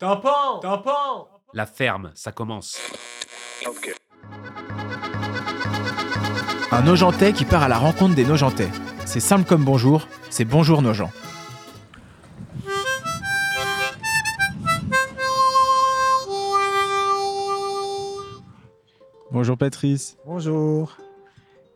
Tampon 0.00 0.60
Tampon 0.62 1.26
La 1.52 1.66
ferme, 1.66 2.10
ça 2.14 2.32
commence. 2.32 2.78
Un 6.72 6.80
Nogentais 6.80 7.34
qui 7.34 7.44
part 7.44 7.64
à 7.64 7.68
la 7.68 7.76
rencontre 7.76 8.14
des 8.14 8.24
Nogentais. 8.24 8.70
C'est 9.04 9.20
simple 9.20 9.46
comme 9.46 9.62
bonjour, 9.62 10.08
c'est 10.30 10.46
bonjour 10.46 10.80
nos 10.80 10.94
gens. 10.94 11.10
Bonjour 19.30 19.58
Patrice. 19.58 20.16
Bonjour. 20.24 20.96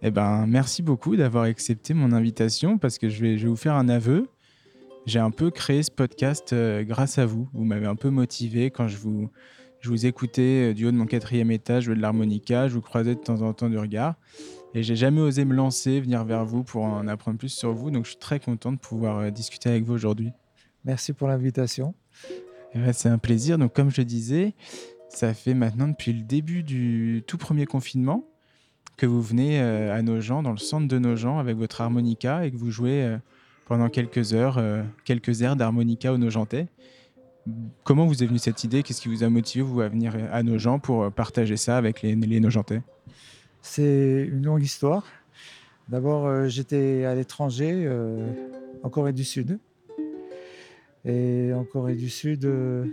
Eh 0.01 0.11
ben, 0.11 0.47
merci 0.47 0.81
beaucoup 0.81 1.17
d'avoir 1.17 1.45
accepté 1.45 1.93
mon 1.93 2.11
invitation 2.13 2.79
parce 2.79 2.97
que 2.97 3.11
je 3.11 3.21
vais, 3.21 3.37
je 3.37 3.43
vais 3.43 3.51
vous 3.51 3.57
faire 3.57 3.75
un 3.75 3.91
aveu. 3.91 4.29
J'ai 5.07 5.19
un 5.19 5.31
peu 5.31 5.51
créé 5.51 5.83
ce 5.83 5.91
podcast 5.91 6.55
euh, 6.55 6.83
grâce 6.83 7.19
à 7.19 7.27
vous. 7.27 7.47
Vous 7.53 7.65
m'avez 7.65 7.85
un 7.85 7.95
peu 7.95 8.09
motivé 8.09 8.71
quand 8.71 8.89
je 8.89 8.97
vous, 8.97 9.29
je 9.81 9.91
vous 9.91 10.07
écoutais 10.07 10.71
euh, 10.71 10.75
du 10.75 10.87
haut 10.87 10.91
de 10.91 10.97
mon 10.97 11.05
quatrième 11.05 11.51
étage 11.51 11.85
jouer 11.85 11.95
de 11.95 12.01
l'harmonica. 12.01 12.69
Je 12.69 12.75
vous 12.75 12.81
croisais 12.81 13.15
de 13.15 13.21
temps 13.21 13.43
en 13.43 13.53
temps 13.53 13.69
du 13.69 13.77
regard. 13.77 14.15
Et 14.73 14.83
j'ai 14.83 14.97
jamais 14.97 15.21
osé 15.21 15.45
me 15.45 15.55
lancer, 15.55 16.01
venir 16.01 16.25
vers 16.25 16.47
vous 16.47 16.65
pour 16.65 16.85
en 16.85 17.07
apprendre 17.07 17.37
plus 17.37 17.51
sur 17.51 17.75
vous. 17.75 17.91
Donc 17.91 18.07
je 18.07 18.11
suis 18.11 18.19
très 18.19 18.41
content 18.41 18.73
de 18.73 18.79
pouvoir 18.79 19.19
euh, 19.19 19.31
discuter 19.31 19.69
avec 19.69 19.85
vous 19.85 19.93
aujourd'hui. 19.93 20.33
Merci 20.87 21.13
pour 21.13 21.29
l'invitation. 21.29 21.95
Eh 22.73 22.79
ben, 22.79 22.95
c'est 22.95 23.11
un 23.11 23.19
plaisir. 23.19 23.59
Donc 23.59 23.75
comme 23.75 23.91
je 23.91 24.01
disais, 24.01 24.55
ça 25.11 25.35
fait 25.35 25.55
maintenant 25.55 25.89
depuis 25.89 26.15
le 26.15 26.23
début 26.23 26.63
du 26.63 27.23
tout 27.27 27.37
premier 27.37 27.67
confinement 27.67 28.25
que 28.97 29.05
vous 29.05 29.21
venez 29.21 29.61
à 29.61 30.01
Nogent, 30.03 30.43
dans 30.43 30.53
le 30.53 30.57
centre 30.57 30.87
de 30.87 30.99
Nogent, 31.01 31.39
avec 31.39 31.57
votre 31.57 31.81
harmonica 31.81 32.47
et 32.47 32.53
que 32.53 32.57
vous 32.57 32.71
jouez 32.71 33.19
pendant 33.67 33.89
quelques 33.89 34.35
heures, 34.35 34.59
euh, 34.59 34.83
quelques 35.05 35.43
airs 35.43 35.57
d'harmonica 35.57 36.13
au 36.13 36.19
Nogentais. 36.19 36.67
Comment 37.83 38.07
vous 38.07 38.23
est 38.23 38.27
venue 38.27 38.39
cette 38.39 38.65
idée? 38.65 38.83
Qu'est-ce 38.83 39.03
qui 39.03 39.09
vous 39.09 39.23
a 39.23 39.29
motivé 39.29 39.63
vous 39.63 39.81
à 39.81 39.89
venir 39.89 40.17
à 40.33 40.43
Nogent 40.43 40.81
pour 40.83 41.13
partager 41.13 41.57
ça 41.57 41.77
avec 41.77 42.01
les, 42.01 42.15
les 42.15 42.41
Nogentais 42.41 42.81
C'est 43.61 44.29
une 44.33 44.45
longue 44.45 44.63
histoire. 44.63 45.05
D'abord, 45.89 46.27
euh, 46.27 46.49
j'étais 46.49 47.05
à 47.05 47.15
l'étranger, 47.15 47.85
euh, 47.87 48.27
en 48.83 48.89
Corée 48.89 49.13
du 49.13 49.25
Sud. 49.25 49.59
Et 51.05 51.53
en 51.53 51.65
Corée 51.65 51.97
du 51.97 52.09
Sud, 52.09 52.47
euh, 52.47 52.87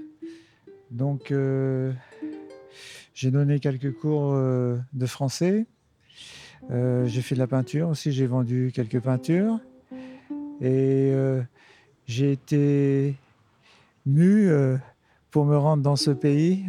donc, 0.89 1.31
euh, 1.31 1.93
j'ai 3.13 3.31
donné 3.31 3.59
quelques 3.59 3.93
cours 3.93 4.33
euh, 4.33 4.77
de 4.91 5.05
français. 5.05 5.65
Euh, 6.69 7.07
j'ai 7.07 7.21
fait 7.21 7.35
de 7.35 7.39
la 7.39 7.47
peinture 7.47 7.87
aussi, 7.87 8.11
j'ai 8.11 8.27
vendu 8.27 8.71
quelques 8.75 8.99
peintures. 8.99 9.59
Et 10.61 11.09
euh, 11.11 11.41
j'ai 12.05 12.31
été 12.31 13.15
mu 14.05 14.47
euh, 14.47 14.77
pour 15.31 15.45
me 15.45 15.57
rendre 15.57 15.81
dans 15.81 15.95
ce 15.95 16.11
pays 16.11 16.65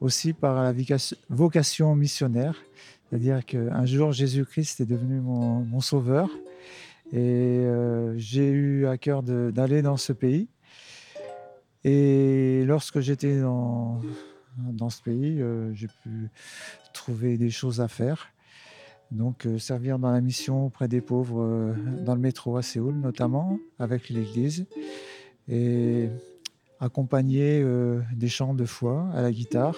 aussi 0.00 0.32
par 0.32 0.62
la 0.62 0.72
vocation 1.28 1.96
missionnaire. 1.96 2.62
C'est-à-dire 3.08 3.44
qu'un 3.44 3.84
jour, 3.84 4.12
Jésus-Christ 4.12 4.80
est 4.80 4.86
devenu 4.86 5.20
mon, 5.20 5.80
sauveur. 5.80 6.30
Et 7.12 7.18
euh, 7.18 8.16
j'ai 8.16 8.48
eu 8.48 8.86
à 8.86 8.96
cœur 8.96 9.22
d'aller 9.22 9.82
dans 9.82 9.96
ce 9.96 10.12
pays. 10.12 10.48
Et 11.84 12.64
lorsque 12.64 13.00
j'étais 13.00 13.40
dans, 13.40 14.00
dans 14.56 14.88
ce 14.88 15.02
pays, 15.02 15.42
j'ai 15.74 15.88
pu 16.04 16.30
trouver 16.94 17.36
des 17.38 17.50
choses 17.50 17.80
à 17.80 17.88
faire. 17.88 18.32
Donc, 19.12 19.44
euh, 19.44 19.58
servir 19.58 19.98
dans 19.98 20.10
la 20.10 20.22
mission 20.22 20.64
auprès 20.66 20.88
des 20.88 21.02
pauvres 21.02 21.42
euh, 21.42 21.74
dans 22.00 22.14
le 22.14 22.20
métro 22.20 22.56
à 22.56 22.62
Séoul, 22.62 22.94
notamment, 22.94 23.58
avec 23.78 24.08
l'Église. 24.08 24.64
Et 25.48 26.08
accompagner 26.80 27.60
euh, 27.62 28.00
des 28.14 28.28
chants 28.28 28.54
de 28.54 28.64
foi 28.64 29.06
à 29.14 29.20
la 29.20 29.30
guitare. 29.30 29.76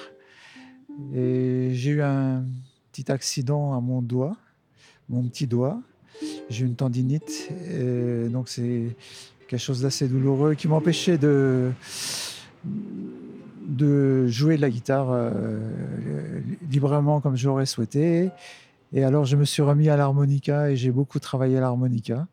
Et 1.12 1.70
j'ai 1.72 1.90
eu 1.90 2.02
un 2.02 2.44
petit 2.92 3.10
accident 3.10 3.74
à 3.74 3.80
mon 3.80 4.02
doigt, 4.02 4.36
mon 5.08 5.24
petit 5.24 5.48
doigt. 5.48 5.82
J'ai 6.48 6.64
une 6.64 6.76
tendinite. 6.76 7.50
Donc, 8.30 8.48
c'est 8.48 8.94
quelque 9.48 9.60
chose 9.60 9.82
d'assez 9.82 10.06
douloureux 10.06 10.54
qui 10.54 10.68
m'empêchait 10.68 11.18
de, 11.18 11.72
de 13.66 14.28
jouer 14.28 14.56
de 14.56 14.62
la 14.62 14.70
guitare 14.70 15.32
librement 16.70 17.20
comme 17.20 17.36
j'aurais 17.36 17.66
souhaité. 17.66 18.30
Et 18.96 19.02
alors, 19.02 19.24
je 19.24 19.34
me 19.34 19.44
suis 19.44 19.60
remis 19.60 19.88
à 19.88 19.96
l'harmonica 19.96 20.70
et 20.70 20.76
j'ai 20.76 20.92
beaucoup 20.92 21.18
travaillé 21.18 21.56
à 21.58 21.60
l'harmonica. 21.60 22.28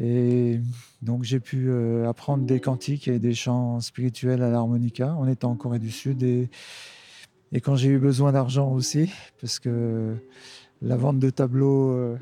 Et 0.00 0.58
donc, 1.02 1.22
j'ai 1.22 1.38
pu 1.38 1.68
euh, 1.68 2.08
apprendre 2.08 2.46
des 2.46 2.60
cantiques 2.60 3.08
et 3.08 3.18
des 3.18 3.34
chants 3.34 3.80
spirituels 3.80 4.42
à 4.42 4.48
l'harmonica 4.48 5.14
en 5.14 5.28
étant 5.28 5.50
en 5.50 5.54
Corée 5.54 5.78
du 5.78 5.90
Sud. 5.90 6.22
Et, 6.22 6.48
et 7.52 7.60
quand 7.60 7.76
j'ai 7.76 7.90
eu 7.90 7.98
besoin 7.98 8.32
d'argent 8.32 8.72
aussi, 8.72 9.12
parce 9.38 9.58
que 9.58 10.14
la 10.80 10.96
vente 10.96 11.18
de 11.18 11.28
tableaux 11.28 11.90
euh, 11.90 12.16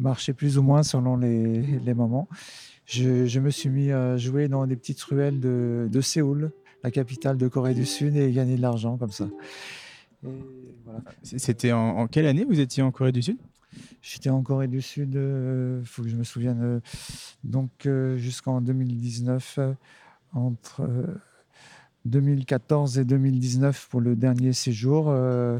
marchait 0.00 0.32
plus 0.32 0.58
ou 0.58 0.62
moins 0.64 0.82
selon 0.82 1.16
les, 1.16 1.94
moments, 1.94 2.28
je, 2.86 3.38
me 3.38 3.50
suis 3.50 3.68
mis 3.68 3.92
à 3.92 4.16
jouer 4.16 4.48
dans 4.48 4.66
des 4.66 4.74
petites 4.74 5.00
ruelles 5.02 5.38
de 5.38 6.00
Séoul, 6.00 6.50
la 6.82 6.90
capitale 6.90 7.36
de 7.36 7.46
Corée 7.46 7.74
du 7.74 7.86
Sud, 7.86 8.16
et 8.16 8.32
gagner 8.32 8.56
de 8.56 8.62
l'argent 8.62 8.96
comme 8.96 9.12
ça. 9.12 9.28
Voilà. 10.84 11.00
C'était 11.22 11.72
en, 11.72 11.98
en 11.98 12.06
quelle 12.06 12.26
année 12.26 12.44
vous 12.44 12.60
étiez 12.60 12.82
en 12.82 12.90
Corée 12.90 13.12
du 13.12 13.22
Sud? 13.22 13.38
J'étais 14.02 14.30
en 14.30 14.42
Corée 14.42 14.68
du 14.68 14.80
Sud, 14.80 15.14
il 15.14 15.86
faut 15.86 16.02
que 16.02 16.08
je 16.08 16.16
me 16.16 16.24
souvienne, 16.24 16.60
euh, 16.62 16.80
donc 17.44 17.70
euh, 17.86 18.16
jusqu'en 18.16 18.60
2019, 18.60 19.56
euh, 19.58 19.72
entre 20.32 20.82
euh, 20.82 21.06
2014 22.06 22.98
et 22.98 23.04
2019 23.04 23.88
pour 23.90 24.00
le 24.00 24.16
dernier 24.16 24.52
séjour. 24.52 25.06
euh, 25.08 25.58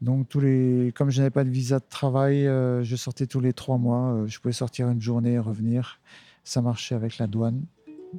donc 0.00 0.28
tous 0.28 0.40
les, 0.40 0.92
comme 0.96 1.10
je 1.10 1.18
n'avais 1.18 1.30
pas 1.30 1.44
de 1.44 1.50
visa 1.50 1.78
de 1.78 1.84
travail, 1.88 2.46
euh, 2.46 2.82
je 2.82 2.96
sortais 2.96 3.26
tous 3.26 3.40
les 3.40 3.52
trois 3.52 3.78
mois. 3.78 4.14
euh, 4.14 4.26
je 4.26 4.40
pouvais 4.40 4.52
sortir 4.52 4.88
une 4.88 5.02
journée 5.02 5.32
et 5.32 5.38
revenir. 5.38 6.00
Ça 6.44 6.62
marchait 6.62 6.94
avec 6.94 7.18
la 7.18 7.26
douane 7.26 7.62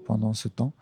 pendant 0.06 0.34
ce 0.34 0.48
temps. 0.48 0.74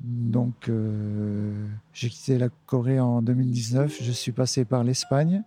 Donc 0.00 0.68
euh, 0.68 1.66
j'ai 1.92 2.08
quitté 2.08 2.38
la 2.38 2.48
Corée 2.66 3.00
en 3.00 3.22
2019. 3.22 3.98
Je 4.00 4.12
suis 4.12 4.32
passé 4.32 4.64
par 4.64 4.84
l'Espagne. 4.84 5.42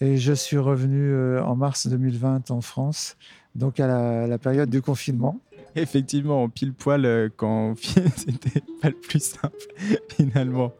Et 0.00 0.18
je 0.18 0.32
suis 0.34 0.58
revenu 0.58 1.10
euh, 1.10 1.42
en 1.42 1.56
mars 1.56 1.86
2020 1.86 2.50
en 2.50 2.60
France, 2.60 3.16
donc 3.54 3.80
à 3.80 3.86
la, 3.86 4.26
la 4.26 4.36
période 4.36 4.68
du 4.68 4.82
confinement. 4.82 5.40
Effectivement, 5.74 6.42
en 6.42 6.48
pile 6.50 6.74
poil, 6.74 7.06
euh, 7.06 7.30
quand 7.34 7.74
c'était 8.16 8.62
pas 8.82 8.88
le 8.88 8.94
plus 8.94 9.22
simple 9.22 9.56
finalement. 10.16 10.72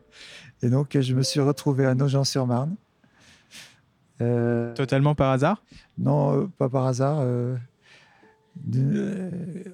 Et 0.63 0.69
donc, 0.69 0.99
je 0.99 1.15
me 1.15 1.23
suis 1.23 1.41
retrouvé 1.41 1.87
à 1.87 1.95
Nogent-sur-Marne. 1.95 2.77
Euh, 4.21 4.75
Totalement 4.75 5.15
par 5.15 5.31
hasard? 5.31 5.63
Non, 5.99 6.49
pas 6.59 6.69
par 6.69 6.87
hasard. 6.87 7.23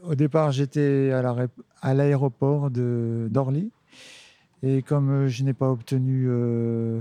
Au 0.05 0.15
départ, 0.15 0.53
j'étais 0.53 1.13
à 1.81 1.95
l'aéroport 1.95 2.71
d'Orly. 2.71 3.71
Et 4.63 4.83
comme 4.83 5.11
euh, 5.11 5.29
je 5.29 5.43
n'ai 5.43 5.55
pas 5.55 5.71
obtenu 5.71 6.27
euh, 6.29 7.01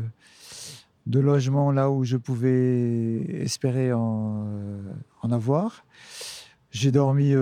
de 1.06 1.20
logement 1.20 1.72
là 1.72 1.92
où 1.92 2.04
je 2.04 2.18
pouvais 2.18 3.22
espérer 3.44 3.94
en, 3.94 4.48
euh, 4.48 5.32
avoir, 5.32 5.86
j'ai 6.72 6.92
dormi 6.92 7.34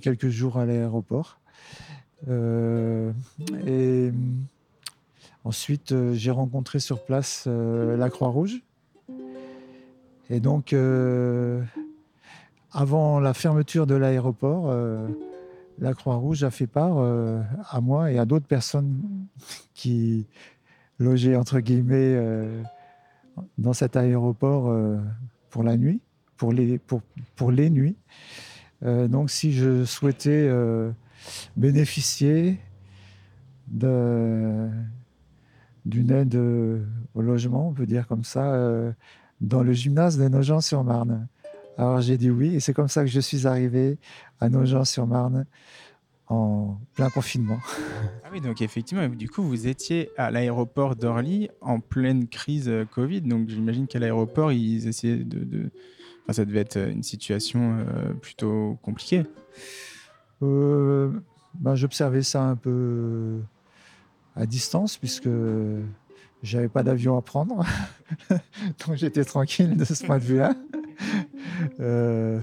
quelques 0.00 0.28
jours 0.28 0.58
à 0.58 0.64
l'aéroport. 0.64 1.38
Et 3.66 4.12
ensuite, 5.44 5.94
j'ai 6.12 6.30
rencontré 6.30 6.78
sur 6.78 7.04
place 7.04 7.46
la 7.46 8.10
Croix-Rouge. 8.10 8.62
Et 10.30 10.38
donc, 10.38 10.72
avant 12.72 13.20
la 13.20 13.34
fermeture 13.34 13.86
de 13.86 13.94
l'aéroport, 13.94 14.66
euh, 14.68 15.06
la 15.78 15.94
Croix-Rouge 15.94 16.42
a 16.44 16.50
fait 16.50 16.66
part 16.66 16.98
euh, 16.98 17.40
à 17.70 17.80
moi 17.80 18.10
et 18.10 18.18
à 18.18 18.24
d'autres 18.24 18.46
personnes 18.46 19.00
qui 19.74 20.26
logeaient, 20.98 21.36
entre 21.36 21.60
guillemets, 21.60 22.14
euh, 22.16 22.62
dans 23.58 23.72
cet 23.72 23.96
aéroport 23.96 24.74
pour 25.50 25.62
la 25.62 25.76
nuit, 25.76 26.00
pour 26.38 26.52
les, 26.52 26.78
pour, 26.78 27.02
pour 27.34 27.50
les 27.50 27.68
nuits. 27.68 27.96
Donc, 28.82 29.30
si 29.30 29.52
je 29.52 29.84
souhaitais 29.84 30.50
bénéficier 31.54 32.58
d'une 33.68 34.70
aide 35.84 36.34
au 37.14 37.20
logement, 37.20 37.68
on 37.68 37.72
peut 37.72 37.84
dire 37.84 38.06
comme 38.06 38.24
ça, 38.24 38.94
dans 39.42 39.62
le 39.62 39.74
gymnase 39.74 40.16
de 40.16 40.28
Nogent-sur-Marne. 40.28 41.28
Alors 41.78 42.00
j'ai 42.00 42.16
dit 42.16 42.30
oui, 42.30 42.54
et 42.56 42.60
c'est 42.60 42.72
comme 42.74 42.88
ça 42.88 43.02
que 43.02 43.10
je 43.10 43.20
suis 43.20 43.46
arrivé 43.46 43.98
à 44.40 44.48
Nogent-sur-Marne 44.48 45.46
en 46.28 46.78
plein 46.94 47.10
confinement. 47.10 47.58
Ah 48.24 48.30
oui, 48.32 48.40
donc 48.40 48.60
effectivement, 48.60 49.08
du 49.08 49.28
coup, 49.30 49.42
vous 49.44 49.68
étiez 49.68 50.10
à 50.16 50.32
l'aéroport 50.32 50.96
d'Orly 50.96 51.48
en 51.60 51.78
pleine 51.78 52.26
crise 52.26 52.68
euh, 52.68 52.84
Covid. 52.84 53.20
Donc 53.20 53.48
j'imagine 53.48 53.86
qu'à 53.86 54.00
l'aéroport, 54.00 54.50
ils 54.50 54.88
essayaient 54.88 55.18
de. 55.24 55.44
de- 55.44 55.70
Enfin, 56.24 56.32
ça 56.32 56.44
devait 56.44 56.58
être 56.58 56.76
une 56.76 57.04
situation 57.04 57.78
euh, 57.78 58.12
plutôt 58.14 58.76
compliquée. 58.82 59.22
Euh, 60.42 61.12
ben, 61.54 61.76
J'observais 61.76 62.24
ça 62.24 62.42
un 62.42 62.56
peu 62.56 63.38
à 64.34 64.44
distance, 64.44 64.96
puisque 64.98 65.28
j'avais 66.42 66.68
pas 66.68 66.82
d'avion 66.82 67.16
à 67.16 67.22
prendre. 67.22 67.64
Donc 68.86 68.96
j'étais 68.96 69.24
tranquille 69.24 69.76
de 69.76 69.84
ce 69.84 70.04
point 70.04 70.18
de 70.18 70.24
vue-là. 70.24 70.54
Euh, 71.80 72.40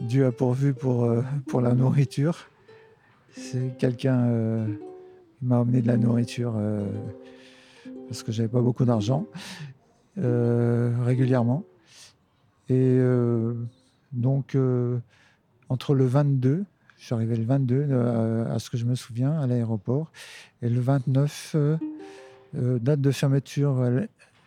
Dieu 0.00 0.26
a 0.26 0.32
pourvu 0.32 0.74
pour, 0.74 1.04
euh, 1.04 1.22
pour 1.46 1.60
la 1.60 1.74
nourriture. 1.74 2.50
C'est 3.32 3.76
quelqu'un 3.78 4.24
euh, 4.24 4.66
m'a 5.42 5.60
amené 5.60 5.82
de 5.82 5.86
la 5.86 5.96
nourriture 5.96 6.54
euh, 6.56 6.86
parce 8.08 8.22
que 8.22 8.32
j'avais 8.32 8.48
pas 8.48 8.60
beaucoup 8.60 8.84
d'argent 8.84 9.26
régulièrement. 10.16 11.64
Et 12.70 12.98
donc 14.12 14.56
entre 15.68 15.94
le 15.94 16.06
22, 16.06 16.64
je 16.96 17.04
suis 17.04 17.14
arrivé 17.14 17.36
le 17.36 17.44
22 17.44 17.92
à 18.50 18.58
ce 18.58 18.70
que 18.70 18.78
je 18.78 18.86
me 18.86 18.94
souviens 18.94 19.38
à 19.38 19.46
l'aéroport, 19.46 20.10
et 20.62 20.70
le 20.70 20.80
29, 20.80 21.54
date 22.54 23.00
de 23.02 23.10
fermeture 23.10 23.86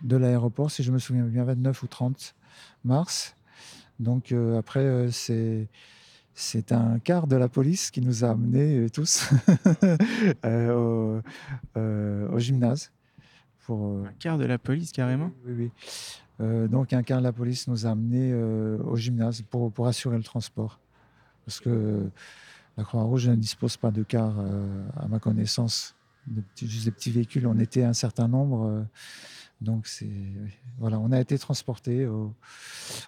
de 0.01 0.17
l'aéroport, 0.17 0.71
si 0.71 0.81
je 0.81 0.91
me 0.91 0.97
souviens 0.97 1.25
bien, 1.25 1.43
29 1.43 1.83
ou 1.83 1.87
30 1.87 2.33
mars. 2.83 3.35
Donc 3.99 4.33
après, 4.57 5.09
c'est 5.11 5.67
c'est 6.33 6.71
un 6.71 6.99
quart 6.99 7.27
de 7.27 7.35
la 7.35 7.49
police 7.49 7.91
qui 7.91 7.99
nous 7.99 8.23
a 8.23 8.29
amenés 8.29 8.89
tous 8.91 9.29
au, 10.45 11.19
au, 11.75 12.39
gymnase. 12.39 12.91
Pour, 13.65 14.05
un 14.05 14.13
quart 14.19 14.37
de 14.37 14.45
la 14.45 14.57
police, 14.57 14.93
carrément? 14.93 15.31
Oui, 15.45 15.53
oui. 15.57 15.71
Euh, 16.41 16.67
donc, 16.67 16.93
un 16.93 17.03
quart 17.03 17.19
de 17.19 17.23
la 17.23 17.33
police 17.33 17.67
nous 17.67 17.85
a 17.85 17.91
amenés 17.91 18.31
euh, 18.31 18.77
au 18.83 18.95
gymnase 18.95 19.41
pour, 19.41 19.71
pour, 19.71 19.87
assurer 19.87 20.17
le 20.17 20.23
transport. 20.23 20.79
Parce 21.45 21.59
que 21.59 22.09
la 22.77 22.83
Croix-Rouge 22.83 23.27
ne 23.29 23.35
dispose 23.35 23.77
pas 23.77 23.91
de 23.91 24.03
car, 24.03 24.35
euh, 24.39 24.87
à 24.95 25.07
ma 25.07 25.19
connaissance, 25.19 25.95
de 26.27 26.41
petits, 26.41 26.67
juste 26.67 26.85
des 26.85 26.91
petits 26.91 27.11
véhicules. 27.11 27.47
On 27.47 27.59
était 27.59 27.83
un 27.83 27.93
certain 27.93 28.27
nombre. 28.27 28.85
Donc, 29.61 29.87
c'est, 29.87 30.09
voilà, 30.79 30.99
on 30.99 31.11
a 31.11 31.19
été 31.19 31.37
transportés 31.37 32.05
au, 32.05 32.33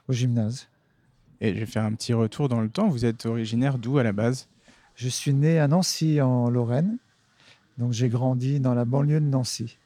au 0.07 0.13
gymnase. 0.13 0.67
Et 1.39 1.53
je 1.53 1.59
vais 1.59 1.65
faire 1.65 1.83
un 1.83 1.93
petit 1.93 2.13
retour 2.13 2.49
dans 2.49 2.61
le 2.61 2.69
temps. 2.69 2.87
Vous 2.87 3.05
êtes 3.05 3.25
originaire 3.25 3.77
d'où 3.77 3.97
à 3.97 4.03
la 4.03 4.11
base? 4.11 4.47
Je 4.95 5.09
suis 5.09 5.33
né 5.33 5.59
à 5.59 5.67
Nancy, 5.67 6.21
en 6.21 6.49
Lorraine. 6.49 6.97
Donc 7.77 7.93
j'ai 7.93 8.09
grandi 8.09 8.59
dans 8.59 8.75
la 8.75 8.85
banlieue 8.85 9.19
de 9.19 9.25
Nancy. 9.25 9.79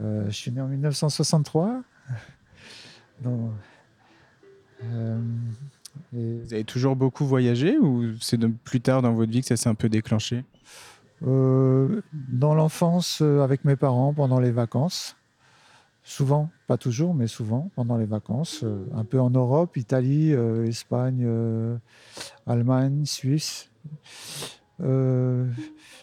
Euh, 0.00 0.26
je 0.26 0.32
suis 0.32 0.50
né 0.50 0.60
en 0.60 0.66
1963. 0.66 1.82
Donc, 3.22 3.52
euh, 4.82 5.18
et... 6.14 6.40
Vous 6.44 6.52
avez 6.52 6.64
toujours 6.64 6.96
beaucoup 6.96 7.24
voyagé 7.24 7.78
ou 7.78 8.18
c'est 8.20 8.38
plus 8.64 8.80
tard 8.80 9.00
dans 9.00 9.14
votre 9.14 9.30
vie 9.30 9.40
que 9.40 9.46
ça 9.46 9.56
s'est 9.56 9.68
un 9.68 9.74
peu 9.74 9.88
déclenché? 9.88 10.44
Euh, 11.22 12.02
Dans 12.12 12.54
l'enfance, 12.54 13.22
avec 13.22 13.64
mes 13.64 13.76
parents, 13.76 14.12
pendant 14.12 14.40
les 14.40 14.50
vacances. 14.50 15.16
Souvent, 16.06 16.50
pas 16.66 16.76
toujours, 16.76 17.14
mais 17.14 17.26
souvent, 17.26 17.70
pendant 17.74 17.96
les 17.96 18.04
vacances. 18.04 18.62
Euh, 18.62 18.86
un 18.94 19.06
peu 19.06 19.18
en 19.18 19.30
Europe, 19.30 19.78
Italie, 19.78 20.34
euh, 20.34 20.66
Espagne, 20.66 21.22
euh, 21.24 21.78
Allemagne, 22.46 23.06
Suisse. 23.06 23.70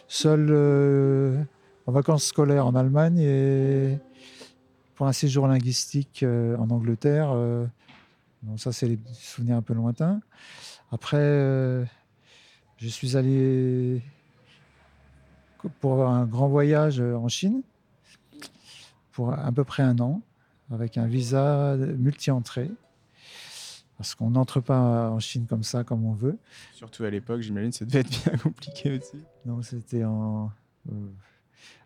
seul 0.08 1.46
en 1.86 1.92
vacances 1.92 2.24
scolaires 2.24 2.66
en 2.66 2.74
Allemagne 2.74 3.18
et 3.20 3.98
pour 4.96 5.06
un 5.06 5.12
séjour 5.12 5.46
linguistique 5.46 6.24
en 6.24 6.68
Angleterre. 6.70 7.32
Ça, 8.56 8.72
c'est 8.72 8.88
les 8.88 8.98
souvenirs 9.12 9.56
un 9.56 9.62
peu 9.62 9.74
lointains. 9.74 10.20
Après, 10.90 11.86
je 12.76 12.88
suis 12.88 13.16
allé 13.16 14.02
pour 15.80 16.04
un 16.06 16.24
grand 16.24 16.48
voyage 16.48 17.00
en 17.00 17.28
Chine 17.28 17.62
pour 19.12 19.32
à 19.32 19.52
peu 19.52 19.64
près 19.64 19.82
un 19.82 19.98
an 19.98 20.22
avec 20.72 20.96
un 20.98 21.06
visa 21.06 21.76
multi-entrée. 21.76 22.70
Parce 23.98 24.14
qu'on 24.14 24.30
n'entre 24.30 24.60
pas 24.60 25.10
en 25.10 25.20
Chine 25.20 25.46
comme 25.48 25.62
ça, 25.62 25.84
comme 25.84 26.04
on 26.04 26.12
veut. 26.12 26.36
Surtout 26.72 27.04
à 27.04 27.10
l'époque, 27.10 27.40
j'imagine, 27.40 27.70
ça 27.70 27.84
devait 27.84 28.00
être 28.00 28.10
bien 28.10 28.36
compliqué 28.42 28.98
aussi. 28.98 29.22
Donc 29.44 29.64
c'était 29.64 30.04
en. 30.04 30.50
Euh, 30.90 30.92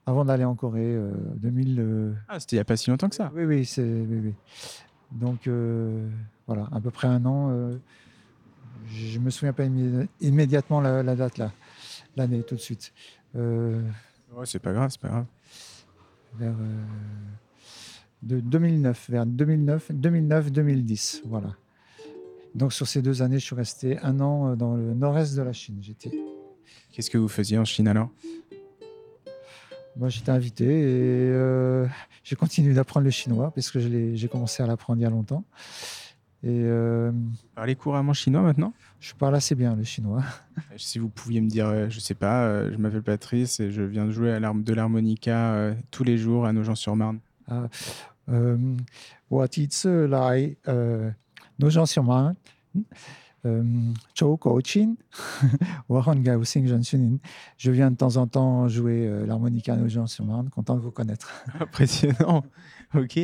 avant 0.06 0.25
d'aller 0.25 0.44
en 0.44 0.55
Corée, 0.55 0.94
euh, 0.94 1.11
2000. 1.37 1.76
Euh, 1.78 2.14
ah, 2.28 2.40
c'était 2.40 2.56
il 2.56 2.58
n'y 2.58 2.62
a 2.62 2.64
pas 2.64 2.76
si 2.76 2.88
longtemps 2.88 3.08
que 3.08 3.17
ça 3.17 3.31
Oui, 3.34 3.44
oui, 3.44 3.67
c'est. 3.67 3.82
Oui, 3.82 4.20
oui. 4.25 4.34
Donc 5.12 5.46
euh, 5.46 6.08
voilà, 6.46 6.69
à 6.73 6.81
peu 6.81 6.90
près 6.90 7.08
un 7.08 7.25
an. 7.26 7.52
je 8.88 9.19
me 9.19 9.31
souviens 9.31 9.52
pas 9.52 9.64
immédiatement 10.20 10.81
la, 10.81 11.02
la 11.02 11.17
date 11.17 11.38
là, 11.38 11.52
l'année 12.17 12.43
tout 12.43 12.55
de 12.55 12.61
suite. 12.61 12.93
Ouais, 13.34 13.82
c'est 14.44 14.58
pas 14.58 14.73
grave, 14.73 14.90
c'est 14.90 15.00
pas 15.00 15.08
grave 15.08 15.26
vers 16.38 16.54
euh, 16.58 16.84
de 18.22 18.40
2009, 18.40 19.10
vers 19.10 19.26
2009, 19.26 19.90
2009-2010, 19.92 21.22
voilà. 21.24 21.54
Donc 22.54 22.72
sur 22.72 22.86
ces 22.86 23.02
deux 23.02 23.22
années, 23.22 23.38
je 23.38 23.44
suis 23.44 23.54
resté 23.54 23.98
un 24.00 24.20
an 24.20 24.52
euh, 24.52 24.56
dans 24.56 24.74
le 24.74 24.94
nord-est 24.94 25.36
de 25.36 25.42
la 25.42 25.52
Chine. 25.52 25.78
J'étais. 25.82 26.10
Qu'est-ce 26.92 27.10
que 27.10 27.18
vous 27.18 27.28
faisiez 27.28 27.58
en 27.58 27.64
Chine 27.64 27.88
alors? 27.88 28.10
Moi, 29.96 30.10
j'étais 30.10 30.30
invité 30.30 30.64
et 30.64 31.30
euh, 31.30 31.86
j'ai 32.22 32.36
continué 32.36 32.74
d'apprendre 32.74 33.04
le 33.04 33.10
chinois 33.10 33.50
parce 33.54 33.70
que 33.70 33.78
j'ai 34.14 34.28
commencé 34.28 34.62
à 34.62 34.66
l'apprendre 34.66 35.00
il 35.00 35.02
y 35.02 35.06
a 35.06 35.10
longtemps. 35.10 35.44
Et 36.42 36.62
euh, 36.64 37.12
Parlez 37.54 37.74
couramment 37.74 38.12
chinois 38.12 38.42
maintenant? 38.42 38.72
Je 39.00 39.14
parle 39.14 39.34
assez 39.34 39.54
bien 39.54 39.74
le 39.74 39.84
chinois. 39.84 40.22
Si 40.76 40.98
vous 40.98 41.08
pouviez 41.08 41.40
me 41.40 41.48
dire, 41.48 41.66
euh, 41.66 41.88
je 41.88 41.98
sais 41.98 42.14
pas, 42.14 42.44
euh, 42.44 42.70
je 42.72 42.76
m'appelle 42.76 43.02
Patrice 43.02 43.58
et 43.60 43.70
je 43.70 43.82
viens 43.82 44.06
de 44.06 44.10
jouer 44.10 44.32
à 44.32 44.40
de 44.40 44.72
l'harmonica 44.74 45.52
euh, 45.54 45.74
tous 45.90 46.04
les 46.04 46.18
jours 46.18 46.46
à 46.46 46.52
Nogent-sur-Marne. 46.52 47.18
Ah, 47.48 47.68
euh, 48.28 48.56
Nogent-sur-Marne. 53.46 54.96
Je 57.58 57.70
viens 57.70 57.90
de 57.90 57.96
temps 57.96 58.16
en 58.16 58.26
temps 58.26 58.69
jouer 58.69 59.10
l'harmonica 59.26 59.75
à 59.75 59.76
Nogent-sur-Marne, 59.76 60.50
content 60.50 60.75
de 60.75 60.81
vous 60.81 60.90
connaître. 60.90 61.32
Impressionnant. 61.60 62.44
Ok. 62.94 63.19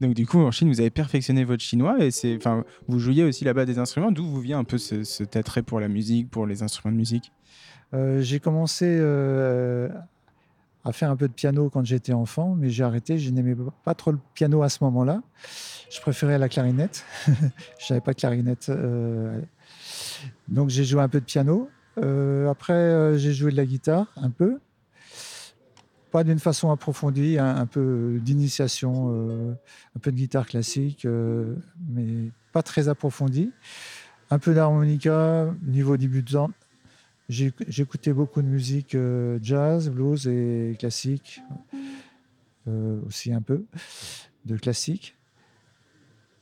Donc 0.00 0.14
du 0.14 0.26
coup, 0.26 0.38
en 0.38 0.50
Chine, 0.50 0.68
vous 0.68 0.80
avez 0.80 0.90
perfectionné 0.90 1.44
votre 1.44 1.62
chinois 1.62 2.02
et 2.04 2.10
c'est, 2.10 2.36
enfin, 2.36 2.64
vous 2.88 2.98
jouiez 2.98 3.24
aussi 3.24 3.44
là-bas 3.44 3.64
des 3.64 3.78
instruments. 3.78 4.12
D'où 4.12 4.24
vous 4.24 4.40
vient 4.40 4.58
un 4.58 4.64
peu 4.64 4.78
ce, 4.78 5.04
cet 5.04 5.36
attrait 5.36 5.62
pour 5.62 5.80
la 5.80 5.88
musique, 5.88 6.30
pour 6.30 6.46
les 6.46 6.62
instruments 6.62 6.92
de 6.92 6.98
musique? 6.98 7.32
Euh, 7.94 8.22
J'ai 8.22 8.40
commencé 8.40 8.86
euh, 8.88 9.88
à 10.84 10.92
faire 10.92 11.10
un 11.10 11.16
peu 11.16 11.28
de 11.28 11.32
piano 11.32 11.68
quand 11.68 11.84
j'étais 11.84 12.12
enfant, 12.12 12.54
mais 12.56 12.70
j'ai 12.70 12.84
arrêté. 12.84 13.18
Je 13.18 13.30
n'aimais 13.30 13.56
pas 13.84 13.94
trop 13.94 14.12
le 14.12 14.18
piano 14.34 14.62
à 14.62 14.68
ce 14.68 14.82
moment-là. 14.84 15.22
Je 15.90 16.00
préférais 16.00 16.38
la 16.38 16.48
clarinette. 16.48 17.04
je 17.26 17.92
n'avais 17.92 18.00
pas 18.00 18.12
de 18.12 18.18
clarinette. 18.18 18.68
Euh, 18.70 19.40
donc 20.48 20.68
j'ai 20.68 20.84
joué 20.84 21.00
un 21.00 21.08
peu 21.08 21.20
de 21.20 21.24
piano. 21.24 21.68
Euh, 21.98 22.48
après, 22.48 22.72
euh, 22.72 23.18
j'ai 23.18 23.32
joué 23.32 23.50
de 23.52 23.56
la 23.56 23.66
guitare 23.66 24.06
un 24.16 24.30
peu 24.30 24.58
pas 26.10 26.24
d'une 26.24 26.38
façon 26.38 26.70
approfondie, 26.70 27.38
un, 27.38 27.64
peu 27.64 28.20
d'initiation, 28.22 29.08
euh, 29.14 29.54
un 29.96 29.98
peu 29.98 30.12
de 30.12 30.16
guitare 30.18 30.44
classique, 30.44 31.06
mais 31.88 32.30
pas 32.52 32.62
très 32.62 32.88
approfondie. 32.88 33.50
Un 34.28 34.38
peu 34.38 34.52
d'harmonica, 34.52 35.54
niveau 35.62 35.96
débutant. 35.96 36.50
J'écoutais 37.30 38.12
beaucoup 38.12 38.42
de 38.42 38.46
musique 38.46 38.94
jazz, 39.40 39.88
blues 39.88 40.28
et 40.28 40.76
classique, 40.78 41.40
aussi 43.06 43.32
un 43.32 43.40
peu 43.40 43.64
de 44.44 44.58
classique. 44.58 45.16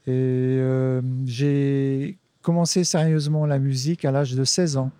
Et 0.09 0.61
j'ai 1.27 2.19
commencé 2.43 2.85
sérieusement 2.85 3.47
la 3.47 3.59
musique 3.59 4.05
à 4.05 4.11
l'âge 4.11 4.35
de 4.35 4.45
16 4.45 4.77
ans. 4.77 4.91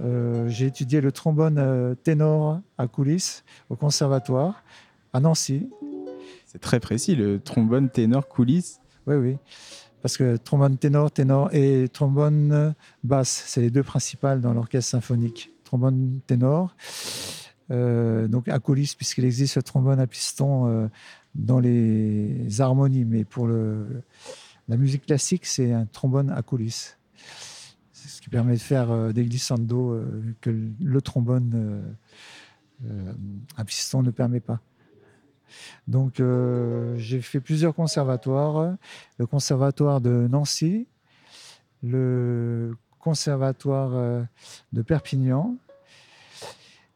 Euh, 0.00 0.48
j'ai 0.48 0.66
étudié 0.66 1.00
le 1.00 1.10
trombone 1.10 1.58
euh, 1.58 1.94
ténor 1.94 2.60
à 2.76 2.86
coulisses 2.86 3.44
au 3.68 3.76
conservatoire 3.76 4.62
à 5.12 5.20
Nancy. 5.20 5.68
C'est 6.46 6.60
très 6.60 6.80
précis, 6.80 7.16
le 7.16 7.40
trombone 7.40 7.90
ténor 7.90 8.28
coulisses. 8.28 8.80
Oui, 9.06 9.16
oui. 9.16 9.36
Parce 10.02 10.16
que 10.16 10.36
trombone 10.36 10.78
ténor, 10.78 11.10
ténor 11.10 11.52
et 11.52 11.88
trombone 11.92 12.74
basse, 13.02 13.44
c'est 13.46 13.60
les 13.60 13.70
deux 13.70 13.82
principales 13.82 14.40
dans 14.40 14.54
l'orchestre 14.54 14.90
symphonique. 14.90 15.50
Trombone 15.64 16.20
ténor, 16.26 16.74
euh, 17.70 18.28
donc 18.28 18.48
à 18.48 18.58
coulisses, 18.58 18.94
puisqu'il 18.94 19.24
existe 19.24 19.56
le 19.56 19.62
trombone 19.62 20.00
à 20.00 20.06
piston 20.06 20.66
euh, 20.66 20.88
dans 21.34 21.58
les 21.60 22.60
harmonies, 22.60 23.04
mais 23.04 23.24
pour 23.24 23.46
le, 23.46 24.02
la 24.68 24.76
musique 24.76 25.06
classique, 25.06 25.46
c'est 25.46 25.72
un 25.72 25.86
trombone 25.86 26.30
à 26.30 26.42
coulisses 26.42 26.98
ce 28.08 28.20
qui 28.20 28.30
permet 28.30 28.54
de 28.54 28.60
faire 28.60 28.90
euh, 28.90 29.12
des 29.12 29.24
glissando 29.24 29.92
euh, 29.92 30.34
que 30.40 30.50
le, 30.50 31.02
trombone 31.02 31.94
euh, 32.84 33.12
à 33.56 33.64
piston 33.64 34.02
ne 34.02 34.10
permet 34.10 34.40
pas. 34.40 34.60
Donc 35.86 36.20
j'ai 36.96 37.22
fait 37.22 37.40
plusieurs 37.40 37.74
conservatoires, 37.74 38.76
le 39.16 39.26
conservatoire 39.26 40.02
de 40.02 40.28
Nancy, 40.30 40.86
le 41.82 42.76
conservatoire 42.98 44.26
de 44.74 44.82
Perpignan 44.82 45.56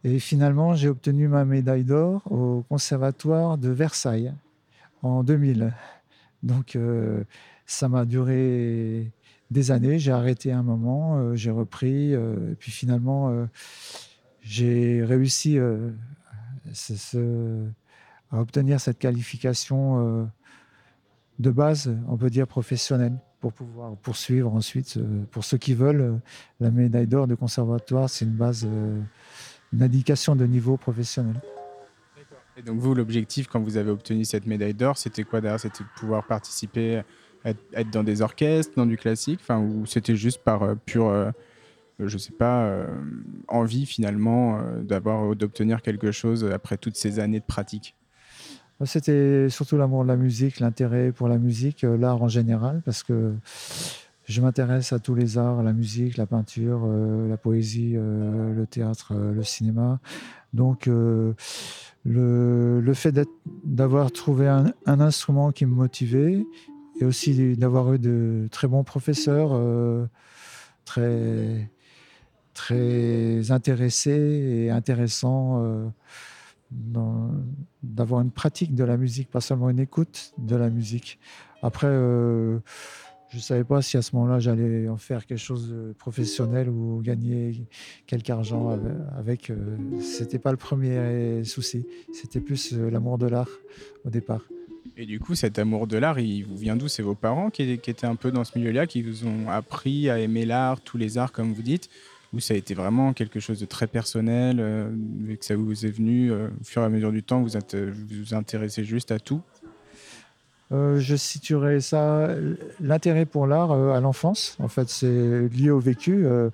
Et 0.05 0.19
finalement, 0.19 0.75
j'ai 0.75 0.91
obtenu 0.91 1.29
ma 1.29 1.47
médaille 1.47 1.85
d'or 1.85 2.31
au 2.31 2.63
Conservatoire 2.69 3.57
de 3.57 3.71
Versailles 3.71 4.35
en 5.03 5.25
2000. 5.25 5.73
Donc, 6.43 6.77
euh, 6.77 7.25
ça 7.73 7.89
m'a 7.89 8.05
duré 8.05 9.11
des 9.51 9.71
années. 9.71 9.99
J'ai 9.99 10.13
arrêté 10.13 10.53
un 10.53 10.63
moment, 10.63 11.19
euh, 11.19 11.35
j'ai 11.35 11.51
repris. 11.51 12.15
Euh, 12.15 12.53
et 12.53 12.55
puis 12.55 12.71
finalement, 12.71 13.49
j'ai 14.43 15.03
réussi 15.05 15.59
à 15.59 15.65
obtenir 18.33 18.81
cette 18.81 18.99
qualification 18.99 20.29
de 21.39 21.51
base, 21.51 21.95
on 22.09 22.17
peut 22.17 22.31
dire 22.31 22.47
professionnelle, 22.47 23.17
pour 23.41 23.53
pouvoir 23.53 23.97
poursuivre 23.97 24.55
ensuite. 24.55 24.99
pour 25.31 25.45
ceux 25.45 25.59
qui 25.59 25.75
veulent, 25.75 26.21
la 26.61 26.71
médaille 26.71 27.07
d'or 27.07 27.27
de 27.27 27.35
conservatoire, 27.35 28.09
c'est 28.11 28.25
une 28.25 28.37
base 28.37 28.67
une 29.73 29.83
indication 29.83 30.37
de 30.37 30.47
niveau 30.47 30.77
professionnel. 30.77 31.41
Et 32.57 32.63
donc 32.63 32.79
vous, 32.79 32.95
l'objectif 32.95 33.49
quand 33.49 33.61
vous 33.61 33.77
avez 33.77 33.91
obtenu 33.91 34.25
cette 34.25 34.47
médaille 34.47 34.75
d'or, 34.75 34.99
c'était 34.99 35.25
quoi 35.25 35.41
derrière? 35.41 35.59
C'était 35.59 35.85
de 35.85 35.89
pouvoir 35.97 36.27
participer, 36.27 37.03
être, 37.45 37.91
dans 37.91 38.05
des 38.05 38.23
orchestres, 38.23 38.73
dans 38.77 38.87
du 38.87 38.97
classique, 38.97 39.41
enfin, 39.43 39.59
ou 39.61 39.87
c'était 39.87 40.17
juste 40.17 40.43
par 40.43 40.63
euh, 40.63 40.75
pure, 40.75 41.09
euh, 41.09 41.31
je 41.99 42.19
sais 42.19 42.33
pas, 42.33 42.65
euh, 42.65 42.87
envie 43.49 43.87
finalement 43.87 44.61
d'avoir 44.83 45.35
d'obtenir 45.37 45.83
quelque 45.83 46.13
chose 46.13 46.45
après 46.53 46.77
toutes 46.77 46.97
ces 46.97 47.19
années 47.19 47.41
de 47.41 47.45
pratique? 47.45 47.95
C'était 48.85 49.49
surtout 49.49 49.77
l'amour 49.77 50.03
de 50.03 50.09
la 50.09 50.17
musique, 50.17 50.59
l'intérêt 50.59 51.13
pour 51.13 51.29
la 51.29 51.39
musique, 51.39 51.83
l'art 51.83 52.21
en 52.21 52.27
général, 52.27 52.83
parce 52.85 53.05
que 53.05 53.33
je 54.25 54.41
m'intéresse 54.41 54.93
à 54.93 54.99
tous 54.99 55.15
les 55.15 55.37
arts, 55.37 55.63
la 55.63 55.73
musique, 55.73 56.17
la 56.17 56.27
peinture, 56.27 56.83
euh, 56.87 57.29
la 57.29 57.37
poésie, 57.37 57.95
euh, 57.97 58.55
le 58.55 58.67
théâtre, 58.67 59.13
euh, 59.15 59.33
le 59.33 59.43
cinéma. 59.43 59.99
Donc, 60.53 60.87
le, 60.87 61.35
fait 62.95 63.15
d'avoir 63.65 64.13
trouvé 64.13 64.49
un, 64.49 64.73
instrument 64.87 65.51
qui 65.51 65.65
me 65.65 65.75
motivait 65.75 66.45
et 67.01 67.05
aussi 67.05 67.57
d'avoir 67.57 67.93
eu 67.95 67.99
de 67.99 68.49
très 68.51 68.69
bons 68.69 68.85
professeurs, 68.85 69.59
très, 70.85 71.71
très 72.55 73.51
intéressés 73.51 74.11
et 74.11 74.71
intéressants 74.71 75.93
d'avoir 77.83 78.21
une 78.21 78.31
pratique 78.31 78.75
de 78.75 78.85
la 78.85 78.97
musique, 78.97 79.31
pas 79.31 79.41
seulement 79.41 79.71
une 79.71 79.81
écoute 79.81 80.33
de 80.39 80.57
la 80.57 80.71
musique. 80.71 81.19
Après, 81.63 81.89
je 83.33 83.39
ne 83.39 83.43
savais 83.43 83.65
pas 83.65 83.81
si 83.81 83.97
à 83.97 84.03
ce 84.03 84.15
moment-là 84.15 84.41
j'allais 84.41 84.91
en 84.91 84.99
faire 84.99 85.25
quelque 85.25 85.39
chose 85.39 85.71
de 85.71 85.95
professionnel 85.99 86.69
ou 86.69 87.01
gagner 87.01 87.67
quelque 88.07 88.29
argent 88.29 88.79
avec. 89.17 89.49
Euh, 89.49 89.79
c'était 90.03 90.39
pas 90.39 90.51
le 90.51 90.59
premier 90.59 91.43
souci. 91.43 91.87
C'était 92.13 92.41
plus 92.41 92.75
euh, 92.75 92.91
l'amour 92.91 93.17
de 93.17 93.27
l'art 93.27 93.49
au 94.05 94.11
départ. 94.11 94.43
Et 94.97 95.07
du 95.07 95.21
coup, 95.21 95.35
cet 95.35 95.59
amour 95.59 95.87
de 95.87 95.97
l'art, 95.97 96.19
il 96.19 96.45
vous 96.45 96.57
vient 96.57 96.77
d'où? 96.77 96.89
C'est 96.89 97.03
vos 97.03 97.15
parents 97.15 97.51
qui, 97.51 97.63
étaient 97.63 98.07
un 98.07 98.17
peu 98.17 98.31
dans 98.31 98.45
ce 98.45 98.59
milieu-là, 98.59 98.87
qui 98.87 99.03
vous 99.03 99.27
ont 99.27 99.49
appris 99.49 100.11
à 100.11 100.19
aimer 100.19 100.45
l'art, 100.45 100.81
tous 100.81 100.99
les 100.99 101.17
arts, 101.17 101.33
comme 101.33 101.53
vous 101.53 101.63
dites? 101.63 101.89
Ou 102.35 102.41
ça 102.41 102.55
a 102.55 102.57
été 102.57 102.75
vraiment 102.75 103.13
quelque 103.13 103.41
chose 103.41 103.61
de 103.61 103.67
très 103.67 103.87
personnel, 103.87 104.59
euh, 104.61 104.91
et 105.29 105.37
que 105.37 105.45
ça 105.45 105.57
vous 105.57 105.87
est 105.87 105.91
venu 105.91 106.31
au 106.33 106.49
fur 106.65 106.83
et 106.83 106.85
à 106.85 106.89
mesure 106.89 107.13
du 107.13 107.23
temps, 107.23 107.43
vous 107.43 107.59
vous 108.09 108.35
intéressez 108.35 108.85
juste 108.85 109.11
à 109.13 109.19
tout? 109.19 109.43
Euh, 110.73 110.99
je 110.99 111.17
situerais 111.17 111.81
ça, 111.81 112.29
l'intérêt 112.81 113.27
pour 113.27 113.47
l'art 113.47 113.73
euh, 113.73 113.93
à 113.93 114.01
l'enfance. 114.01 114.57
En 114.59 114.69
fait, 114.69 114.89
c'est 114.89 115.49
lié 115.49 115.71
au 115.71 115.79
vécu. 115.79 116.25
Euh, 116.25 116.49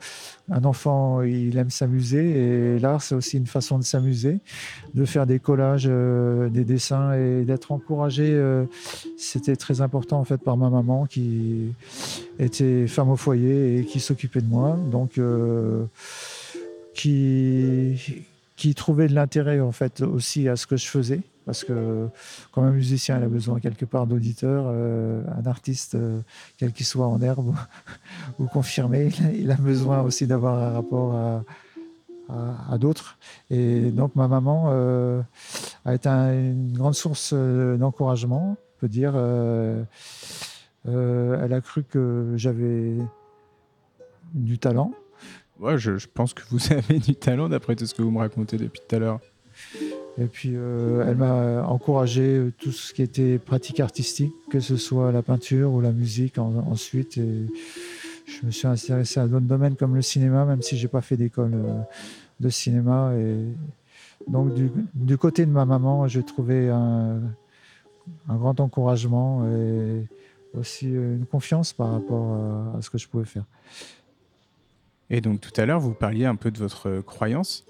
un 0.51 0.65
enfant, 0.65 1.23
il 1.23 1.57
aime 1.57 1.71
s'amuser 1.71 2.19
et 2.19 2.79
l'art, 2.79 3.03
c'est 3.03 3.15
aussi 3.15 3.37
une 3.37 3.47
façon 3.47 3.79
de 3.79 3.85
s'amuser, 3.85 4.39
de 4.95 5.05
faire 5.05 5.27
des 5.27 5.39
collages, 5.39 5.85
des 5.85 6.65
dessins 6.65 7.13
et 7.13 7.45
d'être 7.45 7.71
encouragé. 7.71 8.65
C'était 9.19 9.57
très 9.57 9.83
important 9.83 10.19
en 10.19 10.25
fait 10.25 10.39
par 10.39 10.57
ma 10.57 10.71
maman 10.71 11.05
qui 11.05 11.75
était 12.39 12.87
femme 12.87 13.11
au 13.11 13.17
foyer 13.17 13.79
et 13.79 13.85
qui 13.85 14.01
s'occupait 14.01 14.41
de 14.41 14.49
moi. 14.49 14.79
Donc, 14.91 15.21
qui 16.95 18.25
qui 18.59 18.75
trouvait 18.75 19.07
de 19.07 19.15
l'intérêt 19.15 19.61
en 19.61 19.71
fait 19.71 20.03
aussi 20.03 20.49
à 20.49 20.57
ce 20.57 20.67
que 20.67 20.77
je 20.77 20.89
faisais 20.89 21.21
parce 21.47 21.63
que 21.63 22.09
comme 22.51 22.65
un 22.65 22.73
musicien 22.73 23.17
il 23.19 23.23
a 23.23 23.29
besoin 23.29 23.61
quelque 23.61 23.85
part 23.85 24.09
d'auditeurs 24.09 24.65
euh, 24.67 25.23
un 25.39 25.47
artiste 25.47 25.95
euh, 25.95 26.21
quel 26.57 26.73
qu'il 26.73 26.85
soit 26.85 27.07
en 27.07 27.23
herbe 27.23 27.55
ou, 28.41 28.47
confirmé 28.47 29.11
il 29.33 29.49
a 29.53 29.55
besoin 29.55 30.01
aussi 30.01 30.27
d'avoir 30.27 30.59
un 30.59 30.73
rapport 30.73 31.45
à, 32.31 32.77
d'autres. 32.77 33.17
Et 33.49 33.91
donc 33.91 34.15
ma 34.15 34.29
maman 34.29 34.67
euh, 34.67 35.23
a 35.87 35.95
été 35.95 36.11
une 36.11 36.77
grande 36.77 36.95
source 36.95 37.33
d'encouragement 37.33 38.59
on 38.59 38.81
peut 38.81 38.89
dire. 38.89 39.17
Elle 40.85 41.53
a 41.53 41.61
cru 41.63 41.85
que 41.85 42.35
j'avais 42.37 42.97
du 44.35 44.59
talent 44.59 44.93
Je, 45.61 46.07
pense 46.07 46.35
que 46.35 46.43
vous 46.51 46.61
avez 46.73 46.99
du 46.99 47.15
talent 47.15 47.49
d'après 47.49 47.77
tout 47.77 47.87
ce 47.87 47.95
que 47.95 48.03
vous 48.03 48.11
me 48.11 48.19
racontez 48.19 48.57
depuis 48.57 48.81
tout 48.87 48.95
à 48.95 48.99
l'heure. 48.99 49.21
Et 50.21 50.27
puis, 50.27 50.53
euh, 50.55 51.05
elle 51.07 51.17
m'a 51.17 51.63
encouragé 51.65 52.23
euh, 52.23 52.53
tout 52.59 52.73
ce 52.73 52.93
qui 52.93 53.03
était 53.03 53.39
pratique 53.39 53.79
artistique, 53.81 54.33
que 54.51 54.59
ce 54.59 54.77
soit 54.77 55.13
la 55.13 55.23
peinture 55.23 55.73
ou 55.73 55.81
la 55.81 55.93
musique 55.93 56.39
ensuite. 56.39 57.17
Je 57.17 58.47
me 58.47 58.51
suis 58.51 58.67
intéressé 58.67 59.21
à 59.21 59.27
d'autres 59.27 59.47
domaines 59.47 59.77
comme 59.77 59.95
le 59.95 60.03
cinéma, 60.03 60.45
même 60.45 60.61
si 60.61 60.77
j'ai 60.77 60.89
pas 60.89 61.01
fait 61.01 61.17
d'école 61.17 61.55
euh, 61.55 61.81
de 62.41 62.49
cinéma. 62.49 63.13
Et 63.17 63.37
donc, 64.29 64.53
du, 64.95 65.19
côté 65.19 65.47
de 65.47 65.51
ma 65.51 65.65
maman, 65.65 66.09
j'ai 66.09 66.25
trouvé 66.25 66.69
un, 66.69 67.21
grand 68.29 68.59
encouragement 68.61 69.47
et 69.47 70.07
aussi 70.59 70.89
une 70.89 71.27
confiance 71.31 71.73
par 71.73 71.93
rapport 71.93 72.35
à 72.77 72.83
ce 72.83 72.91
que 72.91 72.99
je 72.99 73.07
pouvais 73.07 73.25
faire. 73.25 73.45
Et 75.11 75.21
donc 75.21 75.41
tout 75.41 75.59
à 75.61 75.67
l'heure, 75.67 75.81
vous 75.81 75.95
parliez 75.95 76.27
un 76.27 76.37
peu 76.37 76.51
de 76.51 76.59
votre 76.59 76.89
euh, 76.89 77.03
croyance, 77.03 77.65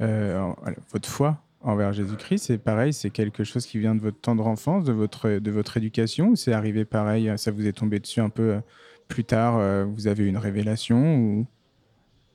euh, 0.00 0.52
votre 0.92 1.08
foi 1.08 1.38
envers 1.62 1.92
Jésus-Christ. 1.92 2.44
C'est 2.46 2.58
pareil, 2.58 2.92
c'est 2.92 3.10
quelque 3.10 3.42
chose 3.44 3.66
qui 3.66 3.78
vient 3.78 3.94
de 3.94 4.00
votre 4.00 4.20
tendre 4.20 4.46
enfance, 4.46 4.84
de 4.84 4.92
votre, 4.92 5.28
de 5.28 5.50
votre 5.50 5.76
éducation, 5.76 6.36
c'est 6.36 6.52
arrivé 6.52 6.84
pareil, 6.84 7.32
ça 7.36 7.50
vous 7.50 7.66
est 7.66 7.72
tombé 7.72 7.98
dessus 7.98 8.20
un 8.20 8.28
peu 8.28 8.42
euh, 8.42 8.60
plus 9.08 9.24
tard, 9.24 9.60
vous 9.86 10.08
avez 10.08 10.24
eu 10.24 10.26
une 10.26 10.36
révélation 10.36 11.16
ou... 11.16 11.46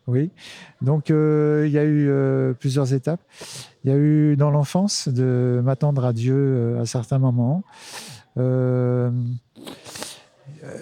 Oui, 0.07 0.31
donc 0.81 1.09
il 1.09 1.67
y 1.69 1.77
a 1.77 1.83
eu 1.83 2.09
plusieurs 2.55 2.93
étapes. 2.93 3.19
Il 3.83 3.91
y 3.91 3.93
a 3.93 3.97
eu 3.97 4.37
dans 4.37 4.49
l'enfance 4.51 5.09
de 5.09 5.59
m'attendre 5.61 6.05
à 6.05 6.13
Dieu 6.13 6.77
à 6.79 6.85
certains 6.85 7.19
moments. 7.19 7.63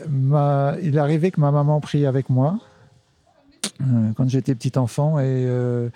Ma, 0.07 0.75
il 0.83 0.99
arrivé 0.99 1.31
que 1.31 1.41
ma 1.41 1.49
maman 1.49 1.79
prie 1.79 2.05
avec 2.05 2.29
moi 2.29 2.59
euh, 2.59 2.68
quand 4.15 4.27
j'étais 4.29 4.55
petit 4.55 4.77
enfant. 4.77 5.19
Et 5.19 5.23
euh, 5.25 5.89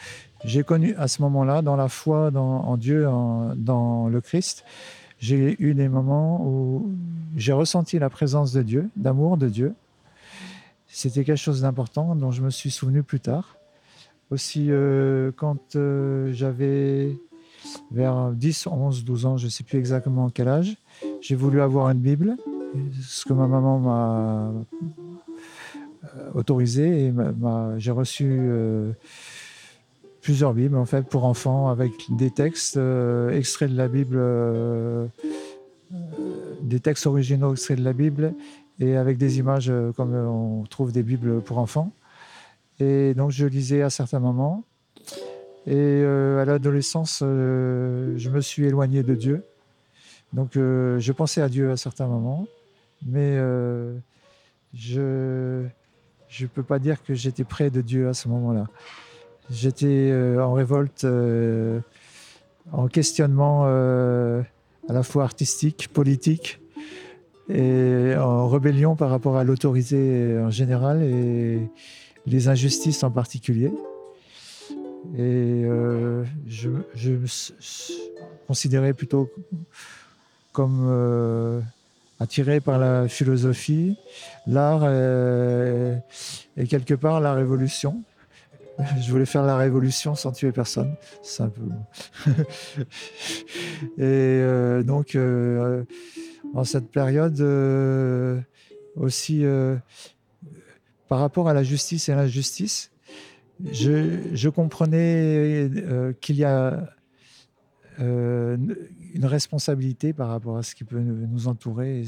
j'ai 0.46 0.64
connu 0.64 0.96
à 0.96 1.08
ce 1.08 1.22
moment-là, 1.22 1.62
dans 1.62 1.76
la 1.76 1.88
foi 1.88 2.32
en 2.36 2.78
Dieu, 2.78 3.08
dans 3.56 4.08
le 4.08 4.22
Christ, 4.22 4.64
j'ai 5.20 5.56
eu 5.62 5.74
des 5.74 5.88
moments 5.88 6.46
où 6.46 6.92
j'ai 7.36 7.54
ressenti 7.54 7.98
la 8.00 8.10
présence 8.10 8.52
de 8.52 8.62
Dieu, 8.62 8.90
d'amour 8.96 9.38
de 9.38 9.48
Dieu. 9.48 9.74
C'était 10.88 11.24
quelque 11.24 11.38
chose 11.38 11.62
d'important 11.62 12.16
dont 12.16 12.32
je 12.32 12.42
me 12.42 12.50
suis 12.50 12.72
souvenu 12.72 13.04
plus 13.04 13.20
tard. 13.20 13.56
Aussi, 14.32 14.68
euh, 14.70 15.32
quand 15.36 15.78
j'avais 16.32 17.18
vers 17.92 18.32
10, 18.32 18.68
11, 18.68 19.04
12 19.04 19.26
ans, 19.26 19.38
je 19.38 19.46
ne 19.46 19.50
sais 19.50 19.64
plus 19.64 19.78
exactement 19.78 20.30
quel 20.30 20.48
âge, 20.48 20.76
j'ai 21.22 21.36
voulu 21.36 21.62
avoir 21.62 21.90
une 21.90 22.00
Bible, 22.00 22.36
ce 23.02 23.26
que 23.26 23.34
ma 23.34 23.48
maman 23.48 23.80
m'a 23.80 24.50
euh, 24.50 24.62
autorisé 26.34 27.06
et 27.06 27.14
j'ai 27.78 27.92
reçu 27.92 28.26
euh, 28.30 28.92
plusieurs 30.22 30.54
Bibles 30.54 30.78
en 30.78 30.86
fait 30.86 31.04
pour 31.04 31.26
enfants 31.26 31.70
avec 31.70 31.92
des 32.10 32.32
textes 32.32 32.78
euh, 32.78 33.32
extraits 33.32 33.72
de 33.72 33.78
la 33.78 33.88
Bible, 33.88 34.20
des 36.62 36.80
textes 36.80 37.08
originaux 37.08 37.54
extraits 37.54 37.80
de 37.80 37.84
la 37.84 37.94
Bible 37.94 38.34
et 38.80 38.98
avec 38.98 39.18
des 39.18 39.38
images 39.38 39.72
comme 39.96 40.14
on 40.14 40.64
trouve 40.64 40.92
des 40.92 41.04
Bibles 41.04 41.42
pour 41.42 41.58
enfants. 41.58 41.92
Et 42.80 43.14
donc 43.14 43.32
je 43.32 43.46
lisais 43.46 43.82
à 43.82 43.90
certains 43.90 44.20
moments. 44.20 44.64
Et 45.66 46.04
à 46.04 46.44
l'adolescence, 46.44 47.20
je 47.22 48.30
me 48.30 48.42
suis 48.42 48.66
éloigné 48.66 49.04
de 49.04 49.16
Dieu. 49.16 49.44
Donc 50.34 50.52
je 50.56 51.12
pensais 51.12 51.42
à 51.42 51.48
Dieu 51.48 51.72
à 51.72 51.78
certains 51.78 52.08
moments, 52.08 52.48
mais 53.06 53.38
je 54.74 55.64
je 56.34 56.46
ne 56.46 56.50
peux 56.50 56.64
pas 56.64 56.80
dire 56.80 57.04
que 57.04 57.14
j'étais 57.14 57.44
près 57.44 57.70
de 57.70 57.82
Dieu 57.82 58.10
à 58.10 58.16
ce 58.16 58.28
moment-là. 58.28 58.66
J'étais 59.52 60.10
euh, 60.10 60.44
en 60.44 60.54
révolte, 60.54 61.04
euh, 61.04 61.80
en 62.72 62.88
questionnement 62.88 63.66
euh, 63.68 64.42
à 64.90 64.94
la 64.94 65.04
fois 65.04 65.26
artistique, 65.26 65.90
politique, 65.94 66.60
et 67.50 68.16
en 68.18 68.48
rébellion 68.48 68.96
par 68.96 69.12
rapport 69.12 69.38
à 69.38 69.44
l'autorité 69.44 70.40
en 70.40 70.50
général 70.50 71.04
et 71.04 71.60
les 72.26 72.48
injustices 72.48 73.04
en 73.04 73.12
particulier. 73.12 73.72
Et 75.18 75.66
je, 76.48 76.70
me 76.70 77.28
considérais 78.48 78.94
plutôt 78.94 79.30
comme 80.54 81.62
attiré 82.24 82.60
par 82.60 82.80
la 82.80 83.08
philosophie, 83.08 83.98
l'art 84.48 84.90
et, 86.58 86.68
quelque 86.68 86.94
part 86.94 87.20
la 87.20 87.34
révolution. 87.34 88.04
Je 89.00 89.12
voulais 89.12 89.28
faire 89.28 89.44
la 89.44 89.58
révolution 89.58 90.16
sans 90.16 90.32
tuer 90.32 90.52
personne. 90.52 90.96
C'est 91.22 91.44
un 91.44 91.50
peu. 91.50 91.62
et 94.02 94.84
donc, 94.84 95.16
en 96.56 96.64
cette 96.64 96.90
période 96.90 97.40
aussi, 98.96 99.46
par 101.08 101.20
rapport 101.20 101.50
à 101.50 101.54
la 101.54 101.62
justice 101.62 102.10
et 102.10 102.16
l'injustice, 102.16 102.90
je, 103.72 104.50
comprenais 104.50 105.70
euh, 105.70 106.14
qu'il 106.20 106.36
y 106.36 106.44
a 106.44 106.90
euh, 108.00 108.58
une 109.14 109.26
responsabilité 109.26 110.14
par 110.14 110.30
rapport 110.30 110.58
à 110.58 110.64
ce 110.64 110.76
qui 110.76 110.84
peut 110.84 111.00
nous 111.00 111.48
entourer, 111.48 112.04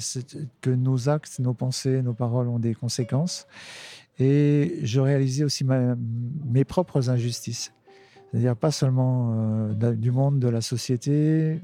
que 0.61 0.69
nos 0.69 1.09
actes, 1.09 1.39
nos 1.39 1.53
pensées, 1.53 2.01
nos 2.01 2.13
paroles 2.13 2.47
ont 2.47 2.59
des 2.59 2.73
conséquences. 2.73 3.47
Et 4.19 4.79
je 4.83 4.99
réalisais 4.99 5.43
aussi 5.43 5.65
mes 5.65 6.63
propres 6.63 7.09
injustices. 7.09 7.73
C'est-à-dire 8.31 8.55
pas 8.55 8.71
seulement 8.71 9.33
euh, 9.33 9.93
du 9.93 10.11
monde, 10.11 10.39
de 10.39 10.47
la 10.47 10.61
société, 10.61 11.59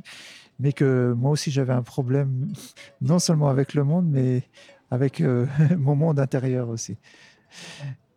mais 0.60 0.74
que 0.74 1.14
moi 1.18 1.32
aussi 1.32 1.52
j'avais 1.52 1.74
un 1.74 1.84
problème, 1.84 2.52
non 3.02 3.20
seulement 3.20 3.50
avec 3.50 3.74
le 3.74 3.84
monde, 3.84 4.08
mais 4.10 4.44
avec 4.90 5.22
mon 5.78 5.96
monde 5.96 6.20
intérieur 6.20 6.70
aussi. 6.70 6.98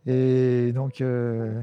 Et 0.07 0.73
donc, 0.73 1.01
euh, 1.01 1.63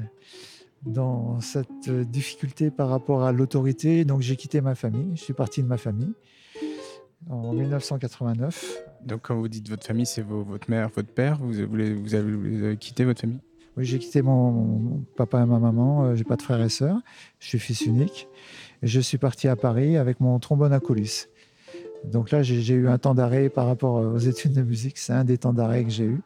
dans 0.84 1.40
cette 1.40 1.88
difficulté 1.88 2.70
par 2.70 2.88
rapport 2.88 3.22
à 3.22 3.32
l'autorité, 3.32 4.04
donc 4.04 4.20
j'ai 4.20 4.36
quitté 4.36 4.60
ma 4.60 4.74
famille. 4.74 5.10
Je 5.14 5.22
suis 5.22 5.34
parti 5.34 5.62
de 5.62 5.68
ma 5.68 5.76
famille 5.76 6.12
en 7.30 7.52
1989. 7.52 8.82
Donc, 9.04 9.22
quand 9.22 9.36
vous 9.36 9.48
dites 9.48 9.68
votre 9.68 9.86
famille, 9.86 10.06
c'est 10.06 10.22
votre 10.22 10.70
mère, 10.70 10.88
votre 10.94 11.08
père. 11.08 11.38
Vous, 11.38 11.52
vous, 11.52 12.14
avez, 12.14 12.76
quitté 12.76 13.04
votre 13.04 13.20
famille? 13.20 13.40
Oui, 13.76 13.84
j'ai 13.84 13.98
quitté 13.98 14.22
mon, 14.22 15.04
papa 15.16 15.42
et 15.42 15.46
ma 15.46 15.58
maman. 15.58 16.04
Euh, 16.04 16.14
j'ai 16.14 16.24
pas 16.24 16.36
de 16.36 16.42
frères 16.42 16.60
et 16.60 16.68
sœurs. 16.68 16.98
Je 17.38 17.48
suis 17.48 17.58
fils 17.58 17.82
unique. 17.82 18.28
Et 18.82 18.86
je 18.86 19.00
suis 19.00 19.18
parti 19.18 19.48
à 19.48 19.56
Paris 19.56 19.96
avec 19.96 20.20
mon 20.20 20.38
trombone 20.38 20.72
à 20.72 20.80
coulisses. 20.80 21.28
Donc 22.04 22.32
là, 22.32 22.42
j'ai 22.42 22.74
eu 22.74 22.88
un 22.88 22.98
temps 22.98 23.14
d'arrêt 23.14 23.48
par 23.48 23.66
rapport 23.66 23.94
aux 23.94 24.18
études 24.18 24.52
de 24.52 24.62
musique. 24.62 24.98
C'est 24.98 25.12
un 25.12 25.24
des 25.24 25.38
temps 25.38 25.52
d'arrêt 25.52 25.84
que 25.84 25.90
j'ai 25.90 26.04
eu. 26.04 26.20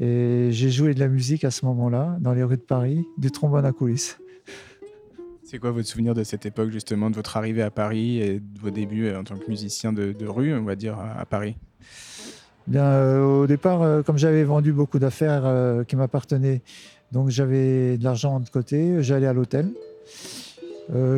Et 0.00 0.48
j'ai 0.50 0.70
joué 0.70 0.94
de 0.94 1.00
la 1.00 1.08
musique 1.08 1.44
à 1.44 1.50
ce 1.50 1.64
moment-là, 1.66 2.16
dans 2.20 2.32
les 2.32 2.42
rues 2.42 2.56
de 2.56 2.62
Paris, 2.62 3.04
du 3.18 3.30
trombone 3.30 3.64
à 3.64 3.72
coulisses. 3.72 4.18
C'est 5.50 5.58
quoi 5.58 5.70
votre 5.70 5.88
souvenir 5.88 6.12
de 6.12 6.24
cette 6.24 6.44
époque, 6.44 6.68
justement, 6.68 7.08
de 7.08 7.14
votre 7.14 7.38
arrivée 7.38 7.62
à 7.62 7.70
Paris 7.70 8.18
et 8.20 8.38
de 8.38 8.60
vos 8.60 8.68
débuts 8.68 9.06
euh, 9.06 9.18
en 9.18 9.24
tant 9.24 9.38
que 9.38 9.48
musicien 9.48 9.94
de, 9.94 10.14
rue, 10.26 10.54
on 10.54 10.64
va 10.64 10.76
dire, 10.76 10.98
à 10.98 11.24
Paris? 11.24 11.56
Bien, 12.66 12.84
euh, 12.84 13.24
au 13.24 13.46
départ, 13.46 13.80
euh, 13.80 14.02
comme 14.02 14.18
j'avais 14.18 14.44
vendu 14.44 14.74
beaucoup 14.74 14.98
d'affaires 14.98 15.50
qui 15.88 15.96
m'appartenaient, 15.96 16.60
donc 17.12 17.30
j'avais 17.30 17.96
de 17.96 18.04
l'argent 18.04 18.40
de 18.40 18.48
côté, 18.50 19.02
j'allais 19.02 19.26
à 19.26 19.32
l'hôtel. 19.32 19.70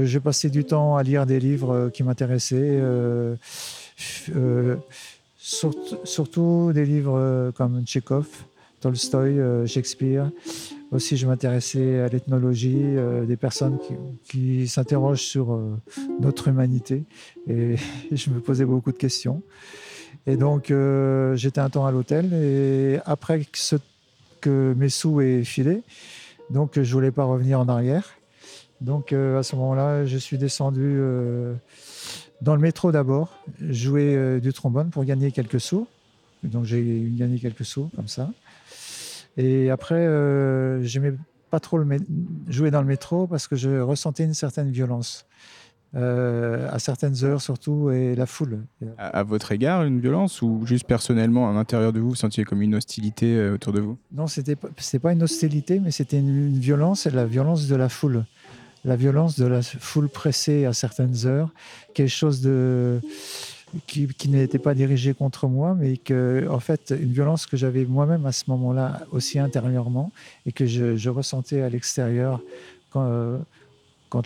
j'ai 0.04 0.20
passé 0.20 0.48
du 0.48 0.62
temps 0.62 0.96
à 0.96 1.02
lire 1.02 1.26
des 1.26 1.40
livres 1.40 1.90
qui 1.92 2.04
m'intéressaient, 2.04 2.80
surtout, 5.36 5.98
surtout, 6.04 6.70
des 6.72 6.84
livres 6.84 7.50
comme 7.56 7.82
Tchekhov, 7.84 8.28
Tolstoï, 8.80 9.38
euh, 9.38 9.66
Shakespeare. 9.66 10.30
Aussi, 10.90 11.16
je 11.16 11.26
m'intéressais 11.26 12.00
à 12.00 12.08
l'ethnologie, 12.08 12.76
euh, 12.80 13.24
des 13.24 13.36
personnes 13.36 13.78
qui, 14.24 14.66
s'interrogent 14.66 15.22
sur 15.22 15.52
euh, 15.52 15.76
notre 16.20 16.48
humanité. 16.48 17.04
Et 17.46 17.76
je 18.12 18.30
me 18.30 18.40
posais 18.40 18.64
beaucoup 18.64 18.90
de 18.90 18.98
questions. 18.98 19.42
Et 20.26 20.36
donc, 20.36 20.72
j'étais 21.34 21.60
un 21.60 21.70
temps 21.70 21.86
à 21.86 21.92
l'hôtel. 21.92 22.32
Et 22.34 22.98
après 23.06 23.46
que 24.40 24.74
mes 24.76 24.90
sous 24.90 25.20
aient 25.20 25.44
filé, 25.44 25.82
donc 26.50 26.80
je 26.80 26.92
voulais 26.92 27.10
pas 27.10 27.24
revenir 27.24 27.58
en 27.58 27.68
arrière. 27.68 28.16
Donc, 28.82 29.12
à 29.12 29.42
ce 29.42 29.56
moment-là, 29.56 30.04
je 30.04 30.18
suis 30.18 30.36
descendu 30.36 31.00
dans 32.42 32.54
le 32.54 32.60
métro 32.60 32.92
d'abord, 32.92 33.38
jouer 33.60 34.40
du 34.42 34.52
trombone 34.52 34.90
pour 34.90 35.04
gagner 35.04 35.32
quelques 35.32 35.60
sous. 35.60 35.86
Donc, 36.42 36.64
j'ai 36.66 37.08
gagné 37.16 37.38
quelques 37.38 37.64
sous 37.64 37.88
comme 37.96 38.08
ça. 38.08 38.30
Et 39.40 39.70
après, 39.70 39.94
euh, 39.94 40.82
j'aimais 40.82 41.14
pas 41.50 41.60
trop 41.60 41.78
le 41.78 41.98
jouer 42.48 42.70
dans 42.70 42.82
le 42.82 42.86
métro 42.86 43.26
parce 43.26 43.48
que 43.48 43.56
je 43.56 43.80
ressentais 43.80 44.24
une 44.24 44.34
certaine 44.34 44.70
violence. 44.70 45.26
Euh, 45.96 46.68
à 46.70 46.78
certaines 46.78 47.24
heures 47.24 47.40
surtout, 47.40 47.90
et 47.90 48.14
la 48.14 48.26
foule. 48.26 48.60
À, 48.96 49.24
votre 49.24 49.50
égard, 49.50 49.82
une 49.82 49.98
violence 49.98 50.40
ou 50.40 50.60
juste 50.64 50.86
personnellement, 50.86 51.50
à 51.50 51.52
l'intérieur 51.52 51.92
de 51.92 51.98
vous, 51.98 52.10
vous 52.10 52.14
sentiez 52.14 52.44
comme 52.44 52.62
une 52.62 52.76
hostilité 52.76 53.34
euh, 53.34 53.54
autour 53.54 53.72
de 53.72 53.80
vous? 53.80 53.98
Non, 54.12 54.28
c'était 54.28 54.54
n'est 54.54 55.00
pas 55.00 55.12
une 55.12 55.24
hostilité, 55.24 55.80
mais 55.80 55.90
c'était 55.90 56.20
une, 56.20 56.56
violence, 56.60 57.06
la 57.06 57.26
violence 57.26 57.66
de 57.66 57.74
la 57.74 57.88
foule. 57.88 58.24
La 58.84 58.94
violence 58.94 59.36
de 59.36 59.46
la 59.46 59.62
foule 59.62 60.08
pressée 60.08 60.64
à 60.64 60.72
certaines 60.72 61.26
heures, 61.26 61.50
quelque 61.92 62.08
chose 62.08 62.40
de 62.40 63.00
qui, 63.86 64.28
n'était 64.28 64.58
pas 64.58 64.74
dirigée 64.74 65.14
contre 65.14 65.46
moi, 65.46 65.74
mais 65.78 65.96
que, 65.96 66.46
en 66.50 66.60
fait, 66.60 66.94
une 66.98 67.12
violence 67.12 67.46
que 67.46 67.56
j'avais 67.56 67.84
moi-même 67.84 68.26
à 68.26 68.32
ce 68.32 68.44
moment-là, 68.48 69.02
aussi 69.12 69.38
intérieurement, 69.38 70.12
et 70.46 70.52
que 70.52 70.66
je, 70.66 71.08
ressentais 71.08 71.62
à 71.62 71.68
l'extérieur 71.68 72.40
quand, 72.90 73.06
euh, 73.06 73.38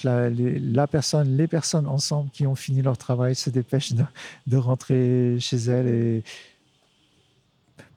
la, 0.03 0.31
les, 0.31 0.61
personne, 0.91 1.37
les 1.37 1.47
personnes 1.47 1.87
ensemble 1.87 2.31
qui 2.31 2.47
ont 2.47 2.55
fini 2.55 2.83
leur 2.83 2.97
travail 2.97 3.35
se 3.35 3.51
dépêchent 3.51 3.93
de, 4.47 4.57
rentrer 4.57 5.37
chez 5.41 5.57
elles 5.57 5.89
et 5.89 6.23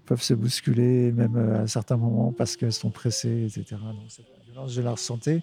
peuvent 0.05 0.23
se 0.23 0.33
bousculer, 0.33 1.11
même 1.11 1.37
à 1.37 1.67
certains 1.67 1.97
moments, 1.97 2.31
parce 2.31 2.55
qu'elles 2.55 2.73
sont 2.73 2.89
pressées, 2.89 3.45
etc. 3.45 3.81
Donc, 3.81 4.09
cette 4.09 4.25
violence, 4.45 4.73
je 4.73 4.81
la 4.81 4.91
ressentais, 4.91 5.41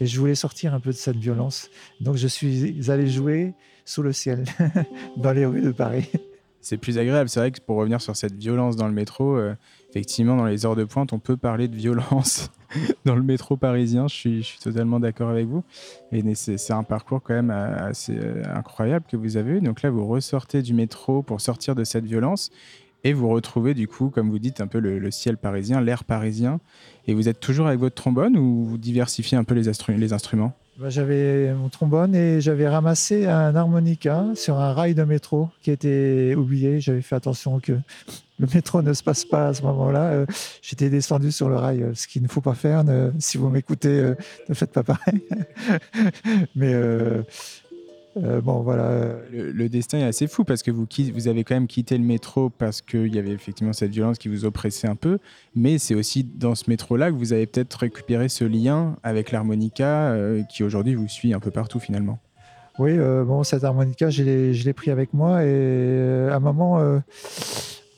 et 0.00 0.06
je 0.06 0.18
voulais 0.18 0.34
sortir 0.34 0.74
un 0.74 0.80
peu 0.80 0.90
de 0.90 0.96
cette 0.96 1.16
violence. 1.16 1.68
Donc, 2.00 2.16
je 2.16 2.26
suis 2.26 2.90
allé 2.90 3.08
jouer 3.08 3.54
sous 3.84 4.02
le 4.02 4.12
ciel, 4.12 4.44
dans 5.16 5.32
les 5.32 5.46
rues 5.46 5.62
de 5.62 5.72
Paris. 5.72 6.10
C'est 6.62 6.76
plus 6.76 6.96
agréable. 6.96 7.28
C'est 7.28 7.40
vrai 7.40 7.50
que 7.50 7.60
pour 7.60 7.76
revenir 7.76 8.00
sur 8.00 8.14
cette 8.14 8.34
violence 8.34 8.76
dans 8.76 8.86
le 8.86 8.94
métro, 8.94 9.36
euh, 9.36 9.54
effectivement, 9.90 10.36
dans 10.36 10.46
les 10.46 10.64
heures 10.64 10.76
de 10.76 10.84
pointe, 10.84 11.12
on 11.12 11.18
peut 11.18 11.36
parler 11.36 11.66
de 11.66 11.74
violence 11.74 12.52
dans 13.04 13.16
le 13.16 13.22
métro 13.22 13.56
parisien. 13.56 14.06
Je 14.06 14.14
suis, 14.14 14.58
totalement 14.62 15.00
d'accord 15.00 15.28
avec 15.28 15.46
vous. 15.46 15.64
Et 16.12 16.22
c'est 16.36 16.72
un 16.72 16.84
parcours 16.84 17.20
quand 17.20 17.34
même 17.34 17.50
euh, 17.50 17.88
assez 17.88 18.16
euh, 18.16 18.44
incroyable 18.54 19.04
que 19.10 19.16
vous 19.16 19.36
avez 19.36 19.54
eu. 19.54 19.60
Donc 19.60 19.82
là, 19.82 19.90
vous 19.90 20.06
ressortez 20.06 20.62
du 20.62 20.72
métro 20.72 21.22
pour 21.22 21.40
sortir 21.40 21.74
de 21.74 21.82
cette 21.82 22.04
violence 22.04 22.52
et 23.02 23.12
vous 23.12 23.28
retrouvez 23.28 23.74
du 23.74 23.88
coup, 23.88 24.10
comme 24.10 24.30
vous 24.30 24.38
dites, 24.38 24.60
un 24.60 24.68
peu 24.68 24.78
le, 24.78 25.10
ciel 25.10 25.36
parisien, 25.38 25.80
l'air 25.80 26.04
parisien. 26.04 26.60
Et 27.08 27.14
vous 27.14 27.28
êtes 27.28 27.40
toujours 27.40 27.66
avec 27.66 27.80
votre 27.80 27.96
trombone 27.96 28.36
ou 28.36 28.64
vous 28.64 28.78
diversifiez 28.78 29.36
un 29.36 29.42
peu 29.42 29.54
les 29.54 29.68
instruments? 30.12 30.54
Bah, 30.78 30.88
j'avais 30.88 31.52
mon 31.52 31.68
trombone 31.68 32.14
et 32.14 32.40
j'avais 32.40 32.66
ramassé 32.66 33.26
un 33.26 33.54
harmonica 33.54 34.24
sur 34.34 34.58
un 34.58 34.72
rail 34.72 34.94
de 34.94 35.04
métro 35.04 35.50
qui 35.62 35.70
était 35.70 36.34
oublié. 36.34 36.80
J'avais 36.80 37.02
fait 37.02 37.14
attention 37.14 37.60
que 37.60 37.72
le 38.38 38.48
métro 38.54 38.80
ne 38.80 38.92
se 38.94 39.02
passe 39.02 39.24
pas 39.24 39.48
à 39.48 39.54
ce 39.54 39.62
moment-là. 39.62 40.04
Euh, 40.12 40.26
j'étais 40.62 40.88
descendu 40.88 41.30
sur 41.30 41.48
le 41.48 41.56
rail, 41.56 41.82
euh, 41.82 41.94
ce 41.94 42.08
qu'il 42.08 42.22
ne 42.22 42.28
faut 42.28 42.40
pas 42.40 42.54
faire. 42.54 42.84
si 43.18 43.36
vous 43.36 43.50
m'écoutez, 43.50 44.00
euh, 44.00 44.14
ne 44.48 44.54
faites 44.54 44.72
pas 44.72 44.82
pareil. 44.82 45.22
Mais 46.56 46.74
bon, 48.16 48.60
voilà. 48.60 49.16
Le, 49.30 49.68
destin 49.68 49.98
est 49.98 50.04
assez 50.04 50.26
fou 50.26 50.44
parce 50.44 50.62
que 50.62 50.70
vous, 50.70 50.86
vous 51.14 51.28
avez 51.28 51.44
quand 51.44 51.54
même 51.54 51.66
quitté 51.66 51.96
le 51.96 52.04
métro 52.04 52.50
parce 52.50 52.82
qu'il 52.82 53.14
y 53.14 53.18
avait 53.18 53.30
effectivement 53.30 53.72
cette 53.72 53.90
violence 53.90 54.18
qui 54.18 54.28
vous 54.28 54.44
oppressait 54.44 54.88
un 54.88 54.96
peu, 54.96 55.18
mais 55.54 55.78
c'est 55.78 55.94
aussi 55.94 56.24
dans 56.24 56.54
ce 56.54 56.68
métro-là 56.68 57.10
que 57.10 57.16
vous 57.16 57.32
avez 57.32 57.46
peut-être 57.46 57.74
récupéré 57.74 58.28
ce 58.28 58.44
lien 58.44 58.96
avec 59.02 59.32
l'harmonica 59.32 60.10
euh, 60.12 60.42
qui 60.42 60.62
aujourd'hui 60.62 60.94
vous 60.94 61.08
suit 61.08 61.32
un 61.34 61.40
peu 61.40 61.50
partout 61.50 61.80
finalement. 61.80 62.18
Oui, 62.78 62.92
euh, 62.98 63.24
bon, 63.24 63.42
cette 63.42 63.64
harmonica, 63.64 64.08
je 64.10 64.22
l'ai 64.22 64.72
pris 64.72 64.90
avec 64.90 65.12
moi 65.12 65.44
et 65.44 66.28
à 66.30 66.36
un 66.36 66.40
moment, 66.40 66.80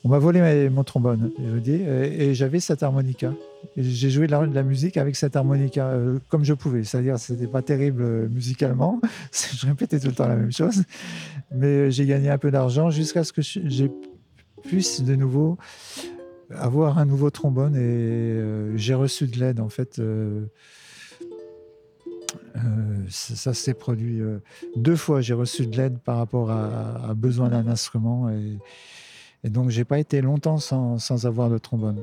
on 0.04 0.10
m'a 0.10 0.18
volé 0.18 0.68
mon 0.68 0.84
trombone, 0.84 1.30
dis, 1.62 1.72
et, 1.72 2.34
j'avais 2.34 2.60
cette 2.60 2.82
harmonica. 2.82 3.32
J'ai 3.74 4.10
joué 4.10 4.26
de 4.26 4.32
la, 4.32 4.62
musique 4.62 4.98
avec 4.98 5.16
cette 5.16 5.34
harmonica 5.34 5.86
euh, 5.86 6.18
comme 6.28 6.44
je 6.44 6.52
pouvais. 6.52 6.84
C'est-à-dire, 6.84 7.18
c'était 7.18 7.46
pas 7.46 7.62
terrible 7.62 8.02
euh, 8.02 8.28
musicalement. 8.28 9.00
je 9.32 9.66
répétais 9.66 9.98
tout 9.98 10.08
le 10.08 10.12
temps 10.12 10.28
la 10.28 10.36
même 10.36 10.52
chose. 10.52 10.82
Mais 11.54 11.90
j'ai 11.90 12.04
gagné 12.04 12.28
un 12.28 12.36
peu 12.36 12.50
d'argent 12.50 12.90
jusqu'à 12.90 13.24
ce 13.24 13.32
que 13.32 13.40
j'ai 13.40 13.90
puisse 14.64 15.02
de 15.02 15.14
nouveau 15.14 15.56
avoir 16.50 16.98
un 16.98 17.06
nouveau 17.06 17.30
trombone. 17.30 17.74
Et 17.74 17.78
euh, 17.78 18.76
j'ai 18.76 18.94
reçu 18.94 19.26
de 19.26 19.40
l'aide, 19.40 19.58
en 19.58 19.70
fait. 19.70 20.02
ça, 23.08 23.54
s'est 23.54 23.74
produit 23.74 24.20
deux 24.76 24.96
fois. 24.96 25.22
J'ai 25.22 25.34
reçu 25.34 25.66
de 25.66 25.74
l'aide 25.78 25.98
par 25.98 26.18
rapport 26.18 26.50
à, 26.50 27.08
à 27.08 27.14
besoin 27.14 27.48
d'un 27.48 27.66
instrument. 27.68 28.28
Et, 28.28 28.58
et 29.44 29.50
donc, 29.50 29.70
j'ai 29.70 29.84
pas 29.84 29.98
été 29.98 30.20
longtemps 30.20 30.58
sans, 30.58 30.98
sans 30.98 31.26
avoir 31.26 31.50
de 31.50 31.58
trombone. 31.58 32.02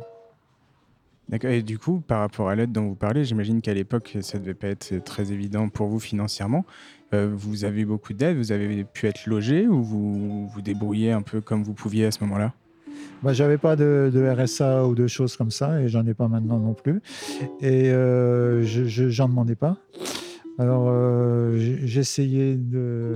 D'accord. 1.29 1.51
Et 1.51 1.61
du 1.61 1.79
coup, 1.79 2.01
par 2.05 2.19
rapport 2.19 2.49
à 2.49 2.55
l'aide 2.55 2.71
dont 2.71 2.87
vous 2.89 2.95
parlez, 2.95 3.23
j'imagine 3.23 3.61
qu'à 3.61 3.73
l'époque, 3.73 4.17
ça 4.21 4.37
ne 4.37 4.43
devait 4.43 4.53
pas 4.53 4.67
être 4.67 5.01
très 5.03 5.31
évident 5.31 5.69
pour 5.69 5.87
vous 5.87 5.99
financièrement. 5.99 6.65
Euh, 7.13 7.29
vous 7.33 7.63
avez 7.65 7.81
eu 7.81 7.85
beaucoup 7.85 8.13
d'aide, 8.13 8.37
vous 8.37 8.51
avez 8.51 8.83
pu 8.83 9.07
être 9.07 9.25
logé 9.27 9.67
ou 9.67 9.81
vous 9.81 10.47
vous 10.47 10.61
débrouillez 10.61 11.11
un 11.11 11.21
peu 11.21 11.39
comme 11.41 11.63
vous 11.63 11.73
pouviez 11.73 12.05
à 12.05 12.11
ce 12.11 12.21
moment-là? 12.23 12.53
Bah, 13.23 13.33
j'avais 13.33 13.57
pas 13.57 13.75
de, 13.75 14.11
de 14.13 14.29
RSA 14.29 14.85
ou 14.87 14.95
de 14.95 15.07
choses 15.07 15.37
comme 15.37 15.51
ça, 15.51 15.79
et 15.81 15.87
j'en 15.87 16.05
ai 16.05 16.13
pas 16.13 16.27
maintenant 16.27 16.57
non 16.59 16.73
plus. 16.73 17.01
Et 17.61 17.89
euh, 17.91 18.63
je 18.63 18.85
je- 18.85 19.09
j'en 19.09 19.29
demandais 19.29 19.55
pas. 19.55 19.77
Alors 20.57 20.85
euh, 20.89 21.55
j'essayais 21.85 22.55
de, 22.55 23.15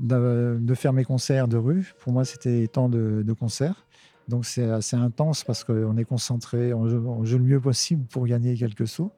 de, 0.00 0.74
faire 0.74 0.92
mes 0.92 1.04
concerts 1.04 1.48
de 1.48 1.56
rue. 1.56 1.92
Pour 2.00 2.12
moi, 2.12 2.24
c'était 2.24 2.66
temps 2.66 2.88
de, 2.88 3.32
concert. 3.38 3.86
Donc 4.28 4.46
c'est 4.46 4.70
assez 4.70 4.96
intense 4.96 5.42
parce 5.42 5.64
qu'on 5.64 5.96
est 5.96 6.04
concentré, 6.04 6.72
on 6.72 6.86
joue, 6.86 7.38
le 7.38 7.44
mieux 7.44 7.60
possible 7.60 8.04
pour 8.06 8.26
gagner 8.26 8.54
quelques 8.54 8.86
sous. 8.86 9.10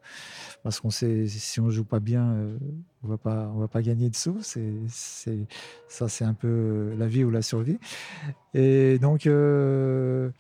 Parce 0.63 0.81
qu'on 0.81 0.91
sait, 0.91 1.27
si 1.27 1.61
on 1.61 1.71
joue 1.71 1.85
pas 1.85 2.01
bien, 2.01 2.31
euh, 2.33 2.57
on 3.03 3.19
on 3.27 3.59
va 3.59 3.69
pas 3.69 3.83
gagner 3.83 4.09
de 4.09 4.17
sous. 4.17 4.39
C'est, 4.41 4.73
ça, 5.89 6.09
c'est 6.09 6.25
un 6.25 6.35
peu 6.35 6.95
la 6.97 7.09
vie 7.09 7.25
ou 7.25 7.31
la 7.31 7.43
survie. 7.43 7.79
Et 8.55 8.99
donc, 9.01 9.27
euh, 9.27 10.31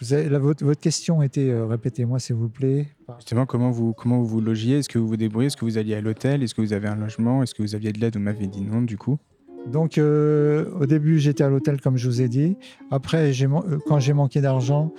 vous 0.00 0.12
avez, 0.12 0.28
là, 0.28 0.38
votre, 0.38 0.64
votre 0.64 0.80
question 0.80 1.22
était, 1.22 1.50
euh, 1.50 1.66
répétez-moi 1.66 2.18
s'il 2.18 2.36
vous 2.36 2.48
plaît. 2.48 2.88
Justement, 3.18 3.46
comment 3.46 3.70
vous 3.70 3.92
comment 3.92 4.18
vous, 4.18 4.26
vous 4.26 4.40
logiez? 4.40 4.78
Est-ce 4.78 4.88
que 4.88 4.98
vous 4.98 5.08
vous 5.08 5.16
débrouillez? 5.16 5.48
Est-ce 5.48 5.56
que 5.56 5.64
vous 5.64 5.78
alliez 5.78 5.94
à 5.94 6.00
l'hôtel? 6.00 6.42
Est-ce 6.42 6.54
que 6.54 6.62
vous 6.62 6.72
avez 6.72 6.88
un 6.88 6.96
logement? 6.96 7.42
Est-ce 7.42 7.54
que 7.54 7.62
vous 7.62 7.74
aviez 7.74 7.92
de 7.92 8.00
l'aide? 8.00 8.14
Vous 8.14 8.22
m'avez 8.22 8.46
dit 8.46 8.62
non, 8.62 8.82
du 8.82 8.96
coup. 8.96 9.18
Donc, 9.66 9.98
euh, 9.98 10.70
au 10.80 10.86
début, 10.86 11.18
j'étais 11.18 11.44
à 11.44 11.48
l'hôtel, 11.48 11.80
comme 11.80 11.96
je 11.96 12.08
vous 12.08 12.22
ai 12.22 12.28
dit. 12.28 12.56
Après, 12.90 13.32
j'ai 13.32 13.46
euh, 13.46 13.78
quand 13.86 13.98
j'ai 13.98 14.12
manqué 14.12 14.40
d'argent, 14.40 14.92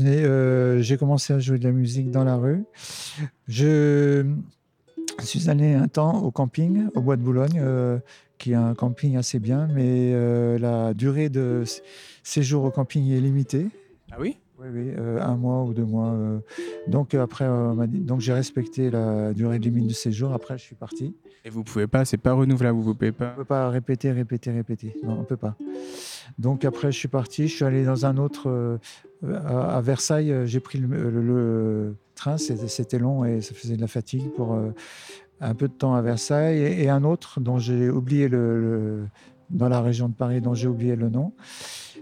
euh, 0.00 0.80
j'ai 0.80 0.96
commencé 0.96 1.32
à 1.32 1.38
jouer 1.38 1.58
de 1.58 1.64
la 1.64 1.72
musique 1.72 2.10
dans 2.10 2.24
la 2.24 2.36
rue. 2.36 2.64
Je 3.46 4.24
suis 5.20 5.48
allé 5.48 5.74
un 5.74 5.88
temps 5.88 6.22
au 6.22 6.30
camping, 6.30 6.86
au 6.94 7.00
Bois 7.00 7.16
de 7.16 7.22
Boulogne, 7.22 7.60
euh, 7.60 7.98
qui 8.38 8.52
est 8.52 8.56
un 8.56 8.74
camping 8.74 9.16
assez 9.16 9.38
bien, 9.38 9.68
mais 9.72 10.12
la 10.58 10.94
durée 10.94 11.28
de 11.28 11.62
séjour 12.22 12.64
au 12.64 12.70
camping 12.70 13.10
est 13.12 13.20
limitée. 13.20 13.66
Ah 14.12 14.16
oui? 14.18 14.36
Oui, 14.58 14.66
oui, 14.72 14.90
euh, 14.98 15.18
un 15.22 15.36
mois 15.36 15.64
ou 15.64 15.72
deux 15.72 15.84
mois. 15.84 16.08
euh. 16.12 16.38
Donc, 16.86 17.14
euh, 17.14 17.22
après, 17.22 17.44
euh, 17.46 17.70
on 17.70 17.74
m'a 17.76 17.86
dit- 17.86 18.00
donc 18.00 18.20
j'ai 18.20 18.32
respecté 18.34 18.90
la 18.90 19.32
durée 19.32 19.58
limite 19.58 19.86
de 19.86 19.92
séjour. 19.94 20.32
Après, 20.34 20.58
je 20.58 20.62
suis 20.64 20.74
parti. 20.74 21.14
Et 21.44 21.50
vous 21.50 21.64
pouvez 21.64 21.86
pas, 21.86 22.04
c'est 22.04 22.18
pas 22.18 22.32
renouvelable, 22.34 22.78
vous 22.78 22.94
pouvez 22.94 23.12
pas. 23.12 23.32
On 23.34 23.38
peut 23.38 23.44
pas 23.46 23.70
répéter, 23.70 24.10
répéter, 24.12 24.50
répéter. 24.50 24.94
Non, 25.02 25.16
on 25.20 25.24
peut 25.24 25.38
pas. 25.38 25.56
Donc 26.38 26.64
après, 26.66 26.92
je 26.92 26.98
suis 26.98 27.08
parti. 27.08 27.48
Je 27.48 27.54
suis 27.56 27.64
allé 27.64 27.84
dans 27.84 28.04
un 28.04 28.18
autre 28.18 28.50
euh, 28.50 28.78
à, 29.26 29.76
à 29.76 29.80
Versailles. 29.80 30.30
euh, 30.32 30.44
J'ai 30.44 30.60
pris 30.60 30.78
le, 30.78 30.88
le- 31.10 31.22
le 31.22 31.96
train. 32.14 32.36
C'était 32.36 32.68
c'était 32.68 32.98
long 32.98 33.24
et 33.24 33.40
ça 33.40 33.54
faisait 33.54 33.76
de 33.76 33.80
la 33.80 33.86
fatigue 33.86 34.28
pour 34.36 34.52
euh, 34.54 34.72
un 35.40 35.54
peu 35.54 35.68
de 35.68 35.72
temps 35.72 35.94
à 35.94 36.02
Versailles 36.02 36.58
et, 36.58 36.82
et 36.82 36.88
un 36.90 37.04
autre 37.04 37.40
dont 37.40 37.58
j'ai 37.58 37.88
oublié 37.88 38.28
le, 38.28 38.60
le- 38.60 39.06
dans 39.48 39.70
la 39.70 39.80
région 39.80 40.08
de 40.10 40.14
Paris 40.14 40.42
dont 40.42 40.52
j'ai 40.54 40.68
oublié 40.68 40.94
le 40.96 41.08
nom. 41.08 41.32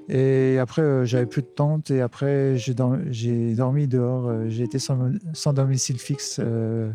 Et 0.09 0.59
après, 0.59 0.83
euh, 0.83 1.05
j'avais 1.05 1.27
plus 1.27 1.43
de 1.43 1.47
tente 1.49 1.91
et 1.91 2.01
après, 2.01 2.57
j'ai 2.57 2.75
dormi, 2.75 3.87
dehors. 3.89 4.29
euh, 4.29 4.49
J'ai 4.49 4.65
été 4.65 4.79
sans, 4.79 5.53
domicile 5.53 5.99
fixe. 5.99 6.41
euh, 6.43 6.91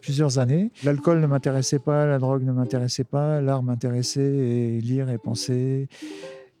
plusieurs 0.00 0.38
années. 0.38 0.70
L'alcool 0.84 1.20
ne 1.20 1.26
m'intéressait 1.26 1.78
pas, 1.78 2.06
la 2.06 2.18
drogue 2.18 2.44
ne 2.44 2.52
m'intéressait 2.52 3.04
pas, 3.04 3.40
l'art 3.40 3.62
m'intéressait, 3.62 4.20
et 4.22 4.80
lire 4.80 5.08
et 5.08 5.16
penser. 5.16 5.88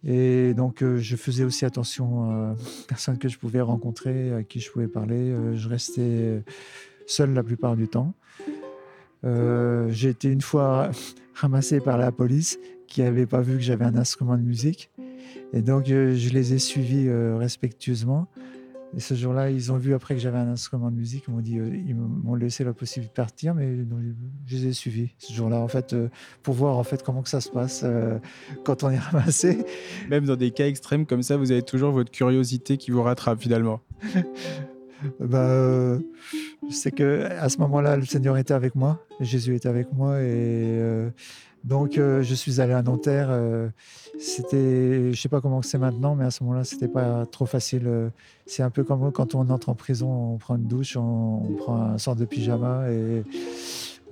Et 0.02 0.54
donc, 0.54 0.82
je 0.82 1.16
faisais 1.16 1.44
aussi 1.44 1.66
attention 1.66 2.52
aux 2.52 2.56
personnes 2.88 3.18
que 3.18 3.28
je 3.28 3.38
pouvais 3.38 3.60
rencontrer, 3.60 4.32
à 4.32 4.42
qui 4.44 4.60
je 4.60 4.70
pouvais 4.70 4.88
parler. 4.88 5.34
Je 5.54 5.68
restais 5.68 6.42
seul 7.06 7.34
la 7.34 7.42
plupart 7.42 7.76
du 7.76 7.86
temps. 7.86 8.14
J'ai 9.22 10.08
été 10.08 10.28
une 10.32 10.40
fois 10.40 10.90
ramassé 11.34 11.80
par 11.80 11.98
la 11.98 12.12
police 12.12 12.58
qui 12.86 13.02
n'avait 13.02 13.26
pas 13.26 13.40
vu 13.42 13.56
que 13.56 13.62
j'avais 13.62 13.84
un 13.84 13.96
instrument 13.96 14.36
de 14.38 14.42
musique. 14.42 14.90
Et 15.52 15.62
donc, 15.62 15.90
euh, 15.90 16.14
je 16.14 16.30
les 16.30 16.54
ai 16.54 16.58
suivis 16.58 17.08
euh, 17.08 17.36
respectueusement. 17.36 18.28
Et 18.96 19.00
ce 19.00 19.14
jour-là, 19.14 19.50
ils 19.50 19.72
ont 19.72 19.76
vu 19.76 19.92
après 19.92 20.14
que 20.14 20.20
j'avais 20.20 20.38
un 20.38 20.48
instrument 20.48 20.90
de 20.90 20.96
musique, 20.96 21.24
ils 21.26 21.34
m'ont 21.34 21.40
dit, 21.40 21.58
euh, 21.58 21.68
ils 21.74 21.96
m'ont 21.96 22.34
laissé 22.34 22.62
la 22.62 22.72
possibilité 22.72 23.10
de 23.10 23.16
partir, 23.16 23.54
mais 23.54 23.74
donc, 23.74 24.00
je 24.46 24.56
les 24.56 24.66
ai 24.68 24.72
suivis 24.72 25.10
ce 25.18 25.32
jour-là, 25.32 25.58
en 25.58 25.68
fait, 25.68 25.92
euh, 25.92 26.08
pour 26.42 26.54
voir 26.54 26.76
en 26.78 26.84
fait 26.84 27.02
comment 27.02 27.22
que 27.22 27.28
ça 27.28 27.40
se 27.40 27.50
passe 27.50 27.82
euh, 27.84 28.18
quand 28.64 28.84
on 28.84 28.90
est 28.90 28.98
ramassé. 29.12 29.64
Même 30.10 30.26
dans 30.26 30.36
des 30.36 30.52
cas 30.52 30.66
extrêmes 30.66 31.06
comme 31.06 31.22
ça, 31.22 31.36
vous 31.36 31.50
avez 31.50 31.62
toujours 31.62 31.90
votre 31.90 32.12
curiosité 32.12 32.76
qui 32.76 32.90
vous 32.90 33.02
rattrape 33.02 33.40
finalement. 33.40 33.80
Bah, 35.20 35.98
sais 36.70 36.90
que 36.90 37.24
à 37.24 37.50
ce 37.50 37.58
moment-là, 37.58 37.98
le 37.98 38.06
Seigneur 38.06 38.38
était 38.38 38.54
avec 38.54 38.74
moi, 38.74 39.04
Jésus 39.20 39.54
était 39.54 39.68
avec 39.68 39.92
moi, 39.92 40.22
et 40.22 40.80
donc 41.64 41.96
euh, 41.96 42.22
je 42.22 42.34
suis 42.34 42.60
allé 42.60 42.74
à 42.74 42.82
Nanterre. 42.82 43.28
euh, 43.30 43.70
c'était, 44.18 45.12
je 45.12 45.20
sais 45.20 45.30
pas 45.30 45.40
comment 45.40 45.62
c'est 45.62 45.78
maintenant, 45.78 46.14
mais 46.14 46.24
à 46.24 46.30
ce 46.30 46.44
moment-là, 46.44 46.62
c'était 46.62 46.88
pas 46.88 47.24
trop 47.26 47.46
facile. 47.46 47.84
euh, 47.86 48.10
C'est 48.44 48.62
un 48.62 48.70
peu 48.70 48.84
comme 48.84 49.10
quand 49.12 49.34
on 49.34 49.48
entre 49.48 49.70
en 49.70 49.74
prison, 49.74 50.34
on 50.34 50.36
prend 50.36 50.56
une 50.56 50.68
douche, 50.68 50.96
on, 50.96 51.54
prend 51.56 51.80
un 51.80 51.98
sort 51.98 52.16
de 52.16 52.26
pyjama 52.26 52.90
et 52.90 53.24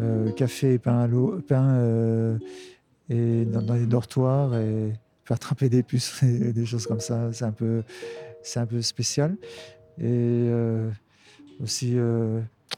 euh, 0.01 0.31
café 0.33 0.75
et 0.75 0.79
pain 0.79 1.07
et 3.11 3.45
dans, 3.45 3.75
les 3.75 3.87
dortoirs 3.87 4.57
et 4.57 4.95
faire 5.25 5.35
attraper 5.35 5.69
des 5.69 5.83
puces 5.83 6.23
et 6.23 6.55
des 6.55 6.65
choses 6.65 6.87
comme 6.87 7.01
ça. 7.01 7.33
C'est 7.33 7.45
un 7.45 7.53
peu, 7.53 7.83
c'est 8.43 8.61
un 8.61 8.67
peu 8.67 8.81
spécial. 8.81 9.37
Et 10.01 10.49
aussi, 11.61 11.97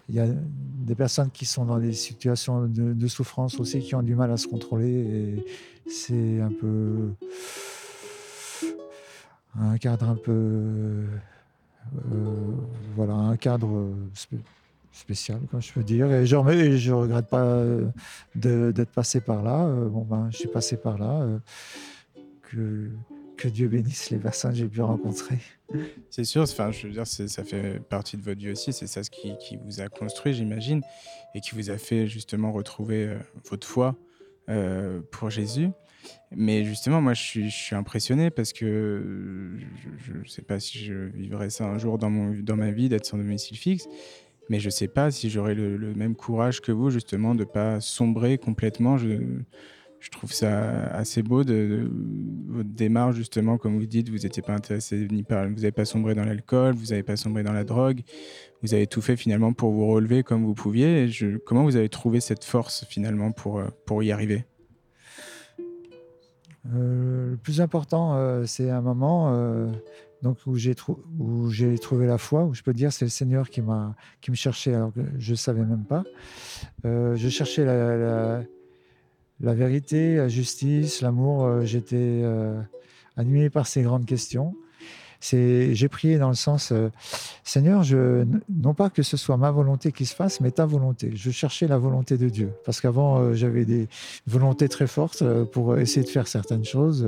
il 0.09 0.15
y 0.15 0.21
a 0.21 0.27
des 0.27 0.95
personnes 0.95 1.31
qui 1.31 1.47
sont 1.47 1.65
dans 1.65 1.79
des 1.79 1.93
situations 1.93 2.67
de, 2.67 3.07
souffrance 3.09 3.59
aussi, 3.59 3.81
qui 3.81 3.95
ont 3.95 4.03
du 4.03 4.15
mal 4.15 4.31
à 4.31 4.37
se 4.37 4.47
contrôler. 4.47 5.45
C'est 5.87 6.41
un 6.41 6.53
peu 6.53 7.11
un 9.59 9.79
cadre 9.79 10.09
un 10.09 10.17
peu, 10.17 10.33
euh, 10.33 11.07
voilà, 12.97 13.15
un 13.15 13.37
cadre 13.37 13.95
spé- 14.15 14.41
spécial, 14.93 15.41
comme 15.51 15.63
je 15.63 15.73
peux 15.73 15.83
dire. 15.85 16.11
Et 16.13 16.27
je 16.27 16.37
ne 16.37 16.77
je 16.77 16.93
regrette 16.93 17.29
pas 17.29 17.63
d'être 18.35 18.91
passé 18.91 19.21
par 19.21 19.43
là. 19.43 19.65
Euh, 19.65 19.89
Bon, 19.89 20.03
ben, 20.03 20.29
je 20.31 20.39
suis 20.39 20.49
passé 20.49 20.77
par 20.77 20.99
là. 20.99 21.23
euh, 22.57 22.91
que 23.37 23.49
Dieu 23.49 23.69
bénisse 23.69 24.11
les 24.11 24.19
personnes 24.19 24.53
que 24.53 24.59
j'ai 24.59 24.69
pu 24.69 24.81
rencontrer. 24.81 25.39
C'est 26.11 26.25
sûr, 26.25 26.43
enfin, 26.43 26.71
je 26.71 26.87
veux 26.87 26.93
dire, 26.93 27.07
ça 27.07 27.45
fait 27.45 27.81
partie 27.81 28.17
de 28.17 28.23
votre 28.23 28.41
vie 28.41 28.51
aussi. 28.51 28.73
C'est 28.73 28.87
ça 28.87 29.03
ce 29.03 29.11
qui, 29.11 29.57
vous 29.65 29.81
a 29.81 29.89
construit, 29.89 30.33
j'imagine, 30.33 30.83
et 31.35 31.41
qui 31.41 31.55
vous 31.55 31.71
a 31.71 31.79
fait 31.79 32.07
justement 32.07 32.53
retrouver 32.53 33.07
euh, 33.07 33.19
votre 33.51 33.67
foi 33.67 33.97
euh, 34.49 35.01
pour 35.11 35.31
Jésus. 35.31 35.69
Mais 36.37 36.65
justement, 36.65 37.01
moi, 37.01 37.15
je 37.15 37.23
suis, 37.23 37.51
je 37.51 37.75
impressionné 37.75 38.31
parce 38.31 38.53
que 38.53 39.57
je 39.99 40.13
ne 40.13 40.25
sais 40.25 40.43
pas 40.43 40.61
si 40.61 40.79
je 40.79 40.95
vivrai 40.95 41.51
ça 41.51 41.65
un 41.65 41.79
jour 41.79 41.99
dans, 41.99 42.11
mon, 42.11 42.35
dans 42.43 42.57
ma 42.57 42.71
vie 42.71 42.89
d'être 42.89 43.07
sans 43.07 43.17
domicile 43.17 43.57
fixe, 43.57 43.89
mais 44.51 44.61
je 44.61 44.67
ne 44.67 44.71
sais 44.71 44.89
pas 44.89 45.11
si 45.11 45.31
j'aurai 45.31 45.55
le, 45.55 45.95
même 45.95 46.15
courage 46.15 46.61
que 46.61 46.73
vous, 46.73 46.91
justement, 46.91 47.35
de 47.35 47.41
ne 47.41 47.45
pas 47.45 47.81
sombrer 47.81 48.39
complètement. 48.39 48.97
Je 50.05 50.11
trouve 50.11 50.33
ça 50.35 50.85
assez 50.89 51.23
beau 51.23 51.45
de, 51.45 51.91
votre 52.49 52.69
démarche 52.69 53.17
justement, 53.17 53.57
comme 53.57 53.79
vous 53.79 53.87
dites, 53.87 54.11
vous 54.11 54.19
n'étiez 54.19 54.43
pas 54.43 54.53
intéressé 54.53 55.09
ni 55.11 55.23
par, 55.23 55.49
vous 55.49 55.55
n'avez 55.55 55.73
pas 55.73 55.87
sombré 55.87 56.15
dans 56.15 56.27
l'alcool, 56.27 56.75
vous 56.75 56.89
n'avez 56.89 57.03
pas 57.03 57.17
sombré 57.17 57.43
dans 57.43 57.55
la 57.55 57.65
drogue, 57.65 58.03
vous 58.61 58.75
avez 58.75 58.87
tout 58.87 59.01
fait 59.01 59.17
finalement 59.17 59.55
pour 59.55 59.73
vous 59.73 59.87
relever 59.87 60.23
comme 60.23 60.45
vous 60.45 60.53
pouviez. 60.53 61.09
Je- 61.09 61.39
comment 61.39 61.63
vous 61.63 61.77
avez 61.77 61.89
trouvé 61.89 62.21
cette 62.21 62.45
force 62.45 62.85
finalement 62.85 63.33
pour, 63.33 63.61
euh, 63.61 63.69
pour 63.87 64.03
y 64.03 64.13
arriver? 64.13 64.45
Euh, 66.75 67.31
le 67.31 67.37
plus 67.39 67.63
important, 67.63 68.15
euh, 68.17 68.45
c'est 68.45 68.69
un 68.69 68.83
moment 68.83 69.35
donc 70.21 70.37
où 70.47 70.55
j'ai 70.57 70.75
trou- 70.75 71.03
trouvé 71.81 72.07
la 72.07 72.19
foi, 72.19 72.45
où 72.45 72.53
je 72.53 72.63
peux 72.63 72.75
dire 72.75 72.93
c'est 72.93 73.07
le 73.07 73.11
Seigneur 73.11 73.49
qui 73.49 73.63
m'a 73.63 73.95
qui 74.21 74.31
me 74.31 74.37
cherchait 74.37 74.75
alors 74.75 74.93
que 74.93 75.01
je 75.19 75.35
savais 75.35 75.65
même 75.65 75.85
pas. 75.85 76.05
Je 76.85 77.29
cherchais 77.31 77.65
la, 77.65 78.43
la 79.41 79.55
vérité, 79.55 80.17
la 80.17 80.29
justice, 80.29 81.01
l'amour. 81.01 81.45
euh, 81.45 81.65
J'étais 81.65 81.97
euh, 81.97 82.61
animé 83.17 83.51
par 83.51 83.67
ces 83.67 83.83
grandes 83.83 84.07
questions. 84.07 84.55
J'ai 85.21 85.89
prié 85.91 86.19
dans 86.19 86.29
le 86.29 86.35
sens, 86.35 86.71
euh, 86.71 86.91
Seigneur, 87.45 87.83
non 88.51 88.75
pas 88.75 88.91
que 88.91 89.03
ce 89.03 89.17
soit 89.17 89.39
ma 89.39 89.51
volonté 89.51 89.91
qui 89.91 90.05
se 90.05 90.15
fasse, 90.15 90.43
mais 90.43 90.51
ta 90.51 90.67
volonté. 90.67 91.13
Je 91.15 91.31
cherchais 91.31 91.67
la 91.67 91.79
volonté 91.79 92.19
de 92.19 92.29
Dieu. 92.29 92.51
Parce 92.67 92.83
qu'avant, 92.83 93.33
j'avais 93.33 93.65
des 93.65 93.89
volontés 94.27 94.69
très 94.69 94.87
fortes 94.87 95.25
pour 95.45 95.79
essayer 95.79 96.05
de 96.05 96.11
faire 96.11 96.29
certaines 96.29 96.67
choses. 96.67 97.07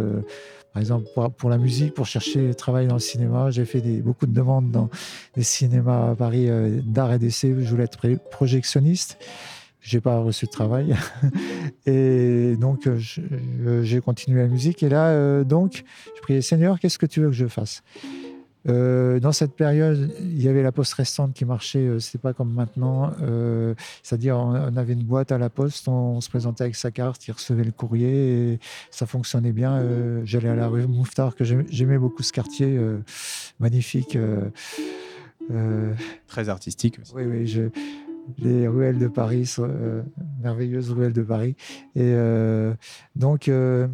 par 0.73 0.81
exemple, 0.81 1.07
pour, 1.37 1.51
la 1.51 1.59
musique, 1.59 1.93
pour 1.93 2.07
chercher 2.07 2.55
travail 2.55 2.87
dans 2.87 2.95
le 2.95 3.01
cinéma. 3.01 3.51
J'ai 3.51 3.67
fait 3.67 3.83
beaucoup 4.01 4.25
de 4.25 4.33
demandes 4.33 4.71
dans 4.71 4.89
des 5.35 5.43
cinémas 5.43 6.13
à 6.13 6.15
Paris 6.15 6.49
d'art 6.85 7.13
et 7.13 7.19
d'essai. 7.19 7.55
Je 7.59 7.69
voulais 7.69 7.85
être 7.85 8.01
projectionniste. 8.31 9.19
J'ai 9.87 10.01
pas 10.01 10.19
reçu 10.19 10.47
de 10.47 10.51
travail. 10.51 10.97
et 11.87 12.57
donc, 12.57 12.87
euh, 12.89 12.97
je- 12.99 13.21
j'ai 13.83 14.01
continué 14.01 14.43
la 14.43 14.49
musique. 14.49 14.83
Et 14.83 14.89
là, 14.89 15.09
euh, 15.11 15.45
donc, 15.45 15.85
je 16.17 16.21
priais, 16.23 16.43
Seigneur, 16.43 16.81
qu'est-ce 16.81 16.99
que 16.99 17.07
tu 17.07 17.21
veux 17.21 17.29
que 17.29 17.33
je 17.35 17.47
fasse? 17.47 17.83
Euh, 18.69 19.21
dans 19.21 19.31
cette 19.31 19.55
période, 19.55 20.13
il 20.21 20.43
y 20.43 20.49
avait 20.49 20.65
la 20.65 20.73
poste 20.73 20.93
restante 20.95 21.35
qui 21.35 21.45
marchait, 21.45 21.79
euh, 21.87 22.01
c'était 22.01 22.19
pas 22.19 22.33
comme 22.33 22.53
maintenant. 22.53 23.13
euh, 23.23 23.75
C'est-à-dire, 24.03 24.37
on, 24.37 24.57
on 24.57 24.77
avait 24.77 24.95
une 24.95 25.05
boîte 25.05 25.31
à 25.31 25.39
la 25.39 25.51
poste, 25.51 25.87
on, 25.87 26.21
se 26.21 26.29
présentait 26.29 26.65
avec 26.65 26.75
sa 26.75 26.91
carte, 26.91 27.29
il 27.29 27.31
recevait 27.31 27.63
le 27.63 27.71
courrier 27.71 28.55
et 28.55 28.59
ça 28.91 29.07
fonctionnait 29.07 29.53
bien. 29.53 29.77
Euh, 29.77 30.21
J'allais 30.25 30.49
à 30.49 30.57
la 30.57 30.67
rue 30.67 30.85
Mouffetard, 30.89 31.37
que 31.37 31.45
j'aimais 31.45 31.99
beaucoup 31.99 32.25
ce 32.25 32.33
quartier, 32.33 32.77
euh, 32.77 32.99
magnifique. 33.61 34.17
euh, 34.17 34.51
euh, 35.53 35.93
Très 36.27 36.49
artistique 36.49 36.99
aussi. 37.01 37.13
oui, 37.15 37.23
oui, 37.25 37.47
je- 37.47 37.69
les 38.39 38.69
ruelles 38.69 38.99
de 38.99 39.09
Paris, 39.09 39.53
euh, 39.59 40.03
merveilleuses 40.43 40.91
ruelles 40.91 41.13
de 41.13 41.23
Paris. 41.23 41.57
Et 41.95 42.03
euh, 42.03 42.75
donc, 43.15 43.49
euh, 43.49 43.87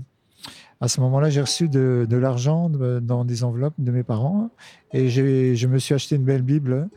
à 0.81 0.89
ce 0.89 1.01
moment-là, 1.01 1.31
j'ai 1.31 1.41
reçu 1.41 1.69
de, 1.69 2.07
l'argent 2.11 2.69
dans 2.69 3.25
des 3.25 3.45
enveloppes 3.45 3.75
de 3.79 3.93
mes 3.93 4.03
parents 4.03 4.51
et 4.93 5.09
je 5.09 5.67
me 5.67 5.79
suis 5.79 5.95
acheté 5.95 6.17
une 6.17 6.25
belle 6.25 6.43
Bible. 6.43 6.89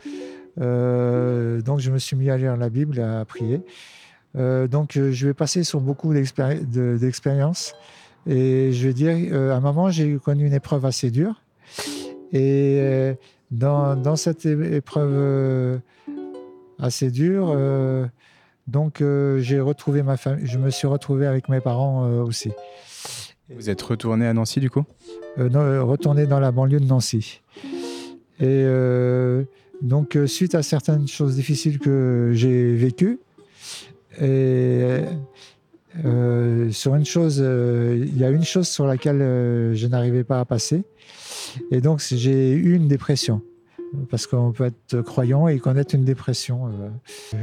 Donc, 0.58 1.80
je 1.80 1.92
me 1.92 2.00
suis 2.00 2.16
mis 2.16 2.30
à 2.32 2.38
lire 2.38 2.58
la 2.58 2.70
Bible 2.70 3.00
à 3.00 3.24
prier. 3.26 3.62
Donc, 4.34 4.94
je 4.94 5.28
vais 5.28 5.36
passer 5.36 5.64
sur 5.64 5.82
beaucoup 5.82 6.16
d'expéri- 6.16 6.66
de- 6.66 6.98
d'expériences. 7.00 7.76
Et 8.26 8.72
je 8.74 8.88
vais 8.88 8.94
dire, 8.94 9.36
à 9.52 9.56
un 9.56 9.60
moment, 9.60 9.92
j'ai 9.92 10.18
connu 10.18 10.48
une 10.48 10.54
épreuve 10.54 10.86
assez 10.88 11.12
dure. 11.12 11.44
Et 12.34 13.14
dans, 13.52 14.16
cette 14.16 14.48
épreuve 14.48 15.80
assez 16.80 17.12
dure, 17.12 17.52
euh, 17.56 18.06
donc 18.68 19.02
euh, 19.02 19.40
j'ai 19.40 19.60
retrouvé 19.60 20.04
ma 20.04 20.18
famille. 20.18 20.46
Je 20.48 20.58
me 20.58 20.70
suis 20.70 20.88
retrouvé 20.88 21.26
avec 21.28 21.50
mes 21.50 21.62
parents 21.62 22.06
euh, 22.06 22.24
aussi. 22.24 22.52
Vous 23.50 23.70
êtes 23.70 23.82
retourné 23.82 24.26
à 24.26 24.34
Nancy 24.34 24.60
du 24.60 24.70
coup? 24.70 24.84
Non, 25.38 25.86
retourné 25.86 26.26
dans 26.26 26.40
la 26.40 26.52
banlieue 26.52 26.80
de 26.80 26.86
Nancy. 26.86 27.42
Et 28.40 28.66
donc, 29.82 30.18
suite 30.26 30.56
à 30.56 30.64
certaines 30.64 31.08
choses 31.08 31.36
difficiles 31.36 31.78
que 31.78 32.32
j'ai 32.34 32.74
vécues, 32.74 33.20
et 34.20 35.02
euh, 36.04 36.72
sur 36.72 36.96
une 36.96 37.06
chose, 37.06 37.40
euh, 37.42 38.04
il 38.06 38.18
y 38.18 38.24
a 38.24 38.30
une 38.30 38.44
chose 38.44 38.68
sur 38.68 38.86
laquelle 38.86 39.22
euh, 39.22 39.74
je 39.76 39.88
n'arrivais 39.88 40.24
pas 40.24 40.40
à 40.40 40.46
passer. 40.46 40.84
Et 41.72 41.80
donc, 41.80 42.02
j'ai 42.02 42.52
eu 42.52 42.76
une 42.76 42.88
dépression. 42.88 43.42
Parce 44.10 44.28
qu'on 44.28 44.52
peut 44.52 44.66
être 44.66 45.02
croyant 45.02 45.48
et 45.48 45.58
connaître 45.60 45.96
une 45.96 46.04
dépression. 46.04 46.68
euh. 46.68 46.90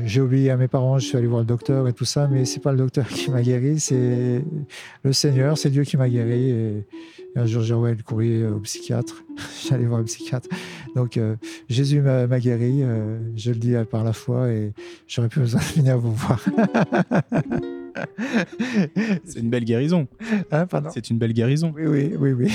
J'ai 0.04 0.20
obéi 0.20 0.50
à 0.50 0.56
mes 0.56 0.68
parents, 0.68 0.98
je 0.98 1.06
suis 1.06 1.16
allé 1.16 1.26
voir 1.26 1.40
le 1.40 1.46
docteur 1.46 1.88
et 1.88 1.92
tout 1.92 2.04
ça, 2.04 2.28
mais 2.30 2.44
c'est 2.44 2.60
pas 2.60 2.72
le 2.72 2.78
docteur 2.78 3.08
qui 3.08 3.30
m'a 3.30 3.42
guéri, 3.42 3.80
c'est 3.80 4.42
le 5.02 5.12
Seigneur, 5.12 5.56
c'est 5.56 5.70
Dieu 5.70 5.84
qui 5.84 5.96
m'a 5.96 6.08
guéri. 6.08 6.50
Et, 6.50 6.86
un 7.34 7.46
jour, 7.46 7.62
j'ai 7.62 7.72
envoyé 7.72 7.94
le 7.94 8.02
courrier 8.02 8.46
au 8.46 8.58
psychiatre. 8.58 9.24
J'allais 9.68 9.86
voir 9.86 10.00
le 10.00 10.04
psychiatre. 10.04 10.50
Donc, 10.94 11.16
euh, 11.16 11.36
Jésus 11.68 12.02
m'a 12.02 12.26
guéri. 12.38 12.82
euh, 12.82 13.18
je 13.36 13.52
le 13.52 13.56
dis 13.56 13.74
euh, 13.74 13.84
par 13.84 14.04
la 14.04 14.12
foi 14.12 14.50
et 14.50 14.72
j'aurais 15.08 15.30
plus 15.30 15.40
besoin 15.40 15.60
de 15.60 15.80
venir 15.80 15.98
vous 15.98 16.12
voir. 16.12 16.44
C'est 19.24 19.40
une 19.40 19.48
belle 19.48 19.64
guérison. 19.64 20.06
Hein, 20.50 20.66
C'est 20.92 21.08
une 21.10 21.18
belle 21.18 21.32
guérison. 21.32 21.72
Oui, 21.74 21.86
oui, 21.86 22.14
oui, 22.18 22.32
oui. 22.32 22.52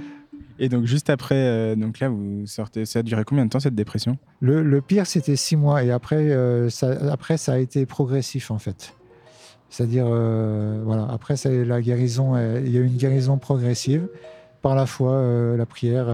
Et 0.58 0.68
donc 0.68 0.84
juste 0.84 1.10
après, 1.10 1.34
euh, 1.34 1.74
donc 1.74 1.98
là 1.98 2.08
vous 2.08 2.46
sortez, 2.46 2.84
ça 2.84 3.00
a 3.00 3.02
duré 3.02 3.24
combien 3.24 3.44
de 3.44 3.50
temps 3.50 3.60
cette 3.60 3.74
dépression? 3.74 4.18
Le, 4.40 4.80
pire, 4.80 5.06
c'était 5.06 5.36
six 5.36 5.56
mois 5.56 5.82
et 5.82 5.90
après, 5.90 6.30
euh, 6.30 6.70
ça, 6.70 6.90
après, 7.10 7.36
ça 7.36 7.54
a 7.54 7.58
été 7.58 7.86
progressif 7.86 8.50
en 8.50 8.58
fait. 8.58 8.94
C'est-à-dire, 9.70 10.06
euh, 10.08 10.82
voilà, 10.84 11.08
après, 11.10 11.34
la 11.64 11.82
guérison, 11.82 12.36
il 12.36 12.70
y 12.70 12.76
a 12.76 12.80
eu 12.80 12.86
une 12.86 12.96
guérison 12.96 13.38
progressive 13.38 14.06
par 14.62 14.76
la 14.76 14.86
foi, 14.86 15.56
la 15.56 15.66
prière. 15.66 16.06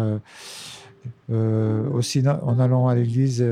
aussi, 1.28 2.22
en 2.26 2.58
allant 2.58 2.88
à 2.88 2.94
l'église, 2.94 3.44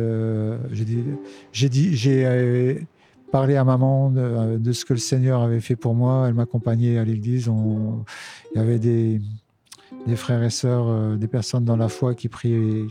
j'ai 0.72 1.68
dit, 1.68 1.94
j'ai 1.94 2.86
parlé 3.30 3.56
à 3.56 3.64
maman 3.64 4.10
de, 4.10 4.72
ce 4.72 4.86
que 4.86 4.94
le 4.94 4.98
Seigneur 4.98 5.42
avait 5.42 5.60
fait 5.60 5.76
pour 5.76 5.94
moi. 5.94 6.24
Elle 6.26 6.34
m'accompagnait 6.34 6.96
à 6.96 7.04
l'église. 7.04 7.50
Il 8.54 8.58
y 8.58 8.60
avait 8.62 8.78
des, 8.78 9.20
des 10.06 10.16
frères 10.16 10.42
et 10.42 10.50
sœurs, 10.50 10.86
euh, 10.88 11.16
des 11.16 11.28
personnes 11.28 11.64
dans 11.64 11.76
la 11.76 11.88
foi 11.88 12.14
qui, 12.14 12.28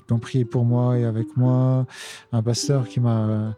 ont 0.09 0.19
prié 0.19 0.45
pour 0.45 0.65
moi 0.65 0.97
et 0.97 1.03
avec 1.03 1.35
moi. 1.35 1.85
Un 2.31 2.43
pasteur 2.43 2.87
qui 2.87 2.99
m'a 2.99 3.55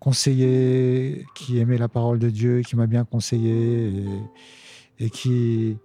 conseillé, 0.00 1.26
qui 1.34 1.58
aimait 1.58 1.78
la 1.78 1.88
parole 1.88 2.18
de 2.18 2.30
Dieu, 2.30 2.62
qui 2.62 2.76
m'a 2.76 2.86
bien 2.86 3.04
conseillé 3.04 3.92
et, 4.98 5.10
qui, 5.10 5.76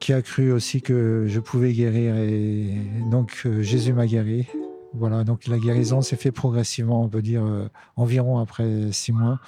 qui 0.00 0.12
a 0.12 0.22
cru 0.22 0.52
aussi 0.52 0.82
que 0.82 1.26
je 1.28 1.40
pouvais 1.40 1.72
guérir. 1.72 2.16
Et 2.16 2.76
donc 3.10 3.42
euh, 3.46 3.62
Jésus 3.62 3.92
m'a 3.92 4.06
guéri. 4.06 4.46
Voilà, 4.94 5.24
donc 5.24 5.46
la 5.46 5.58
guérison 5.58 6.02
s'est 6.02 6.16
fait 6.16 6.32
progressivement, 6.32 7.02
on 7.02 7.08
peut 7.08 7.22
dire 7.22 7.42
euh, 7.42 7.68
environ 7.96 8.38
après 8.38 8.92
six 8.92 9.12
mois. 9.12 9.40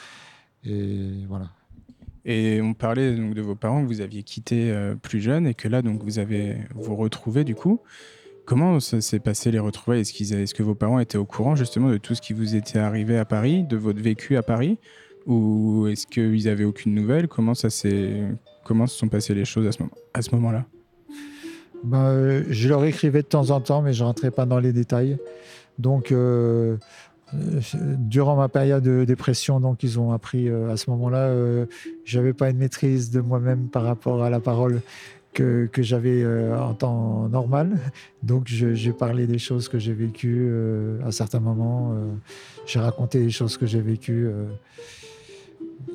Et 0.65 1.27
voilà. 1.29 1.51
Et 2.25 2.61
on 2.63 2.75
parlait 2.75 3.15
donc 3.15 3.35
de 3.35 3.43
vos 3.43 3.55
parents 3.55 3.83
que 3.83 3.87
vous 3.87 4.01
aviez 4.01 4.23
quittés 4.23 4.71
euh, 4.71 4.95
plus 4.95 5.21
jeunes 5.21 5.47
et 5.47 5.55
que 5.55 5.69
là 5.69 5.83
donc 5.83 6.03
vous 6.03 6.19
avez 6.19 6.57
vous 6.75 6.97
retrouvés 6.97 7.45
du 7.45 7.55
coup. 7.55 7.81
Comment 8.47 8.81
ça 8.81 9.01
s'est 9.01 9.21
passé 9.21 9.51
les 9.51 9.59
retrouvailles? 9.59 10.01
Est-ce 10.01 10.55
que 10.55 10.63
vos 10.63 10.75
parents 10.75 10.99
étaient 10.99 11.19
au 11.19 11.25
courant 11.25 11.55
justement 11.55 11.91
de 11.91 11.97
tout 11.97 12.15
ce 12.15 12.21
qui 12.21 12.33
vous 12.35 12.55
était 12.55 12.79
arrivé 12.79 13.17
à 13.19 13.25
Paris, 13.25 13.65
de 13.65 13.77
votre 13.77 14.03
vécu 14.03 14.37
à 14.37 14.43
Paris, 14.43 14.79
ou 15.27 15.87
est-ce 15.87 16.07
qu'ils 16.07 16.49
avaient 16.49 16.65
aucune 16.65 16.95
nouvelle? 16.95 17.29
Comment 17.29 17.55
ça 17.55 17.69
comment 18.65 18.87
se 18.87 18.99
sont 18.99 19.09
passées 19.09 19.35
les 19.35 19.47
choses 19.47 19.67
à 19.67 19.73
ce 19.73 19.83
moment 19.83 19.95
à 20.13 20.23
ce 20.23 20.35
moment-là? 20.35 20.67
Ben, 21.85 22.05
euh, 22.05 22.45
je 22.49 22.69
leur 22.69 22.85
écrivais 22.85 23.23
de 23.23 23.27
temps 23.27 23.51
en 23.51 23.61
temps, 23.61 23.83
mais 23.83 23.93
je 23.93 24.03
ne 24.03 24.09
rentrais 24.09 24.31
pas 24.31 24.47
dans 24.47 24.59
les 24.59 24.73
détails. 24.73 25.19
Donc, 25.79 26.13
euh, 26.13 26.77
durant 27.33 28.37
ma 28.37 28.49
période 28.49 28.83
de 28.83 29.05
dépression, 29.05 29.61
donc 29.61 29.83
ils 29.83 29.99
ont 29.99 30.13
appris 30.13 30.49
euh, 30.49 30.71
à 30.71 30.77
ce 30.77 30.91
moment-là, 30.91 31.29
euh, 31.29 31.67
j'avais 32.05 32.33
pas 32.33 32.51
une 32.51 32.59
maîtrise 32.59 33.11
de 33.11 33.21
moi-même 33.21 33.69
par 33.69 33.83
rapport 33.83 34.23
à 34.23 34.31
la 34.31 34.41
parole 34.41 34.81
que, 35.35 35.69
j'avais 35.79 36.23
euh, 36.23 36.57
en 36.59 36.75
temps 36.75 37.29
normal. 37.29 37.79
Donc, 38.23 38.47
j'ai 38.47 38.93
parlé 38.93 39.27
des 39.27 39.39
choses 39.39 39.69
que 39.69 39.79
j'ai 39.79 39.93
vécues 39.93 40.47
euh, 40.49 41.05
à 41.07 41.13
certains 41.13 41.41
moments. 41.41 41.93
euh, 41.93 42.13
j'ai 42.67 42.79
raconté 42.79 43.19
les 43.19 43.31
choses 43.31 43.57
que 43.57 43.67
j'ai 43.67 43.81
vécues. 43.81 44.27
euh, 44.27 44.47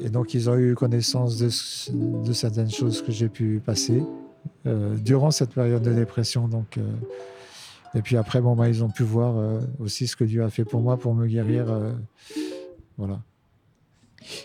et 0.01 0.09
donc, 0.09 0.33
ils 0.33 0.49
ont 0.49 0.57
eu 0.57 0.75
connaissance 0.75 1.37
de, 1.37 1.47
de 2.25 2.33
certaines 2.33 2.69
choses 2.69 3.01
que 3.01 3.11
j'ai 3.11 3.29
pu 3.29 3.61
passer 3.65 4.03
euh, 4.65 4.95
durant 4.95 5.31
cette 5.31 5.51
période 5.51 5.81
de 5.81 5.93
dépression. 5.93 6.47
Donc, 6.47 6.77
euh, 6.77 6.81
et 7.95 8.01
puis 8.01 8.17
après, 8.17 8.41
bon, 8.41 8.55
bah, 8.55 8.67
ils 8.67 8.83
ont 8.83 8.89
pu 8.89 9.03
voir 9.03 9.37
euh, 9.37 9.61
aussi 9.79 10.07
ce 10.07 10.15
que 10.15 10.23
Dieu 10.23 10.43
a 10.43 10.49
fait 10.49 10.65
pour 10.65 10.81
moi 10.81 10.97
pour 10.97 11.13
me 11.15 11.27
guérir. 11.27 11.71
euh, 11.71 11.93
voilà. 12.97 13.21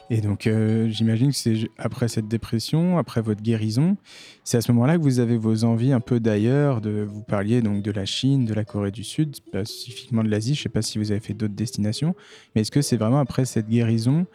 Et 0.09 0.21
donc, 0.21 0.47
euh, 0.47 0.89
j'imagine 0.89 1.31
que 1.31 1.37
c'est 1.37 1.69
après 1.79 2.09
cette 2.09 2.29
dépression, 2.29 2.97
après 2.97 3.21
votre 3.21 3.43
guérison, 3.43 3.97
c'est 4.45 4.57
à 4.57 4.61
ce 4.61 4.71
moment-là 4.73 4.97
que 4.97 5.03
vous 5.03 5.19
avez 5.19 5.37
vos 5.37 5.65
envies 5.65 5.93
un 5.93 6.01
peu 6.01 6.21
d'ailleurs. 6.21 6.81
De, 6.81 7.03
vous 7.03 7.23
parliez 7.23 7.61
donc 7.61 7.83
de 7.83 7.91
la 7.91 8.07
Chine, 8.07 8.45
de 8.45 8.55
la 8.55 8.65
Corée 8.65 8.93
du 8.93 9.05
Sud, 9.05 9.37
spécifiquement 9.37 10.23
de 10.23 10.29
l'Asie. 10.29 10.55
Je 10.55 10.61
ne 10.61 10.63
sais 10.63 10.69
pas 10.69 10.83
si 10.83 10.99
vous 10.99 11.11
avez 11.11 11.21
fait 11.21 11.35
d'autres 11.35 11.55
destinations, 11.55 12.15
mais 12.55 12.63
est-ce 12.63 12.71
que 12.71 12.83
c'est 12.83 12.97
vraiment 12.97 13.19
après 13.19 13.45
cette 13.45 13.69
guérison 13.69 14.27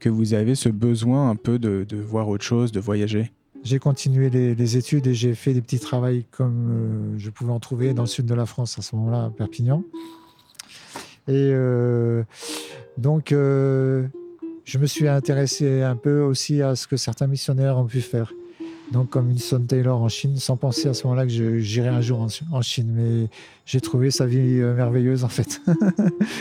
que 0.00 0.08
vous 0.08 0.34
avez 0.34 0.54
ce 0.54 0.68
besoin 0.68 1.30
un 1.30 1.36
peu 1.36 1.58
de, 1.58 1.84
de 1.88 1.96
voir 1.96 2.28
autre 2.28 2.44
chose, 2.44 2.72
de 2.72 2.80
voyager? 2.80 3.32
J'ai 3.66 3.80
continué 3.80 4.30
les, 4.30 4.76
études 4.76 5.08
et 5.08 5.14
j'ai 5.14 5.34
fait 5.34 5.52
des 5.52 5.60
petits 5.60 5.80
travaux 5.80 6.06
comme 6.30 6.68
euh, 6.70 7.18
je 7.18 7.30
pouvais 7.30 7.50
en 7.50 7.58
trouver 7.58 7.94
dans 7.94 8.04
le 8.04 8.08
sud 8.08 8.24
de 8.24 8.34
la 8.34 8.46
France 8.46 8.78
à 8.78 8.82
ce 8.82 8.94
moment-là, 8.94 9.24
à 9.24 9.30
Perpignan. 9.30 9.82
Et 11.26 11.32
euh, 11.34 12.22
donc, 12.96 13.32
euh, 13.32 14.06
je 14.64 14.78
me 14.78 14.86
suis 14.86 15.08
intéressé 15.08 15.82
un 15.82 15.96
peu 15.96 16.20
aussi 16.20 16.62
à 16.62 16.76
ce 16.76 16.86
que 16.86 16.96
certains 16.96 17.26
missionnaires 17.26 17.76
ont 17.76 17.86
pu 17.86 18.02
faire. 18.02 18.32
Donc, 18.92 19.10
comme 19.10 19.26
Winston 19.26 19.64
Taylor 19.66 20.00
en 20.00 20.08
Chine, 20.08 20.36
sans 20.36 20.56
penser 20.56 20.86
à 20.88 20.94
ce 20.94 21.02
moment-là 21.08 21.26
que 21.26 21.58
j'irais 21.58 21.88
un 21.88 22.00
jour 22.00 22.20
en, 22.20 22.28
en 22.52 22.62
Chine. 22.62 22.92
Mais 22.94 23.28
j'ai 23.64 23.80
trouvé 23.80 24.12
sa 24.12 24.26
vie 24.26 24.60
merveilleuse, 24.60 25.24
en 25.24 25.28
fait. 25.28 25.60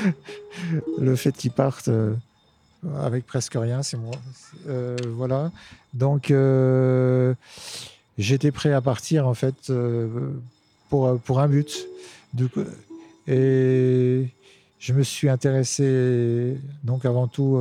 Le 0.99 1.15
fait 1.15 1.35
qu'il 1.35 1.49
parte 1.49 1.89
avec 3.02 3.26
presque 3.26 3.56
rien, 3.56 3.84
c'est 3.84 3.98
moi. 3.98 4.15
Euh, 4.67 4.98
voilà. 5.10 5.52
Donc, 5.93 6.32
euh, 6.32 7.34
j'étais 8.17 8.52
prêt 8.52 8.74
à 8.74 8.82
partir, 8.82 9.28
en 9.28 9.34
fait, 9.34 9.69
euh, 9.69 10.32
pour, 10.89 11.19
pour 11.19 11.39
un 11.39 11.48
but. 11.48 11.88
Et 13.28 14.28
je 14.80 14.93
me 14.93 15.04
suis 15.04 15.30
intéressé, 15.30 16.58
donc, 16.84 17.06
avant 17.06 17.28
tout, 17.28 17.60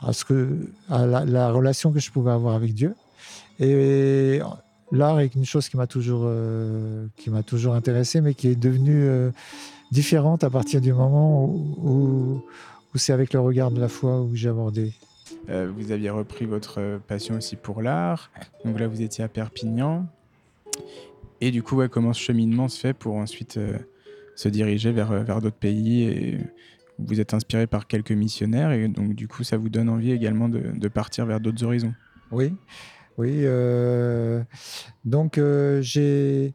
à, 0.00 0.12
ce 0.12 0.24
que, 0.24 0.48
à 0.88 1.06
la, 1.06 1.24
la 1.24 1.50
relation 1.50 1.92
que 1.92 2.00
je 2.00 2.10
pouvais 2.10 2.32
avoir 2.32 2.54
avec 2.54 2.74
Dieu. 2.74 2.94
Et 3.60 4.40
l'art 4.92 5.20
est 5.20 5.34
une 5.34 5.44
chose 5.44 5.68
qui 5.68 5.76
m'a 5.76 5.86
toujours, 5.86 6.30
qui 7.16 7.30
toujours 7.44 7.74
intéressé, 7.74 8.20
mais 8.20 8.34
qui 8.34 8.48
est 8.48 8.56
devenue 8.56 9.30
différente 9.92 10.42
à 10.42 10.50
partir 10.50 10.80
du 10.80 10.92
moment 10.92 11.44
où, 11.44 12.42
où 12.94 12.98
c'est 12.98 13.12
avec 13.12 13.32
le 13.32 13.40
regard 13.40 13.70
de 13.70 13.80
la 13.80 13.88
foi 13.88 14.20
où 14.22 14.34
j'ai 14.34 14.48
abordé. 14.48 14.92
Euh, 15.48 15.70
Vous 15.74 15.92
aviez 15.92 16.10
repris 16.10 16.44
votre 16.44 16.80
euh, 16.80 16.98
passion 16.98 17.36
aussi 17.36 17.56
pour 17.56 17.82
l'art. 17.82 18.30
Donc 18.64 18.78
là, 18.78 18.86
vous 18.86 19.02
étiez 19.02 19.24
à 19.24 19.28
Perpignan. 19.28 20.06
Et 21.40 21.50
du 21.50 21.62
coup, 21.62 21.76
ouais, 21.76 21.88
comment 21.88 22.12
ce 22.12 22.20
cheminement 22.20 22.68
se 22.68 22.78
fait 22.78 22.92
pour 22.92 23.16
ensuite 23.16 23.58
se 24.36 24.48
diriger 24.48 24.92
vers, 24.92 25.12
vers 25.24 25.40
d'autres 25.40 25.56
pays 25.56 26.04
et 26.04 26.38
vous 26.98 27.20
êtes 27.20 27.34
inspiré 27.34 27.66
par 27.66 27.86
quelques 27.86 28.12
missionnaires 28.12 28.70
et 28.70 28.86
donc 28.86 29.14
du 29.14 29.26
coup 29.26 29.42
ça 29.42 29.56
vous 29.56 29.68
donne 29.68 29.88
envie 29.88 30.12
également 30.12 30.48
de, 30.48 30.60
de 30.60 30.88
partir 30.88 31.26
vers 31.26 31.40
d'autres 31.40 31.64
horizons? 31.64 31.92
Oui, 32.30 32.54
oui. 33.18 33.44
donc 35.04 35.40
j'ai 35.80 36.54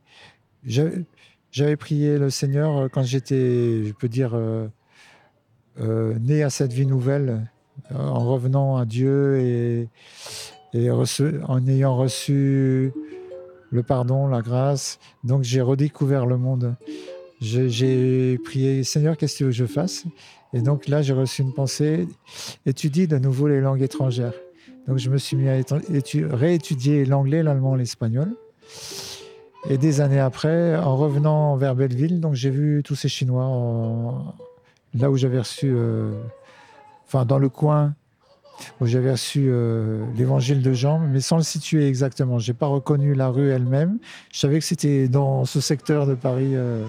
j'avais 1.52 1.76
prié 1.76 2.18
le 2.18 2.30
Seigneur 2.30 2.90
quand 2.92 3.04
j'étais, 3.04 3.84
je 3.84 3.92
peux 3.92 4.08
dire, 4.08 4.40
né 5.80 6.44
à 6.44 6.50
cette 6.50 6.74
vie 6.74 6.86
nouvelle 6.86 7.50
en 7.94 8.26
revenant 8.26 8.78
à 8.78 8.86
Dieu 8.86 9.40
et, 9.40 9.90
en 10.74 11.68
ayant 11.68 11.96
reçu 11.96 12.92
le 13.72 13.84
pardon, 13.84 14.28
la 14.28 14.42
grâce. 14.42 15.00
Donc 15.24 15.44
j'ai 15.44 15.62
redécouvert 15.62 16.26
le 16.26 16.38
monde. 16.38 16.76
J'ai 17.40 18.38
prié, 18.44 18.84
Seigneur, 18.84 19.18
qu'est-ce 19.18 19.34
que 19.34 19.38
tu 19.38 19.44
veux 19.46 19.50
que 19.52 19.56
je 19.56 19.66
fasse? 19.66 20.06
Et 20.54 20.62
donc 20.62 20.88
là, 20.88 21.02
j'ai 21.02 21.14
reçu 21.14 21.42
une 21.42 21.54
pensée, 21.54 22.08
étudie 22.66 23.08
de 23.08 23.18
nouveau 23.18 23.48
les 23.48 23.62
langues 23.62 23.82
étrangères. 23.82 24.34
Donc 24.88 24.98
je 24.98 25.10
me 25.10 25.18
suis 25.18 25.36
mis 25.36 25.50
à 25.50 25.58
réétudier 26.32 27.06
l'anglais, 27.06 27.44
l'allemand, 27.44 27.76
l'espagnol. 27.76 28.30
Et 29.70 29.78
des 29.78 30.00
années 30.00 30.20
après, 30.20 30.76
en 30.78 30.96
revenant 30.96 31.58
vers 31.58 31.76
Belleville, 31.76 32.22
donc 32.22 32.36
j'ai 32.36 32.50
vu 32.50 32.82
tous 32.84 32.96
ces 32.96 33.10
Chinois 33.10 34.34
là 34.94 35.12
où 35.12 35.18
j'avais 35.18 35.40
reçu 35.40 35.72
euh, 35.74 36.12
enfin 37.08 37.26
dans 37.26 37.40
le 37.40 37.50
coin 37.50 37.94
où 38.82 38.88
j'avais 38.88 39.12
reçu 39.12 39.50
euh, 39.50 40.04
l'évangile 40.16 40.64
de 40.64 40.74
Jean, 40.74 40.98
mais 40.98 41.22
sans 41.22 41.38
le 41.38 41.44
situer 41.44 41.88
exactement. 41.88 42.40
Je 42.40 42.52
n'ai 42.52 42.58
pas 42.58 42.66
reconnu 42.66 43.14
la 43.14 43.30
rue 43.30 43.50
elle-même. 43.52 44.00
Je 44.34 44.40
savais 44.40 44.58
que 44.58 44.66
c'était 44.66 45.08
dans 45.08 45.46
ce 45.46 45.62
secteur 45.62 46.08
de 46.08 46.16
Paris. 46.16 46.56
Euh, 46.56 46.84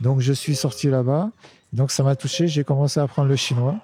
donc 0.00 0.20
je 0.20 0.34
suis 0.34 0.54
sorti 0.54 0.88
là-bas. 0.88 1.30
Donc 1.72 1.90
ça 1.90 2.02
m'a 2.02 2.14
touché. 2.14 2.46
J'ai 2.46 2.62
commencé 2.62 3.00
à 3.00 3.04
apprendre 3.04 3.28
le 3.28 3.36
chinois, 3.36 3.76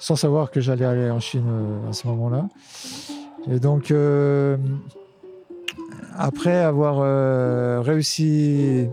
sans 0.00 0.16
savoir 0.16 0.50
que 0.50 0.60
j'allais 0.60 0.84
aller 0.84 1.08
en 1.10 1.20
Chine 1.20 1.46
à 1.88 1.92
ce 1.92 2.08
moment-là. 2.08 2.48
Et 3.48 3.60
donc, 3.60 3.94
après 6.16 6.56
avoir 6.56 7.84
réussi 7.84 8.88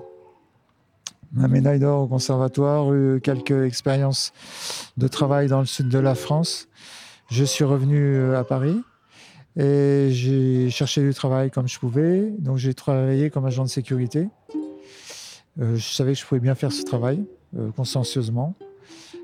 ma 1.33 1.47
médaille 1.47 1.79
d'or 1.79 2.03
au 2.03 2.07
conservatoire, 2.07 2.93
eu 2.93 3.19
quelques 3.21 3.65
expériences 3.65 4.33
de 4.97 5.07
travail 5.07 5.47
dans 5.47 5.59
le 5.59 5.65
sud 5.65 5.89
de 5.89 5.99
la 5.99 6.15
France. 6.15 6.67
Je 7.29 7.43
suis 7.43 7.63
revenu 7.63 8.15
euh, 8.15 8.39
à 8.39 8.43
Paris 8.43 8.79
et 9.57 10.09
j'ai 10.11 10.69
cherché 10.69 11.01
du 11.01 11.13
travail 11.13 11.49
comme 11.49 11.67
je 11.67 11.79
pouvais. 11.79 12.31
Donc 12.37 12.57
j'ai 12.57 12.73
travaillé 12.73 13.29
comme 13.29 13.45
agent 13.45 13.63
de 13.63 13.69
sécurité. 13.69 14.29
Euh, 15.59 15.75
je 15.75 15.93
savais 15.93 16.13
que 16.13 16.19
je 16.19 16.25
pouvais 16.25 16.41
bien 16.41 16.55
faire 16.55 16.71
ce 16.71 16.83
travail 16.83 17.25
euh, 17.57 17.71
consciencieusement. 17.71 18.53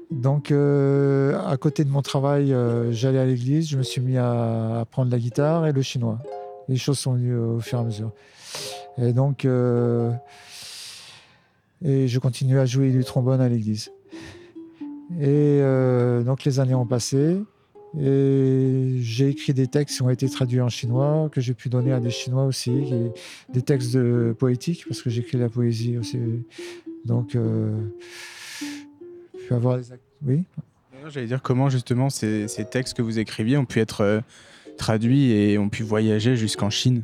Donc 0.09 0.51
à 0.51 1.57
côté 1.57 1.83
de 1.83 1.91
mon 1.91 2.01
travail, 2.01 2.51
j'allais 2.89 3.19
à 3.19 3.25
l'église, 3.25 3.69
je 3.69 3.77
me 3.77 3.83
suis 3.83 4.01
mis 4.01 4.17
à 4.17 4.79
apprendre 4.79 5.11
la 5.11 5.19
guitare 5.19 5.67
et 5.67 5.71
le 5.71 5.83
chinois. 5.83 6.17
Les 6.67 6.77
choses 6.77 6.97
sont 6.97 7.13
venues 7.13 7.37
au 7.37 7.59
fur 7.59 7.77
et 7.77 7.81
à 7.81 7.85
mesure. 7.85 8.11
Et 8.97 9.13
donc 9.13 9.45
et 11.83 12.07
je 12.07 12.19
continuais 12.19 12.59
à 12.59 12.65
jouer 12.65 12.91
du 12.91 13.03
trombone 13.03 13.41
à 13.41 13.49
l'église. 13.49 13.91
Et 15.19 15.59
euh, 15.61 16.23
donc 16.23 16.43
les 16.43 16.59
années 16.59 16.75
ont 16.75 16.85
passé. 16.85 17.37
Et 17.99 18.97
j'ai 19.01 19.29
écrit 19.29 19.53
des 19.53 19.65
textes 19.65 19.95
qui 19.95 20.01
ont 20.03 20.11
été 20.11 20.29
traduits 20.29 20.61
en 20.61 20.69
chinois, 20.69 21.29
que 21.31 21.41
j'ai 21.41 21.55
pu 21.55 21.69
donner 21.69 21.91
à 21.91 21.99
des 21.99 22.11
Chinois 22.11 22.45
aussi, 22.45 22.71
des 23.51 23.61
textes 23.63 23.95
de 23.95 24.35
poétiques, 24.37 24.85
parce 24.87 25.01
que 25.01 25.09
j'écris 25.09 25.39
la 25.39 25.49
poésie 25.49 25.97
aussi. 25.97 26.19
Donc, 27.05 27.35
euh, 27.35 27.75
je 28.61 29.49
vais 29.49 29.55
avoir 29.55 29.79
des... 29.79 29.85
Oui? 30.23 30.43
J'allais 31.07 31.27
dire 31.27 31.41
comment 31.41 31.69
justement 31.69 32.09
ces, 32.09 32.47
textes 32.69 32.95
que 32.95 33.01
vous 33.01 33.17
écriviez 33.17 33.57
ont 33.57 33.65
pu 33.65 33.79
être 33.79 34.01
euh, 34.01 34.21
traduits 34.77 35.31
et 35.31 35.57
ont 35.57 35.69
pu 35.69 35.81
voyager 35.81 36.35
jusqu'en 36.35 36.69
Chine? 36.69 37.03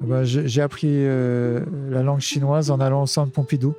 Bah, 0.00 0.24
j'ai 0.24 0.60
appris 0.60 0.88
euh, 0.90 1.60
la 1.90 2.02
langue 2.02 2.20
chinoise 2.20 2.70
en 2.70 2.80
allant 2.80 3.02
au 3.02 3.06
centre 3.06 3.32
Pompidou. 3.32 3.74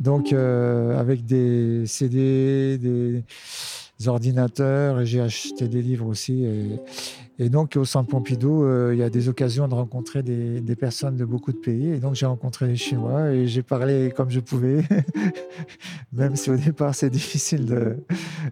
Donc, 0.00 0.32
euh, 0.32 0.98
avec 0.98 1.26
des 1.26 1.84
CD, 1.86 2.78
des 2.78 3.24
ordinateurs, 4.06 5.00
et 5.00 5.06
j'ai 5.06 5.20
acheté 5.20 5.66
des 5.66 5.82
livres 5.82 6.06
aussi. 6.06 6.46
Donc, 7.48 7.76
au 7.76 7.84
centre 7.84 8.10
Pompidou, 8.10 8.64
euh, 8.64 8.90
il 8.92 8.98
y 8.98 9.02
a 9.02 9.10
des 9.10 9.28
occasions 9.28 9.68
de 9.68 9.74
rencontrer 9.74 10.22
des, 10.22 10.76
personnes 10.76 11.16
de 11.16 11.24
beaucoup 11.24 11.52
de 11.52 11.58
pays. 11.58 11.88
Et 11.92 11.98
donc, 11.98 12.14
j'ai 12.14 12.26
rencontré 12.26 12.66
les 12.66 12.76
Chinois 12.76 13.30
et 13.30 13.46
j'ai 13.46 13.62
parlé 13.62 14.12
comme 14.14 14.30
je 14.30 14.40
pouvais, 14.40 14.82
même 16.12 16.34
si 16.34 16.50
au 16.50 16.56
départ, 16.56 16.94
c'est 16.94 17.10
difficile 17.10 17.66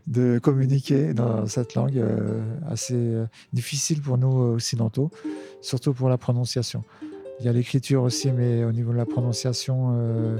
de, 0.07 0.39
communiquer 0.39 1.15
dans 1.15 1.47
cette 1.47 1.75
langue 1.75 2.01
assez 2.69 3.17
difficile 3.53 4.01
pour 4.01 4.19
nous 4.19 4.55
occidentaux 4.55 5.11
surtout 5.67 5.93
pour 5.93 6.09
la 6.09 6.19
prononciation. 6.19 6.85
Il 7.41 7.47
y 7.47 7.49
a 7.49 7.53
l'écriture 7.53 8.03
aussi, 8.03 8.31
mais 8.31 8.65
au 8.65 8.73
niveau 8.73 8.93
de 8.93 8.97
la 8.97 9.05
prononciation, 9.05 9.95
euh, 9.95 10.39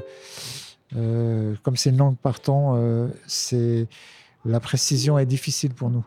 euh, 0.97 1.55
comme 1.63 1.77
c'est 1.77 1.91
une 1.91 1.99
langue 1.99 2.17
partant, 2.17 2.75
euh, 2.77 3.09
c'est 3.27 3.87
la 4.45 4.61
précision 4.61 5.19
est 5.19 5.27
difficile 5.27 5.75
pour 5.75 5.91
nous. 5.91 6.05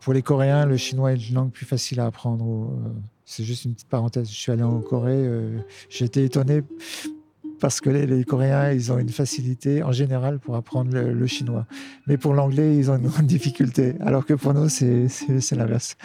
Pour 0.00 0.12
les 0.12 0.22
Coréens, 0.22 0.66
le 0.66 0.76
chinois 0.76 1.12
est 1.12 1.28
une 1.28 1.34
langue 1.34 1.50
plus 1.50 1.66
facile 1.66 2.00
à 2.00 2.06
apprendre. 2.06 2.70
c'est 3.24 3.44
juste 3.44 3.64
une 3.64 3.74
petite 3.74 3.88
parenthèse. 3.88 4.28
Je 4.28 4.34
suis 4.34 4.52
allé 4.52 4.62
en 4.62 4.80
Corée, 4.80 5.28
j'ai 5.88 6.04
été 6.04 6.24
étonné 6.24 6.62
parce 7.60 7.80
que 7.80 7.88
les, 7.88 8.24
Coréens, 8.24 8.72
ils 8.72 8.92
ont 8.92 8.98
une 8.98 9.08
facilité 9.08 9.82
en 9.82 9.90
général 9.90 10.38
pour 10.38 10.56
apprendre 10.56 10.92
le, 10.92 11.26
chinois. 11.26 11.66
Mais 12.06 12.16
pour 12.16 12.34
l'anglais, 12.34 12.76
ils 12.76 12.90
ont 12.90 12.96
une 12.96 13.06
grande 13.06 13.26
difficulté, 13.26 13.94
alors 14.00 14.26
que 14.26 14.34
pour 14.34 14.52
nous, 14.54 14.68
c'est 14.68 15.08
l'inverse. 15.52 15.96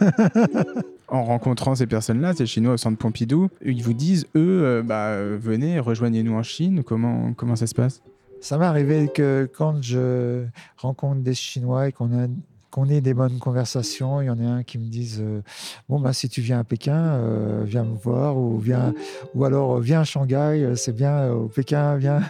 en 1.08 1.22
rencontrant 1.22 1.76
ces 1.76 1.86
personnes-là, 1.86 2.34
ces 2.34 2.46
Chinois 2.46 2.74
au 2.74 2.76
centre 2.76 2.98
Pompidou, 2.98 3.48
ils 3.64 3.82
vous 3.82 3.92
disent, 3.92 4.26
eux, 4.34 4.62
euh, 4.64 4.82
bah, 4.82 5.16
venez, 5.36 5.78
rejoignez-nous 5.78 6.34
en 6.34 6.42
Chine. 6.42 6.82
Comment, 6.82 7.32
comment 7.34 7.54
ça 7.54 7.68
se 7.68 7.74
passe? 7.74 8.02
Ça 8.40 8.58
m'est 8.58 8.66
arrivé 8.66 9.08
que 9.14 9.48
quand 9.56 9.80
je 9.82 10.44
rencontre 10.76 11.20
des 11.20 11.34
Chinois 11.34 11.88
et 11.88 11.92
qu'on 11.92 12.12
a 12.18 12.26
qu'on 12.70 12.88
ait 12.88 13.00
des 13.00 13.14
bonnes 13.14 13.38
conversations. 13.38 14.20
Il 14.20 14.26
y 14.26 14.30
en 14.30 14.38
a 14.38 14.44
un 14.44 14.62
qui 14.62 14.78
me 14.78 14.88
dise 14.88 15.20
euh, 15.20 15.42
bon 15.88 16.00
bah 16.00 16.12
si 16.12 16.28
tu 16.28 16.40
viens 16.40 16.60
à 16.60 16.64
Pékin, 16.64 16.96
euh, 16.96 17.62
viens 17.64 17.84
me 17.84 17.96
voir 17.96 18.36
ou 18.36 18.58
viens 18.58 18.94
ou 19.34 19.44
alors 19.44 19.76
euh, 19.76 19.80
viens 19.80 20.00
à 20.00 20.04
Shanghai, 20.04 20.72
c'est 20.76 20.94
bien 20.94 21.30
au 21.30 21.48
Pékin, 21.48 21.96
viens. 21.98 22.20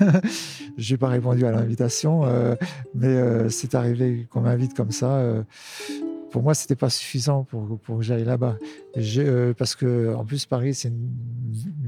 J'ai 0.77 0.97
pas 0.97 1.09
répondu 1.09 1.45
à 1.47 1.51
l'invitation, 1.51 2.25
mais 2.95 3.49
c'est 3.49 3.75
arrivé 3.75 4.27
qu'on 4.31 4.43
m'invite 4.43 4.75
comme 4.75 4.91
ça. 4.91 5.23
pour 6.31 6.43
moi, 6.43 6.53
c'était 6.53 6.77
pas 6.77 6.91
suffisant 6.91 7.45
pour, 7.45 7.79
pour 7.79 7.99
que 7.99 8.03
j'aille 8.03 8.25
là-bas. 8.25 8.59
parce 9.57 9.75
que 9.75 10.15
en 10.15 10.25
plus 10.25 10.45
Paris, 10.45 10.75
c'est 10.75 10.89
une, 10.89 11.09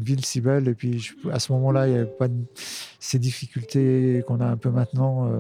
ville 0.01 0.25
si 0.25 0.41
belle 0.41 0.69
et 0.69 0.75
puis 0.75 1.07
à 1.31 1.39
ce 1.39 1.53
moment-là, 1.53 1.87
il 1.87 1.93
n'y 1.93 1.99
avait 1.99 2.07
pas 2.07 2.29
ces 2.99 3.19
difficultés 3.19 4.25
qu'on 4.27 4.41
a 4.41 4.47
un 4.47 4.57
peu 4.57 4.71
maintenant 4.71 5.31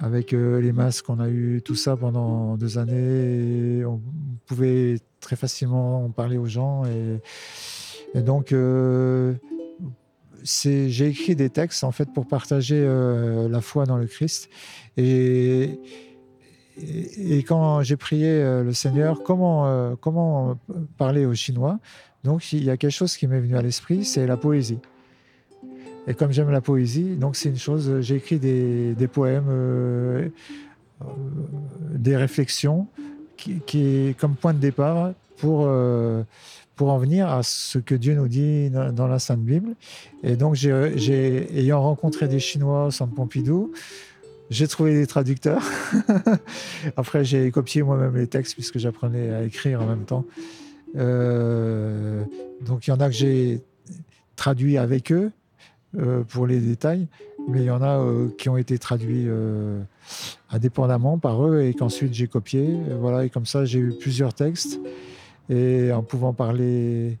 avec 0.00 0.32
euh, 0.32 0.60
les 0.60 0.72
masques, 0.72 1.08
on 1.08 1.20
a 1.20 1.28
eu 1.28 1.62
tout 1.64 1.74
ça 1.74 1.96
pendant 1.96 2.56
deux 2.56 2.78
années. 2.78 3.84
on 3.84 4.00
pouvait 4.46 4.98
très 5.20 5.36
facilement 5.36 6.04
en 6.04 6.10
parler 6.10 6.36
aux 6.36 6.46
gens. 6.46 6.82
Et, 6.84 8.22
donc, 8.22 8.52
euh, 8.52 9.34
j'ai 10.44 11.06
écrit 11.06 11.34
des 11.34 11.50
textes 11.50 11.82
en 11.82 11.90
fait 11.90 12.12
pour 12.12 12.28
partager 12.28 12.80
euh, 12.86 13.48
la 13.48 13.60
foi 13.60 13.86
dans 13.86 13.96
le 13.96 14.06
Christ. 14.06 14.48
Et, 14.96 15.80
et, 16.76 17.38
quand 17.38 17.82
j'ai 17.82 17.96
prié 17.96 18.40
le 18.62 18.72
Seigneur, 18.72 19.22
comment, 19.22 19.96
comment 19.96 20.58
parler 20.96 21.24
aux 21.24 21.34
Chinois? 21.34 21.78
Donc, 22.22 22.52
il 22.52 22.64
y 22.64 22.70
a 22.70 22.76
quelque 22.76 22.92
chose 22.92 23.16
qui 23.16 23.26
m'est 23.26 23.40
venu 23.40 23.56
à 23.56 23.62
l'esprit, 23.62 24.04
c'est 24.04 24.26
la 24.26 24.36
poésie. 24.36 24.78
Et 26.06 26.14
comme 26.14 26.32
j'aime 26.32 26.50
la 26.50 26.60
poésie, 26.60 27.16
donc 27.16 27.36
c'est 27.36 27.48
une 27.48 27.58
chose, 27.58 27.88
euh, 27.88 28.00
j'ai 28.02 28.16
écrit 28.16 28.38
des, 28.38 29.08
poèmes, 29.10 29.46
euh, 29.48 30.28
euh, 31.02 31.06
des 31.94 32.16
réflexions, 32.16 32.86
qui, 33.36 33.60
qui, 33.66 34.14
comme 34.18 34.34
point 34.34 34.52
de 34.52 34.58
départ 34.58 35.12
pour, 35.38 35.68
pour 36.76 36.90
en 36.90 36.98
venir 36.98 37.28
à 37.28 37.42
ce 37.42 37.78
que 37.78 37.94
Dieu 37.94 38.14
nous 38.14 38.28
dit 38.28 38.70
dans, 38.70 39.08
la 39.08 39.18
Sainte 39.18 39.40
Bible. 39.40 39.74
Et 40.22 40.36
donc, 40.36 40.54
j'ai, 40.54 41.58
ayant 41.58 41.82
rencontré 41.82 42.28
des 42.28 42.38
Chinois 42.38 42.86
au 42.86 42.90
Centre 42.92 43.12
Pompidou, 43.12 43.72
j'ai 44.50 44.68
trouvé 44.68 44.94
des 44.94 45.06
traducteurs. 45.06 45.64
Après, 46.96 47.24
j'ai 47.24 47.50
copié 47.50 47.82
moi-même 47.82 48.16
les 48.16 48.28
textes 48.28 48.54
puisque 48.54 48.78
j'apprenais 48.78 49.30
à 49.30 49.42
écrire 49.42 49.82
en 49.82 49.86
même 49.86 50.04
temps. 50.04 50.24
donc, 50.94 52.86
il 52.86 52.90
y 52.90 52.92
en 52.92 53.00
a 53.00 53.08
que 53.08 53.14
j'ai 53.14 53.62
traduit 54.36 54.78
avec 54.78 55.10
eux. 55.10 55.32
Euh, 55.96 56.24
pour 56.24 56.46
les 56.46 56.58
détails, 56.58 57.06
mais 57.48 57.60
il 57.60 57.66
y 57.66 57.70
en 57.70 57.80
a 57.80 57.98
euh, 57.98 58.28
qui 58.36 58.48
ont 58.48 58.56
été 58.56 58.78
traduits 58.78 59.26
euh, 59.28 59.80
indépendamment 60.50 61.18
par 61.18 61.46
eux 61.46 61.62
et 61.62 61.72
qu'ensuite 61.72 62.12
j'ai 62.14 62.26
copié. 62.26 62.76
voilà, 62.98 63.24
et 63.24 63.30
comme 63.30 63.46
ça, 63.46 63.64
j'ai 63.64 63.78
eu 63.78 63.92
plusieurs 64.00 64.34
textes. 64.34 64.80
Et 65.50 65.92
en 65.92 66.02
pouvant 66.02 66.32
parler, 66.32 67.18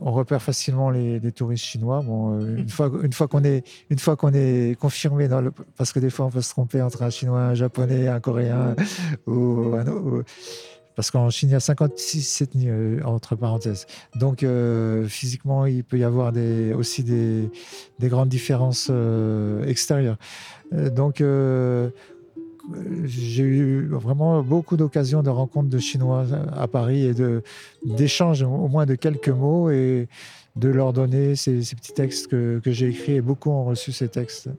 on 0.00 0.12
repère 0.12 0.40
facilement 0.40 0.90
les, 0.90 1.20
touristes 1.32 1.64
chinois. 1.64 2.02
Bon, 2.02 2.38
une 2.40 2.68
fois, 2.68 3.28
qu'on 3.28 3.44
est, 3.44 3.66
une 3.90 3.98
fois 3.98 4.16
qu'on 4.16 4.32
est 4.32 4.78
confirmé 4.78 5.28
parce 5.76 5.92
que 5.92 5.98
des 5.98 6.10
fois 6.10 6.26
on 6.26 6.30
peut 6.30 6.40
se 6.40 6.50
tromper 6.50 6.80
entre 6.80 7.02
un 7.02 7.10
chinois, 7.10 7.40
un 7.40 7.54
japonais, 7.54 8.08
un 8.08 8.20
coréen 8.20 8.74
ou, 9.26 9.74
parce 10.98 11.12
qu'en 11.12 11.30
Chine, 11.30 11.50
il 11.50 11.52
y 11.52 11.54
a 11.54 11.60
56 11.60 12.42
ethnies, 12.42 12.70
euh, 12.70 13.00
entre 13.04 13.36
parenthèses. 13.36 13.86
Donc, 14.16 14.42
euh, 14.42 15.06
physiquement, 15.06 15.64
il 15.64 15.84
peut 15.84 15.96
y 15.96 16.02
avoir 16.02 16.32
aussi 16.74 17.04
des, 17.04 17.48
grandes 18.00 18.28
différences 18.28 18.88
euh, 18.90 19.64
extérieures. 19.66 20.16
donc, 20.72 21.22
j'ai 23.04 23.44
eu 23.44 23.86
vraiment 23.86 24.42
beaucoup 24.42 24.76
d'occasions 24.76 25.22
de 25.22 25.30
rencontres 25.30 25.68
de 25.68 25.78
Chinois 25.78 26.26
à 26.52 26.66
Paris 26.66 27.04
et 27.04 27.14
d'échanges 27.84 28.42
au 28.42 28.66
moins 28.66 28.84
de 28.84 28.96
quelques 28.96 29.28
mots 29.28 29.70
et 29.70 30.08
de 30.56 30.68
leur 30.68 30.92
donner 30.92 31.36
ces, 31.36 31.60
petits 31.60 31.94
textes 31.94 32.26
que, 32.26 32.58
que 32.58 32.72
j'ai 32.72 32.88
écrits 32.88 33.14
et 33.14 33.20
beaucoup 33.20 33.50
ont 33.50 33.66
reçu 33.66 33.92
ces 33.92 34.08
textes. 34.08 34.50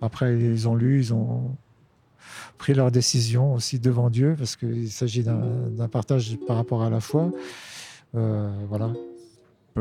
Après, 0.00 0.38
ils 0.38 0.66
ont 0.68 0.74
lu, 0.74 1.00
ils 1.00 1.12
ont 1.12 1.54
pris 2.56 2.74
leur 2.74 2.90
décision 2.90 3.54
aussi 3.54 3.78
devant 3.78 4.10
Dieu, 4.10 4.34
parce 4.36 4.56
qu'il 4.56 4.90
s'agit 4.90 5.22
d'un 5.22 5.88
partage 5.88 6.36
par 6.46 6.56
rapport 6.56 6.82
à 6.82 6.90
la 6.90 7.00
foi. 7.00 7.30
Euh, 8.14 8.50
voilà. 8.68 8.92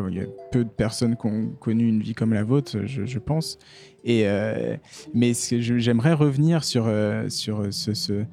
Il 0.09 0.15
y 0.15 0.19
a 0.19 0.25
peu 0.51 0.65
de 0.65 0.69
personnes 0.69 1.15
qui 1.15 1.25
ont 1.25 1.51
connu 1.59 1.87
une 1.87 2.01
vie 2.01 2.13
comme 2.13 2.33
la 2.33 2.43
vôtre, 2.43 2.85
je, 2.85 3.19
pense. 3.19 3.57
Et, 4.03 4.23
euh, 4.25 4.75
mais 5.13 5.31
j'aimerais 5.33 6.13
revenir 6.13 6.65
sur, 6.65 6.85
euh, 6.87 7.29
sur 7.29 7.71
ce, 7.71 8.25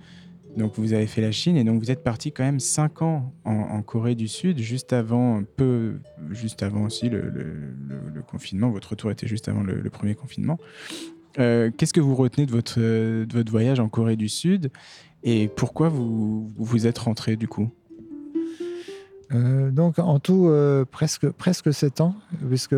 Donc, 0.56 0.72
vous 0.76 0.92
avez 0.92 1.06
fait 1.06 1.20
la 1.20 1.30
Chine 1.30 1.56
et 1.56 1.62
donc 1.62 1.80
vous 1.80 1.92
êtes 1.92 2.02
parti 2.02 2.32
quand 2.32 2.42
même 2.42 2.58
cinq 2.58 3.00
ans 3.02 3.32
en, 3.44 3.80
Corée 3.82 4.16
du 4.16 4.26
Sud, 4.26 4.58
juste 4.58 4.92
avant, 4.92 5.44
peu, 5.56 6.00
juste 6.30 6.64
avant 6.64 6.82
aussi 6.82 7.08
le, 7.08 7.30
le, 7.30 8.22
confinement. 8.22 8.70
Votre 8.70 8.90
retour 8.90 9.10
était 9.12 9.28
juste 9.28 9.48
avant 9.48 9.62
le, 9.62 9.88
premier 9.88 10.14
confinement. 10.16 10.58
Euh, 11.38 11.70
qu'est-ce 11.76 11.92
que 11.92 12.00
vous 12.00 12.14
retenez 12.14 12.46
de 12.46 12.50
votre, 12.50 12.78
de 12.78 13.32
votre 13.32 13.50
voyage 13.50 13.80
en 13.80 13.88
Corée 13.88 14.16
du 14.16 14.28
Sud 14.28 14.70
et 15.22 15.48
pourquoi 15.48 15.88
vous 15.88 16.50
vous 16.56 16.86
êtes 16.86 16.98
rentré 16.98 17.36
du 17.36 17.48
coup? 17.48 17.70
Euh, 19.32 19.70
donc 19.70 19.98
en 19.98 20.18
tout 20.18 20.48
euh, 20.48 20.84
presque 20.84 21.30
presque 21.30 21.72
sept 21.72 22.02
ans 22.02 22.14
puisque 22.48 22.76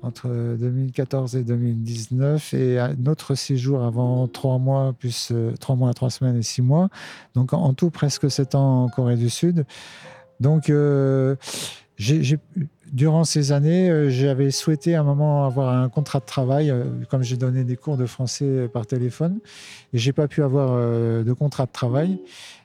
entre 0.00 0.28
2014 0.58 1.36
et 1.36 1.44
2019 1.44 2.54
et 2.54 2.78
notre 2.98 3.34
séjour 3.34 3.84
avant 3.84 4.26
trois 4.26 4.58
mois 4.58 4.94
plus 4.98 5.32
trois 5.60 5.76
mois 5.76 5.92
trois 5.92 6.10
semaines 6.10 6.36
et 6.36 6.42
six 6.42 6.62
mois. 6.62 6.88
Donc 7.34 7.52
en, 7.52 7.74
tout 7.74 7.90
presque 7.90 8.30
sept 8.30 8.54
ans 8.54 8.84
en 8.84 8.88
Corée 8.88 9.16
du 9.16 9.28
Sud. 9.28 9.66
Donc 10.40 10.72
j'ai 11.98 12.38
durant 12.92 13.24
ces 13.24 13.52
années, 13.52 13.90
euh, 13.90 14.10
j'avais 14.10 14.50
souhaité 14.50 14.94
à 14.94 15.00
un 15.00 15.04
moment 15.04 15.46
avoir 15.46 15.74
un 15.74 15.88
contrat 15.88 16.20
de 16.20 16.26
travail, 16.26 16.70
euh, 16.70 16.84
comme 17.08 17.22
j'ai 17.22 17.38
donné 17.38 17.64
des 17.64 17.76
cours 17.76 17.96
de 17.96 18.06
français 18.06 18.44
euh, 18.44 18.68
par 18.68 18.86
téléphone, 18.86 19.40
et 19.92 19.98
j'ai 19.98 20.12
pas 20.12 20.28
pu 20.28 20.42
avoir 20.42 20.72
de 20.72 21.32
contrat 21.32 21.66
de 21.66 21.72
travail. 21.72 22.18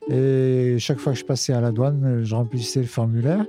Et 0.09 0.77
chaque 0.79 0.99
fois 0.99 1.13
que 1.13 1.19
je 1.19 1.25
passais 1.25 1.53
à 1.53 1.61
la 1.61 1.71
douane, 1.71 2.21
je 2.23 2.35
remplissais 2.35 2.79
le 2.79 2.87
formulaire. 2.87 3.45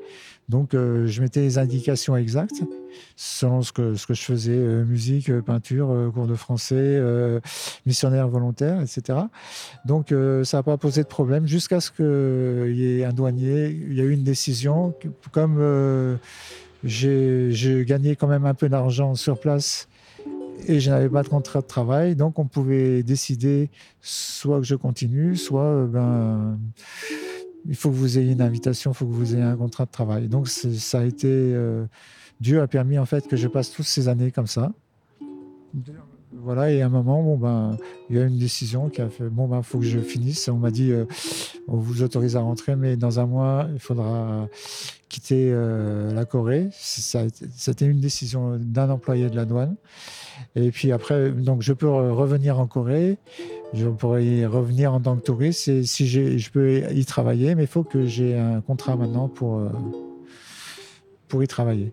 Donc, 0.48 0.70
je 0.72 1.20
mettais 1.20 1.40
les 1.40 1.58
indications 1.58 2.16
exactes 2.16 2.62
selon 3.16 3.60
ce 3.62 3.70
que, 3.70 3.94
ce 3.94 4.06
que 4.06 4.14
je 4.14 4.22
faisais 4.22 4.56
musique, 4.56 5.30
peinture, 5.42 6.10
cours 6.12 6.26
de 6.26 6.34
français, 6.34 7.00
missionnaire 7.86 8.28
volontaire, 8.28 8.80
etc. 8.80 9.20
Donc, 9.84 10.12
ça 10.44 10.56
n'a 10.56 10.62
pas 10.62 10.78
posé 10.78 11.02
de 11.02 11.08
problème 11.08 11.46
jusqu'à 11.46 11.80
ce 11.80 11.90
qu'il 11.90 12.76
y 12.76 13.00
ait 13.00 13.04
un 13.04 13.12
douanier. 13.12 13.68
Il 13.68 13.94
y 13.94 14.00
a 14.00 14.04
eu 14.04 14.12
une 14.12 14.24
décision, 14.24 14.94
comme 15.30 15.60
j'ai 16.84 17.84
gagné 17.86 18.16
quand 18.16 18.28
même 18.28 18.46
un 18.46 18.54
peu 18.54 18.68
d'argent 18.68 19.14
sur 19.14 19.38
place 19.40 19.88
et 20.66 20.80
je 20.80 20.90
n'avais 20.90 21.08
pas 21.08 21.22
de 21.22 21.28
contrat 21.28 21.60
de 21.60 21.66
travail. 21.66 22.16
Donc, 22.16 22.38
on 22.38 22.46
pouvait 22.46 23.02
décider 23.02 23.70
soit 24.00 24.58
que 24.58 24.66
je 24.66 24.74
continue, 24.74 25.36
soit 25.36 25.62
euh, 25.62 25.86
ben, 25.86 26.58
il 27.66 27.76
faut 27.76 27.90
que 27.90 27.94
vous 27.94 28.18
ayez 28.18 28.32
une 28.32 28.42
invitation, 28.42 28.92
il 28.92 28.94
faut 28.94 29.06
que 29.06 29.12
vous 29.12 29.34
ayez 29.34 29.42
un 29.42 29.56
contrat 29.56 29.84
de 29.84 29.90
travail. 29.90 30.28
Donc, 30.28 30.48
ça 30.48 31.00
a 31.00 31.04
été. 31.04 31.28
Euh, 31.28 31.84
Dieu 32.40 32.60
a 32.60 32.66
permis 32.66 32.98
en 32.98 33.06
fait 33.06 33.26
que 33.26 33.36
je 33.36 33.48
passe 33.48 33.70
toutes 33.70 33.86
ces 33.86 34.08
années 34.08 34.30
comme 34.30 34.46
ça. 34.46 34.72
Voilà, 36.32 36.70
et 36.70 36.82
à 36.82 36.86
un 36.86 36.90
moment, 36.90 37.22
bon, 37.22 37.36
ben, 37.36 37.76
il 38.10 38.16
y 38.16 38.18
a 38.18 38.24
une 38.24 38.38
décision 38.38 38.90
qui 38.90 39.00
a 39.00 39.08
fait 39.08 39.28
bon, 39.28 39.48
ben, 39.48 39.62
faut 39.62 39.78
que 39.78 39.84
je 39.84 39.98
finisse. 39.98 40.48
On 40.48 40.58
m'a 40.58 40.70
dit, 40.70 40.92
euh, 40.92 41.06
on 41.68 41.76
vous 41.76 42.02
autorise 42.02 42.36
à 42.36 42.40
rentrer, 42.40 42.76
mais 42.76 42.96
dans 42.96 43.18
un 43.18 43.26
mois, 43.26 43.66
il 43.72 43.78
faudra 43.78 44.46
quitter 45.08 45.50
euh, 45.50 46.12
la 46.12 46.24
Corée. 46.24 46.68
C'était 46.72 47.86
une 47.86 48.00
décision 48.00 48.58
d'un 48.58 48.90
employé 48.90 49.30
de 49.30 49.36
la 49.36 49.44
douane. 49.44 49.76
Et 50.54 50.70
puis 50.70 50.92
après, 50.92 51.30
donc 51.30 51.62
je 51.62 51.72
peux 51.72 51.88
revenir 51.88 52.58
en 52.60 52.66
Corée. 52.66 53.18
Je 53.74 53.88
pourrais 53.88 54.24
y 54.24 54.46
revenir 54.46 54.92
en 54.92 55.00
tant 55.00 55.16
que 55.16 55.22
touriste 55.22 55.68
et 55.68 55.84
si 55.84 56.06
je 56.06 56.50
peux 56.50 56.82
y 56.92 57.04
travailler, 57.04 57.54
mais 57.54 57.64
il 57.64 57.68
faut 57.68 57.84
que 57.84 58.06
j'ai 58.06 58.36
un 58.36 58.60
contrat 58.60 58.96
maintenant 58.96 59.28
pour, 59.28 59.58
euh, 59.58 59.68
pour 61.28 61.42
y 61.42 61.46
travailler. 61.46 61.92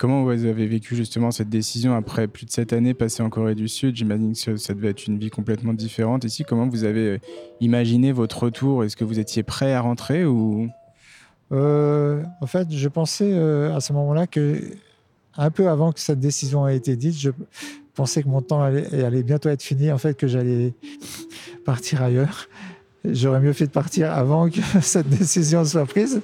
Comment 0.00 0.22
vous 0.22 0.46
avez 0.46 0.66
vécu 0.66 0.96
justement 0.96 1.30
cette 1.30 1.50
décision 1.50 1.94
après 1.94 2.26
plus 2.26 2.46
de 2.46 2.50
sept 2.50 2.72
années 2.72 2.94
passées 2.94 3.22
en 3.22 3.28
Corée 3.28 3.54
du 3.54 3.68
Sud? 3.68 3.96
J'imagine 3.96 4.32
que 4.32 4.56
ça 4.56 4.72
devait 4.72 4.88
être 4.88 5.06
une 5.06 5.18
vie 5.18 5.28
complètement 5.28 5.74
différente. 5.74 6.24
Ici, 6.24 6.42
comment 6.42 6.66
vous 6.66 6.84
avez 6.84 7.06
euh, 7.06 7.18
imaginé 7.60 8.10
votre 8.10 8.44
retour? 8.44 8.82
Est-ce 8.82 8.96
que 8.96 9.04
vous 9.04 9.18
étiez 9.18 9.42
prêt 9.42 9.74
à 9.74 9.82
rentrer 9.82 10.24
ou? 10.24 10.70
Euh, 11.52 12.22
En 12.40 12.46
fait, 12.46 12.68
je 12.70 12.88
pensais 12.88 13.30
euh, 13.30 13.76
à 13.76 13.80
ce 13.80 13.92
moment-là 13.92 14.26
que, 14.26 14.62
un 15.36 15.50
peu 15.50 15.68
avant 15.68 15.92
que 15.92 16.00
cette 16.00 16.18
décision 16.20 16.66
ait 16.66 16.76
été 16.76 16.96
dite, 16.96 17.18
je 17.18 17.32
pensais 17.94 18.22
que 18.22 18.28
mon 18.28 18.40
temps 18.40 18.62
allait, 18.62 19.04
allait 19.04 19.22
bientôt 19.22 19.50
être 19.50 19.62
fini, 19.62 19.92
en 19.92 19.98
fait, 19.98 20.16
que 20.16 20.26
j'allais 20.26 20.72
partir 21.66 22.02
ailleurs. 22.02 22.48
J'aurais 23.04 23.40
mieux 23.40 23.52
fait 23.52 23.66
de 23.66 23.70
partir 23.70 24.10
avant 24.12 24.48
que 24.48 24.60
cette 24.80 25.10
décision 25.10 25.62
soit 25.62 25.84
prise. 25.84 26.22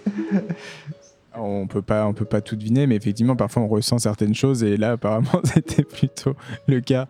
On 1.39 1.67
peut 1.67 1.83
pas, 1.83 2.07
on 2.07 2.15
peut 2.15 2.25
pas 2.25 2.41
tout 2.41 2.57
deviner, 2.57 2.87
mais 2.87 2.97
effectivement, 2.97 3.37
parfois 3.37 3.63
on 3.63 3.69
ressent 3.69 3.99
certaines 3.99 4.35
choses, 4.35 4.63
et 4.63 4.77
là, 4.77 4.93
apparemment, 4.93 5.41
c'était 5.45 5.85
plutôt 5.85 6.35
le 6.67 6.81
cas. 6.81 7.09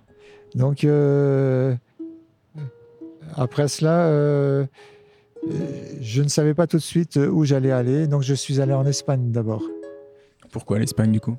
Donc, 0.55 0.85
euh, 0.85 1.75
après 3.37 3.69
cela, 3.69 4.07
euh, 4.07 4.67
je 6.01 6.23
ne 6.23 6.29
savais 6.29 6.55
pas 6.55 6.67
tout 6.67 6.79
de 6.79 6.83
suite 6.83 7.17
où 7.17 7.45
j'allais 7.45 7.73
aller, 7.73 8.07
donc 8.07 8.23
je 8.23 8.35
suis 8.35 8.61
allé 8.61 8.73
en 8.73 8.87
Espagne 8.87 9.31
d'abord. 9.31 9.63
Pourquoi 10.51 10.79
l'Espagne 10.79 11.13
du 11.13 11.21
coup? 11.21 11.37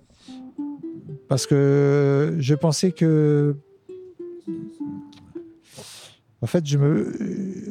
Parce 1.27 1.45
que 1.45 2.35
je 2.39 2.55
pensais 2.55 2.91
que 2.91 3.55
en 6.41 6.45
fait, 6.45 6.65
je 6.67 6.77
me, 6.77 7.13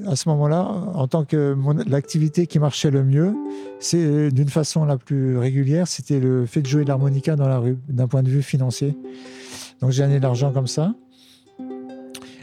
à 0.08 0.16
ce 0.16 0.28
moment-là, 0.28 0.62
en 0.62 1.06
tant 1.06 1.24
que 1.24 1.56
l'activité 1.86 2.46
qui 2.46 2.58
marchait 2.58 2.90
le 2.90 3.04
mieux, 3.04 3.34
c'est 3.78 4.30
d'une 4.32 4.48
façon 4.48 4.84
la 4.84 4.96
plus 4.96 5.38
régulière, 5.38 5.86
c'était 5.86 6.18
le 6.18 6.46
fait 6.46 6.62
de 6.62 6.66
jouer 6.66 6.82
de 6.82 6.88
l'harmonica 6.88 7.36
dans 7.36 7.48
la 7.48 7.58
rue, 7.58 7.78
d'un 7.88 8.08
point 8.08 8.24
de 8.24 8.28
vue 8.28 8.42
financier. 8.42 8.96
Donc 9.80 9.92
j'ai 9.92 10.02
gagné 10.02 10.18
de 10.18 10.22
l'argent 10.22 10.52
comme 10.52 10.66
ça. 10.66 10.94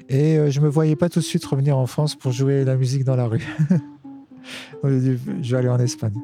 Et 0.09 0.37
euh, 0.37 0.49
je 0.49 0.59
ne 0.59 0.65
me 0.65 0.69
voyais 0.69 0.95
pas 0.95 1.09
tout 1.09 1.19
de 1.19 1.25
suite 1.25 1.43
revenir 1.45 1.77
en 1.77 1.87
France 1.87 2.15
pour 2.15 2.31
jouer 2.31 2.63
la 2.63 2.75
musique 2.75 3.03
dans 3.03 3.15
la 3.15 3.25
rue. 3.25 3.45
je 4.83 5.17
vais 5.51 5.57
aller 5.57 5.69
en 5.69 5.79
Espagne. 5.79 6.15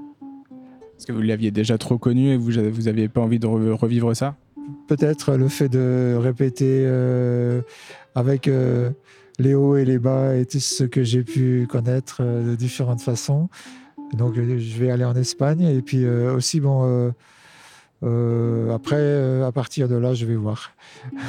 Est-ce 0.98 1.08
que 1.08 1.14
vous 1.14 1.22
l'aviez 1.22 1.52
déjà 1.52 1.78
trop 1.78 1.98
connu 1.98 2.30
et 2.30 2.38
vous 2.38 2.52
n'aviez 2.54 3.08
pas 3.08 3.22
envie 3.22 3.40
de 3.40 3.48
revivre 3.48 4.16
ça? 4.16 4.36
Peut-être 4.88 5.36
le 5.36 5.48
fait 5.48 5.70
de 5.70 6.16
répéter 6.20 6.84
euh, 6.86 7.62
avec 8.16 8.48
euh, 8.48 8.92
les 9.40 9.56
hauts 9.56 9.78
et 9.78 9.86
les 9.86 9.98
bas 9.98 10.36
et 10.36 10.46
tout 10.46 10.60
ce 10.60 10.84
que 10.84 11.04
j'ai 11.04 11.24
pu 11.24 11.66
connaître 11.68 12.18
euh, 12.20 12.52
de 12.52 12.56
différentes 12.56 13.02
façons. 13.02 13.50
Donc 14.14 14.38
euh, 14.38 14.60
je 14.60 14.78
vais 14.78 14.92
aller 14.92 15.06
en 15.06 15.16
Espagne 15.16 15.62
et 15.62 15.82
puis 15.82 16.04
euh, 16.04 16.36
aussi 16.36 16.60
bon 16.60 17.14
après 18.74 19.42
à 19.44 19.52
partir 19.52 19.88
de 19.88 19.96
là 19.96 20.14
je 20.14 20.26
vais 20.26 20.36
voir. 20.36 20.72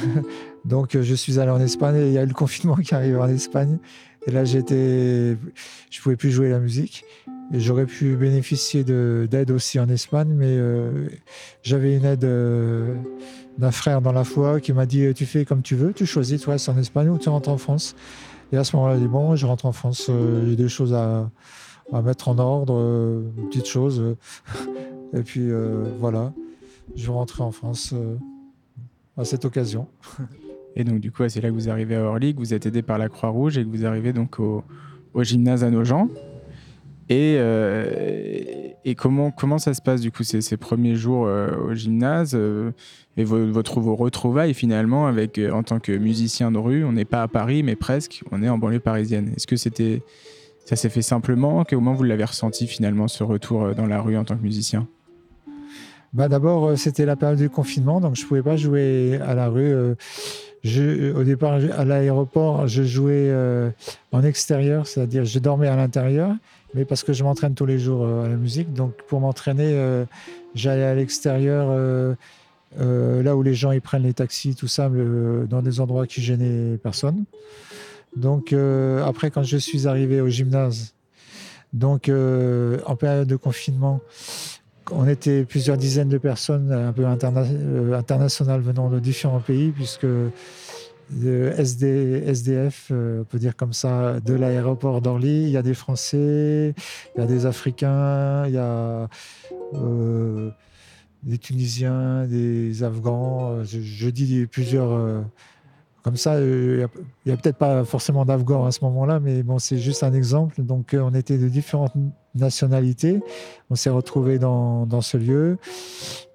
Donc 0.65 0.97
je 0.99 1.15
suis 1.15 1.39
allé 1.39 1.51
en 1.51 1.61
Espagne 1.61 1.95
et 1.95 2.07
il 2.07 2.13
y 2.13 2.17
a 2.17 2.23
eu 2.23 2.27
le 2.27 2.33
confinement 2.43 2.75
qui 2.75 2.93
arrive 2.93 3.19
en 3.19 3.27
Espagne 3.27 3.77
et 4.27 4.31
là 4.31 4.45
j'étais 4.45 5.37
je 5.89 6.01
pouvais 6.01 6.15
plus 6.15 6.31
jouer 6.31 6.49
la 6.49 6.59
musique 6.59 7.05
et 7.53 7.59
j'aurais 7.59 7.85
pu 7.85 8.15
bénéficier 8.15 8.83
d'aide 8.83 9.51
aussi 9.51 9.79
en 9.79 9.89
Espagne 9.89 10.33
mais 10.33 10.57
j'avais 11.63 11.97
une 11.97 12.05
aide 12.05 12.27
d'un 13.57 13.71
frère 13.71 14.01
dans 14.01 14.11
la 14.11 14.23
foi 14.23 14.59
qui 14.59 14.73
m'a 14.73 14.85
dit 14.85 15.13
Tu 15.13 15.25
fais 15.25 15.45
comme 15.45 15.61
tu 15.61 15.75
veux, 15.75 15.93
tu 15.93 16.05
choisis, 16.05 16.41
toi, 16.41 16.57
c'est 16.57 16.71
en 16.71 16.77
Espagne 16.77 17.09
ou 17.09 17.17
tu 17.17 17.29
rentres 17.29 17.49
en 17.49 17.57
France. 17.57 17.95
Et 18.51 18.57
à 18.57 18.63
ce 18.63 18.75
moment-là, 18.75 18.95
j'ai 18.95 19.01
dit 19.01 19.07
Bon, 19.07 19.35
je 19.35 19.45
rentre 19.45 19.65
en 19.65 19.71
France, 19.71 20.07
euh, 20.09 20.49
j'ai 20.49 20.55
des 20.55 20.69
choses 20.69 20.93
à, 20.93 21.29
mettre 22.03 22.29
en 22.29 22.37
ordre, 22.37 22.75
euh, 22.77 23.21
petites 23.49 23.67
choses. 23.67 24.15
Et 25.13 25.23
puis 25.23 25.49
euh, 25.49 25.83
voilà, 25.99 26.33
je 26.95 27.05
vais 27.05 27.13
rentrer 27.13 27.43
en 27.43 27.51
France 27.51 27.93
à 29.17 29.25
cette 29.25 29.45
occasion. 29.45 29.87
Et 30.75 30.85
donc, 30.85 31.01
du 31.01 31.11
coup, 31.11 31.27
c'est 31.27 31.41
là 31.41 31.49
que 31.49 31.53
vous 31.53 31.69
arrivez 31.69 31.97
à 31.97 32.03
Orly, 32.03 32.33
que 32.33 32.39
vous 32.39 32.53
êtes 32.53 32.65
aidé 32.65 32.81
par 32.81 32.97
la 32.97 33.09
Croix-Rouge 33.09 33.57
et 33.57 33.65
que 33.65 33.69
vous 33.69 33.85
arrivez 33.85 34.13
donc 34.13 34.39
au, 34.39 34.63
au 35.13 35.21
gymnase 35.21 35.65
à 35.65 35.69
Nogent. 35.69 36.07
Et, 37.09 37.35
euh, 37.37 38.69
comment, 38.97 39.57
ça 39.57 39.73
se 39.73 39.81
passe 39.81 40.01
du 40.01 40.11
coup 40.11 40.23
ces, 40.23 40.57
premiers 40.57 40.95
jours 40.95 41.25
euh, 41.25 41.49
au 41.57 41.73
gymnase 41.73 42.31
euh, 42.35 42.71
et 43.17 43.23
vos, 43.23 43.51
retrouvailles 43.95 44.53
finalement 44.53 45.07
avec, 45.07 45.39
en 45.51 45.63
tant 45.63 45.79
que 45.79 45.91
musicien 45.91 46.51
de 46.51 46.57
rue 46.57 46.85
On 46.85 46.93
n'est 46.93 47.05
pas 47.05 47.23
à 47.23 47.27
Paris 47.27 47.63
mais 47.63 47.75
presque, 47.75 48.23
on 48.31 48.41
est 48.43 48.49
en 48.49 48.57
banlieue 48.57 48.79
parisienne. 48.79 49.33
Est-ce 49.35 49.47
que 49.47 49.57
c'était, 49.57 50.03
ça 50.65 50.75
s'est 50.75 50.89
fait 50.89 51.01
simplement? 51.01 51.65
Comment 51.65 51.93
vous 51.93 52.03
l'avez 52.03 52.25
ressenti 52.25 52.67
finalement 52.67 53.07
ce 53.07 53.23
retour 53.23 53.75
dans 53.75 53.87
la 53.87 54.01
rue 54.01 54.17
en 54.17 54.23
tant 54.23 54.37
que 54.37 54.43
musicien? 54.43 54.87
Bah, 56.13 56.27
D'abord, 56.27 56.77
c'était 56.77 57.05
la 57.05 57.15
période 57.15 57.39
du 57.39 57.49
confinement, 57.49 58.01
donc 58.01 58.15
je 58.15 58.23
ne 58.23 58.27
pouvais 58.27 58.43
pas 58.43 58.57
jouer 58.57 59.19
à 59.25 59.33
la 59.33 59.47
rue. 59.47 59.73
Je, 60.63 61.11
au 61.13 61.23
départ, 61.23 61.53
à 61.53 61.85
l'aéroport, 61.85 62.67
je 62.67 62.83
jouais 62.83 63.29
euh, 63.29 63.69
en 64.11 64.23
extérieur, 64.23 64.85
c'est-à-dire 64.85 65.25
je 65.25 65.39
dormais 65.39 65.67
à 65.67 65.75
l'intérieur, 65.75 66.35
mais 66.73 66.85
parce 66.85 67.03
que 67.03 67.13
je 67.13 67.23
m'entraîne 67.23 67.55
tous 67.55 67.65
les 67.65 67.79
jours 67.79 68.05
euh, 68.05 68.25
à 68.25 68.29
la 68.29 68.35
musique. 68.35 68.71
Donc 68.73 68.93
pour 69.07 69.19
m'entraîner, 69.19 69.71
euh, 69.73 70.05
j'allais 70.53 70.83
à 70.83 70.93
l'extérieur, 70.93 71.67
euh, 71.69 72.13
euh, 72.79 73.23
là 73.23 73.35
où 73.35 73.43
les 73.43 73.55
gens 73.55 73.71
ils 73.71 73.81
prennent 73.81 74.03
les 74.03 74.13
taxis, 74.13 74.55
tout 74.55 74.67
ça, 74.67 74.85
euh, 74.87 75.45
dans 75.45 75.61
des 75.61 75.79
endroits 75.79 76.05
qui 76.05 76.21
gênaient 76.21 76.77
personne. 76.77 77.23
Donc 78.15 78.53
après, 79.05 79.31
quand 79.31 79.43
je 79.43 79.55
suis 79.55 79.87
arrivé 79.87 80.19
au 80.19 80.27
gymnase, 80.27 80.93
donc 81.71 82.09
en 82.09 82.95
période 82.97 83.27
de 83.27 83.37
confinement, 83.37 84.01
on 84.91 85.07
était 85.07 85.43
plusieurs 85.43 85.77
dizaines 85.77 86.09
de 86.09 86.17
personnes 86.17 86.71
un 86.71 86.93
peu 86.93 87.05
euh, 87.05 87.93
internationales 87.97 88.61
venant 88.61 88.89
de 88.89 88.99
différents 88.99 89.39
pays, 89.39 89.71
puisque 89.71 90.07
SD, 91.13 92.23
SDF, 92.25 92.87
euh, 92.91 93.21
on 93.21 93.23
peut 93.25 93.39
dire 93.39 93.55
comme 93.55 93.73
ça, 93.73 94.19
de 94.19 94.33
l'aéroport 94.33 95.01
d'Orly, 95.01 95.43
il 95.43 95.49
y 95.49 95.57
a 95.57 95.61
des 95.61 95.73
Français, 95.73 96.73
il 97.15 97.19
y 97.19 97.23
a 97.23 97.25
des 97.25 97.45
Africains, 97.45 98.45
il 98.47 98.53
y 98.53 98.57
a 98.57 99.07
euh, 99.73 100.49
des 101.23 101.37
Tunisiens, 101.37 102.25
des 102.27 102.83
Afghans. 102.83 103.63
je 103.63 104.09
dis 104.09 104.45
plusieurs. 104.47 105.23
Comme 106.03 106.17
ça, 106.17 106.33
euh, 106.33 106.77
il 106.79 106.83
a- 106.83 106.87
n'y 107.27 107.31
a, 107.31 107.37
peut-être 107.37 107.57
pas 107.57 107.83
forcément 107.83 108.25
d'Afghans 108.25 108.65
à 108.65 108.71
ce 108.71 108.83
moment-là, 108.85 109.19
mais 109.19 109.43
bon, 109.43 109.59
c'est 109.59 109.77
juste 109.77 110.03
un 110.03 110.13
exemple. 110.13 110.61
Donc, 110.63 110.93
euh, 110.93 110.99
on 111.01 111.13
était 111.13 111.37
de 111.37 111.47
différentes 111.47 111.93
nationalités. 112.33 113.19
On 113.69 113.75
s'est 113.75 113.89
retrouvés 113.89 114.39
dans, 114.39 114.85
dans 114.85 115.01
ce 115.01 115.17
lieu, 115.17 115.57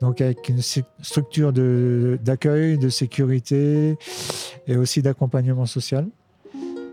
donc 0.00 0.20
avec 0.20 0.48
une 0.48 0.60
structure 0.60 1.52
d'accueil, 1.52 2.78
de, 2.78 2.88
sécurité 2.88 3.96
et 4.68 4.76
aussi 4.76 5.02
d'accompagnement 5.02 5.66
social. 5.66 6.06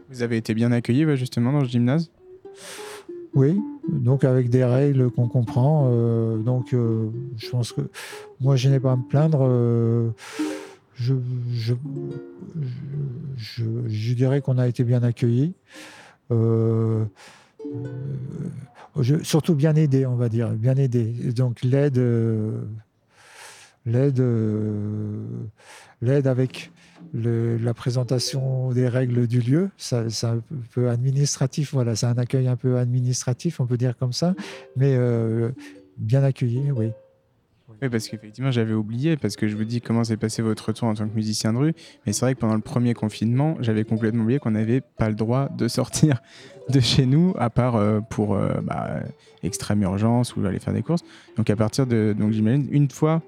Vous 0.10 0.22
avez 0.24 0.38
été 0.38 0.54
bien 0.54 0.72
accueilli 0.72 1.06
ouais, 1.06 1.18
justement 1.18 1.52
dans 1.54 1.62
ce 1.66 1.70
gymnase? 1.70 2.10
Oui, 3.36 3.60
donc 3.90 4.24
avec 4.24 4.50
des 4.50 4.64
règles 4.64 5.10
qu'on 5.10 5.28
comprend. 5.28 5.90
euh, 5.92 6.38
donc, 6.38 6.74
euh, 6.74 7.10
je 7.38 7.50
pense 7.50 7.72
que 7.72 7.82
moi, 8.40 8.56
je 8.56 8.70
n'ai 8.70 8.80
pas 8.80 8.92
à 8.92 8.96
me 8.96 9.04
plaindre. 9.04 9.40
euh, 9.42 10.10
je, 10.96 11.74
dirais 14.14 14.42
qu'on 14.42 14.58
a 14.58 14.68
été 14.68 14.84
bien 14.84 15.04
accueillis. 15.04 15.54
Euh, 16.32 17.06
surtout 19.24 19.56
bien 19.56 19.76
aidé, 19.76 20.06
on 20.06 20.16
va 20.16 20.30
dire, 20.30 20.50
bien 20.52 20.76
aidé. 20.76 21.06
Donc 21.34 21.64
l'aide, 21.64 22.02
l'aide, 23.86 24.24
l'aide 26.02 26.28
avec 26.28 26.72
la 27.14 27.74
présentation 27.74 28.72
des 28.72 28.88
règles 28.88 29.28
du 29.28 29.40
lieu, 29.40 29.70
ça, 29.78 30.10
c'est 30.10 30.28
un 30.28 30.42
peu 30.74 30.90
administratif. 30.90 31.74
Voilà, 31.74 31.96
c'est 31.96 32.06
un 32.06 32.18
accueil 32.18 32.48
un 32.48 32.56
peu 32.56 32.78
administratif, 32.78 33.60
on 33.60 33.66
peut 33.66 33.78
dire 33.78 33.98
comme 33.98 34.14
ça, 34.14 34.34
mais 34.76 34.96
euh, 34.96 35.50
bien 35.98 36.24
accueilli, 36.24 36.72
oui. 36.72 36.92
Oui, 37.82 37.90
parce 37.90 38.08
qu'effectivement, 38.08 38.52
j'avais 38.52 38.74
oublié, 38.74 39.18
parce 39.18 39.36
que 39.36 39.48
je 39.48 39.56
vous 39.56 39.66
dis 39.66 39.82
comment 39.82 40.04
s'est 40.04 40.18
passé 40.18 40.42
votre 40.42 40.66
retour 40.66 40.88
en 40.88 40.94
tant 40.94 41.08
que 41.08 41.16
musicien 41.16 41.54
de 41.54 41.58
rue. 41.58 41.74
Mais 42.06 42.14
c'est 42.14 42.26
vrai 42.26 42.36
que 42.36 42.40
pendant 42.40 42.56
le 42.56 42.62
premier 42.62 42.94
confinement, 42.94 43.58
j'avais 43.60 43.84
complètement 43.84 44.24
oublié 44.24 44.40
qu'on 44.40 44.52
n'avait 44.52 44.82
pas 44.82 45.10
le 45.10 45.16
droit 45.16 45.50
de 45.50 45.68
sortir 45.68 46.22
de 46.70 46.80
chez 46.80 47.06
nous, 47.06 47.34
à 47.38 47.50
part 47.50 47.76
euh, 47.76 48.00
pour 48.00 48.36
euh, 48.36 48.54
bah, 48.64 49.02
extrême 49.44 49.82
urgence 49.82 50.36
ou 50.36 50.46
aller 50.46 50.60
faire 50.60 50.74
des 50.74 50.84
courses. 50.84 51.04
Donc, 51.38 51.50
à 51.50 51.56
partir 51.56 51.86
de. 51.86 52.16
Donc, 52.18 52.32
j'imagine, 52.32 52.68
une 52.72 52.90
fois 52.90 53.22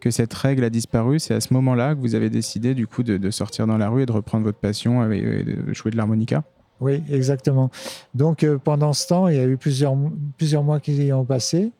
que 0.00 0.10
cette 0.10 0.34
règle 0.34 0.64
a 0.64 0.70
disparu, 0.70 1.18
c'est 1.18 1.34
à 1.34 1.40
ce 1.40 1.54
moment-là 1.54 1.94
que 1.94 2.00
vous 2.00 2.14
avez 2.14 2.28
décidé, 2.28 2.74
du 2.74 2.86
coup, 2.86 3.02
de, 3.02 3.30
sortir 3.30 3.66
dans 3.66 3.78
la 3.78 3.88
rue 3.88 4.02
et 4.02 4.06
de 4.06 4.12
reprendre 4.12 4.44
votre 4.44 4.58
passion 4.58 5.00
avec, 5.00 5.22
et 5.22 5.44
de 5.44 5.72
jouer 5.72 5.90
de 5.90 5.96
l'harmonica? 5.96 6.44
Oui, 6.80 7.02
exactement. 7.10 7.70
Donc 8.14 8.42
euh, 8.42 8.58
pendant 8.58 8.92
ce 8.92 9.06
temps, 9.06 9.28
il 9.28 9.36
y 9.36 9.38
a 9.38 9.44
eu 9.44 9.56
plusieurs, 9.56 9.96
plusieurs 10.36 10.62
mois 10.62 10.80
qui 10.80 10.94
y 10.94 11.12
ont 11.12 11.24
passé. 11.24 11.70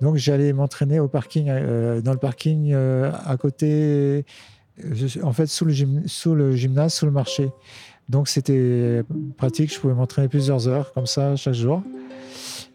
Donc 0.00 0.16
j'allais 0.16 0.52
m'entraîner 0.52 0.98
au 0.98 1.08
parking, 1.08 1.46
euh, 1.48 2.00
dans 2.00 2.12
le 2.12 2.18
parking 2.18 2.72
euh, 2.72 3.12
à 3.24 3.36
côté, 3.36 4.24
en 5.22 5.32
fait 5.32 5.46
sous 5.46 5.64
le, 5.64 5.74
sous 6.06 6.34
le 6.34 6.56
gymnase, 6.56 6.94
sous 6.94 7.06
le 7.06 7.12
marché. 7.12 7.50
Donc 8.08 8.28
c'était 8.28 9.02
pratique, 9.38 9.72
je 9.72 9.80
pouvais 9.80 9.94
m'entraîner 9.94 10.28
plusieurs 10.28 10.68
heures 10.68 10.92
comme 10.92 11.06
ça 11.06 11.36
chaque 11.36 11.54
jour. 11.54 11.82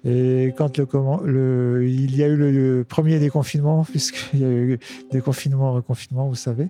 Et 0.06 0.54
quand 0.58 0.78
le, 1.26 1.86
il 1.86 2.16
y 2.16 2.24
a 2.24 2.28
eu 2.28 2.38
le, 2.38 2.86
premier 2.88 3.20
déconfinement, 3.20 3.84
puisqu'il 3.90 4.40
y 4.40 4.46
a 4.46 4.50
eu 4.50 4.80
des 5.12 5.20
confinements, 5.20 5.74
reconfinements, 5.74 6.30
vous 6.30 6.36
savez. 6.36 6.70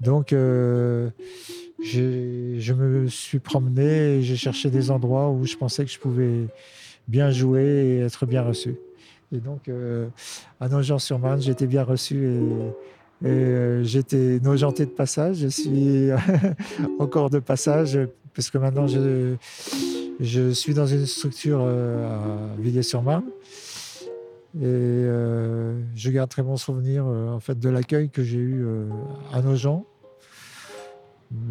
Donc, 0.00 0.34
je 1.84 2.72
me 2.72 3.06
suis 3.08 3.38
promené 3.38 4.16
et 4.16 4.22
j'ai 4.22 4.36
cherché 4.36 4.70
des 4.70 4.90
endroits 4.90 5.30
où 5.30 5.44
je 5.44 5.56
pensais 5.56 5.84
que 5.84 5.90
je 5.90 5.98
pouvais 5.98 6.46
bien 7.08 7.30
jouer 7.30 7.64
et 7.64 7.98
être 8.00 8.26
bien 8.26 8.42
reçu. 8.42 8.76
Et 9.32 9.38
donc, 9.38 9.68
euh, 9.68 10.08
à 10.60 10.68
Nogent-sur-Marne, 10.68 11.42
j'étais 11.42 11.66
bien 11.66 11.82
reçu 11.82 12.26
et, 12.26 13.26
et, 13.26 13.28
euh, 13.28 13.84
j'étais 13.84 14.38
nogenté 14.40 14.86
de 14.86 14.90
passage. 14.90 15.38
Je 15.38 15.48
suis 15.48 16.10
encore 16.98 17.30
de 17.30 17.38
passage 17.38 17.98
parce 18.34 18.50
que 18.50 18.58
maintenant, 18.58 18.86
je, 18.86 20.50
suis 20.50 20.74
dans 20.74 20.86
une 20.86 21.06
structure 21.06 21.60
euh, 21.62 22.08
à 22.08 22.60
Villiers-sur-Marne. 22.60 23.24
Et 24.56 24.62
euh, 24.62 25.80
je 25.96 26.10
garde 26.10 26.30
très 26.30 26.42
bon 26.42 26.56
souvenir 26.56 27.04
euh, 27.06 27.28
en 27.30 27.40
fait, 27.40 27.58
de 27.58 27.68
l'accueil 27.68 28.10
que 28.10 28.22
j'ai 28.22 28.38
eu 28.38 28.66
à 29.32 29.40
Nogent, 29.42 29.84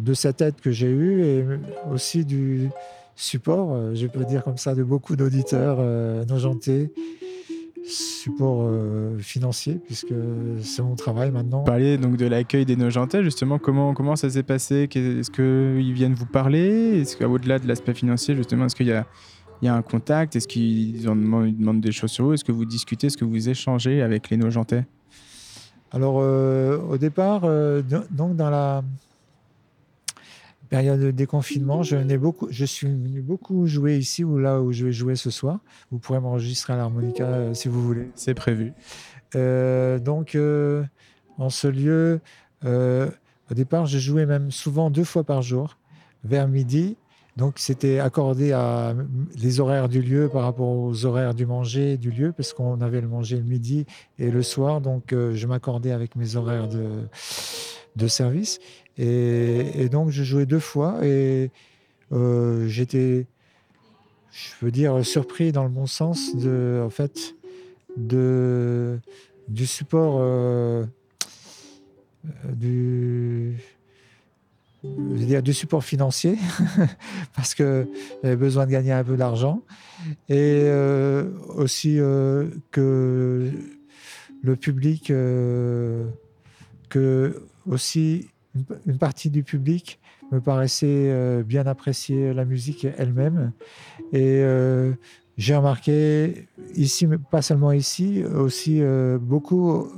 de 0.02 0.14
cette 0.14 0.40
aide 0.40 0.54
que 0.60 0.70
j'ai 0.70 0.90
eue 0.90 1.22
et 1.24 1.44
aussi 1.92 2.24
du 2.24 2.68
support, 3.16 3.72
euh, 3.72 3.94
je 3.94 4.06
peux 4.06 4.24
dire 4.24 4.42
comme 4.42 4.56
ça, 4.56 4.74
de 4.74 4.82
beaucoup 4.82 5.14
d'auditeurs 5.16 5.76
euh, 5.80 6.24
nogentais, 6.24 6.90
support 7.86 8.62
euh, 8.62 9.18
financier, 9.18 9.74
puisque 9.84 10.14
c'est 10.62 10.82
mon 10.82 10.94
travail 10.96 11.30
maintenant. 11.30 11.58
Vous 11.58 11.64
parliez 11.66 11.98
donc 11.98 12.16
de 12.16 12.26
l'accueil 12.26 12.64
des 12.64 12.76
Nogentais, 12.76 13.22
justement, 13.22 13.58
comment, 13.58 13.92
comment 13.92 14.16
ça 14.16 14.30
s'est 14.30 14.42
passé? 14.42 14.88
Est-ce 14.94 15.30
qu'ils 15.30 15.92
viennent 15.92 16.14
vous 16.14 16.26
parler? 16.26 17.00
Est-ce 17.00 17.16
qu'au-delà 17.16 17.58
de 17.58 17.68
l'aspect 17.68 17.94
financier, 17.94 18.34
justement, 18.34 18.64
est-ce 18.66 18.74
qu'il 18.74 18.86
y 18.86 18.92
a, 18.92 19.06
il 19.60 19.66
y 19.66 19.68
a 19.68 19.74
un 19.74 19.82
contact? 19.82 20.34
Est-ce 20.34 20.48
qu'ils 20.48 21.06
en 21.08 21.14
demandent, 21.14 21.80
des 21.82 21.92
choses 21.92 22.10
sur 22.10 22.24
vous? 22.24 22.32
Est-ce 22.32 22.44
que 22.44 22.52
vous 22.52 22.64
discutez? 22.64 23.08
Est-ce 23.08 23.18
que 23.18 23.24
vous 23.26 23.48
échangez 23.50 24.00
avec 24.00 24.30
les 24.30 24.38
Nogentais? 24.38 24.86
Alors, 25.92 26.20
euh, 26.20 26.78
au 26.78 26.96
départ, 26.96 27.42
euh, 27.44 27.82
do- 27.82 28.02
donc 28.10 28.34
dans 28.34 28.50
la 28.50 28.82
période 30.68 31.00
de 31.00 31.10
déconfinement, 31.10 31.82
je, 31.82 31.96
n'ai 31.96 32.18
beaucoup, 32.18 32.48
je 32.50 32.64
suis 32.64 32.86
venu 32.86 33.20
beaucoup 33.20 33.66
jouer 33.66 33.96
ici 33.96 34.24
ou 34.24 34.38
là 34.38 34.60
où 34.60 34.72
je 34.72 34.86
vais 34.86 34.92
jouer 34.92 35.16
ce 35.16 35.30
soir. 35.30 35.60
Vous 35.90 35.98
pourrez 35.98 36.20
m'enregistrer 36.20 36.72
à 36.72 36.76
l'harmonica 36.76 37.24
euh, 37.24 37.54
si 37.54 37.68
vous 37.68 37.82
voulez. 37.82 38.10
C'est 38.14 38.34
prévu. 38.34 38.72
Euh, 39.34 39.98
donc, 39.98 40.34
euh, 40.34 40.84
en 41.38 41.50
ce 41.50 41.68
lieu, 41.68 42.20
au 42.64 43.54
départ, 43.54 43.86
je 43.86 43.98
jouais 43.98 44.26
même 44.26 44.50
souvent 44.50 44.90
deux 44.90 45.04
fois 45.04 45.24
par 45.24 45.42
jour, 45.42 45.76
vers 46.24 46.48
midi. 46.48 46.96
Donc, 47.36 47.54
c'était 47.58 47.98
accordé 47.98 48.52
à 48.52 48.94
les 49.36 49.58
horaires 49.58 49.88
du 49.88 50.00
lieu 50.00 50.28
par 50.32 50.42
rapport 50.42 50.68
aux 50.68 51.04
horaires 51.04 51.34
du 51.34 51.46
manger 51.46 51.96
du 51.96 52.10
lieu, 52.10 52.32
parce 52.32 52.52
qu'on 52.52 52.80
avait 52.80 53.00
le 53.00 53.08
manger 53.08 53.36
le 53.36 53.42
midi 53.42 53.86
et 54.18 54.30
le 54.30 54.42
soir. 54.42 54.80
Donc, 54.80 55.10
je 55.10 55.46
m'accordais 55.46 55.90
avec 55.90 56.14
mes 56.14 56.36
horaires 56.36 56.68
de, 56.68 57.08
de 57.96 58.08
service. 58.08 58.58
Et, 58.96 59.88
donc, 59.88 60.10
je 60.10 60.22
jouais 60.22 60.46
deux 60.46 60.60
fois 60.60 61.04
et 61.04 61.50
euh, 62.12 62.66
j'étais, 62.68 63.26
je 64.30 64.64
veux 64.64 64.70
dire, 64.70 65.04
surpris 65.04 65.52
dans 65.52 65.64
le 65.64 65.70
bon 65.70 65.86
sens 65.86 66.36
de, 66.36 66.80
en 66.84 66.90
fait, 66.90 67.34
de, 67.96 68.98
du 69.48 69.66
support 69.66 70.18
euh, 70.20 70.84
du, 72.44 73.56
je 74.84 74.88
veux 74.88 75.26
dire, 75.26 75.42
du 75.42 75.52
support 75.52 75.82
financier 75.84 76.38
parce 77.34 77.54
que 77.54 77.88
j'avais 78.22 78.36
besoin 78.36 78.66
de 78.66 78.70
gagner 78.70 78.92
un 78.92 79.04
peu 79.04 79.16
d'argent 79.16 79.62
et 80.28 80.62
euh, 80.64 81.30
aussi 81.48 81.96
que 82.70 83.50
le 84.42 84.56
public 84.56 85.08
que 86.90 87.42
aussi 87.66 88.28
une, 88.86 88.98
partie 88.98 89.30
du 89.30 89.42
public 89.42 89.98
me 90.32 90.40
paraissait 90.40 90.86
euh, 90.88 91.42
bien 91.42 91.66
apprécier 91.66 92.32
la 92.32 92.44
musique 92.44 92.86
elle-même 92.96 93.52
et 94.12 94.40
euh, 94.42 94.92
j'ai 95.36 95.56
remarqué 95.56 96.46
ici, 96.76 97.06
mais 97.06 97.18
pas 97.18 97.42
seulement 97.42 97.72
ici, 97.72 98.22
aussi 98.24 98.80
euh, 98.80 99.18
beaucoup 99.18 99.88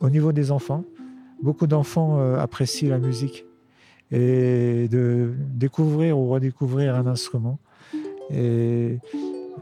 au 0.00 0.10
niveau 0.10 0.32
des 0.32 0.50
enfants. 0.50 0.84
Beaucoup 1.42 1.66
d'enfants 1.66 2.20
apprécient 2.36 2.90
la 2.90 2.98
musique 2.98 3.46
et 4.12 4.86
de 4.88 5.32
découvrir 5.54 6.16
ou 6.18 6.28
redécouvrir 6.28 6.94
un 6.94 7.06
instrument. 7.06 7.58
Et 8.30 8.98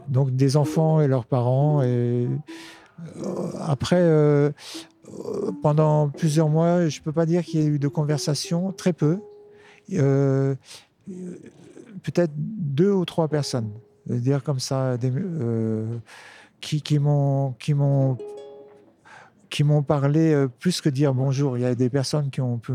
donc 0.09 0.35
des 0.35 0.57
enfants 0.57 1.01
et 1.01 1.07
leurs 1.07 1.25
parents. 1.25 1.81
Et 1.81 2.27
après, 3.61 4.03
pendant 5.61 6.09
plusieurs 6.09 6.49
mois, 6.49 6.87
je 6.87 6.99
ne 6.99 7.03
peux 7.03 7.11
pas 7.11 7.25
dire 7.25 7.43
qu'il 7.43 7.59
y 7.59 7.63
ait 7.63 7.67
eu 7.67 7.79
de 7.79 7.87
conversation, 7.87 8.71
très 8.71 8.93
peu. 8.93 9.19
Peut-être 9.89 10.57
deux 12.35 12.91
ou 12.91 13.05
trois 13.05 13.27
personnes 13.27 13.71
dire 14.07 14.43
comme 14.43 14.59
ça, 14.59 14.97
des, 14.97 15.11
euh, 15.15 15.97
qui, 16.59 16.99
m'ont 16.99 17.55
qui 19.49 19.63
m'ont 19.63 19.83
parlé 19.83 20.33
euh, 20.33 20.47
plus 20.47 20.81
que 20.81 20.89
dire 20.89 21.13
bonjour. 21.13 21.57
Il 21.57 21.61
y 21.61 21.65
a 21.65 21.75
des 21.75 21.89
personnes 21.89 22.29
qui 22.29 22.41
ont 22.41 22.57
pu 22.57 22.73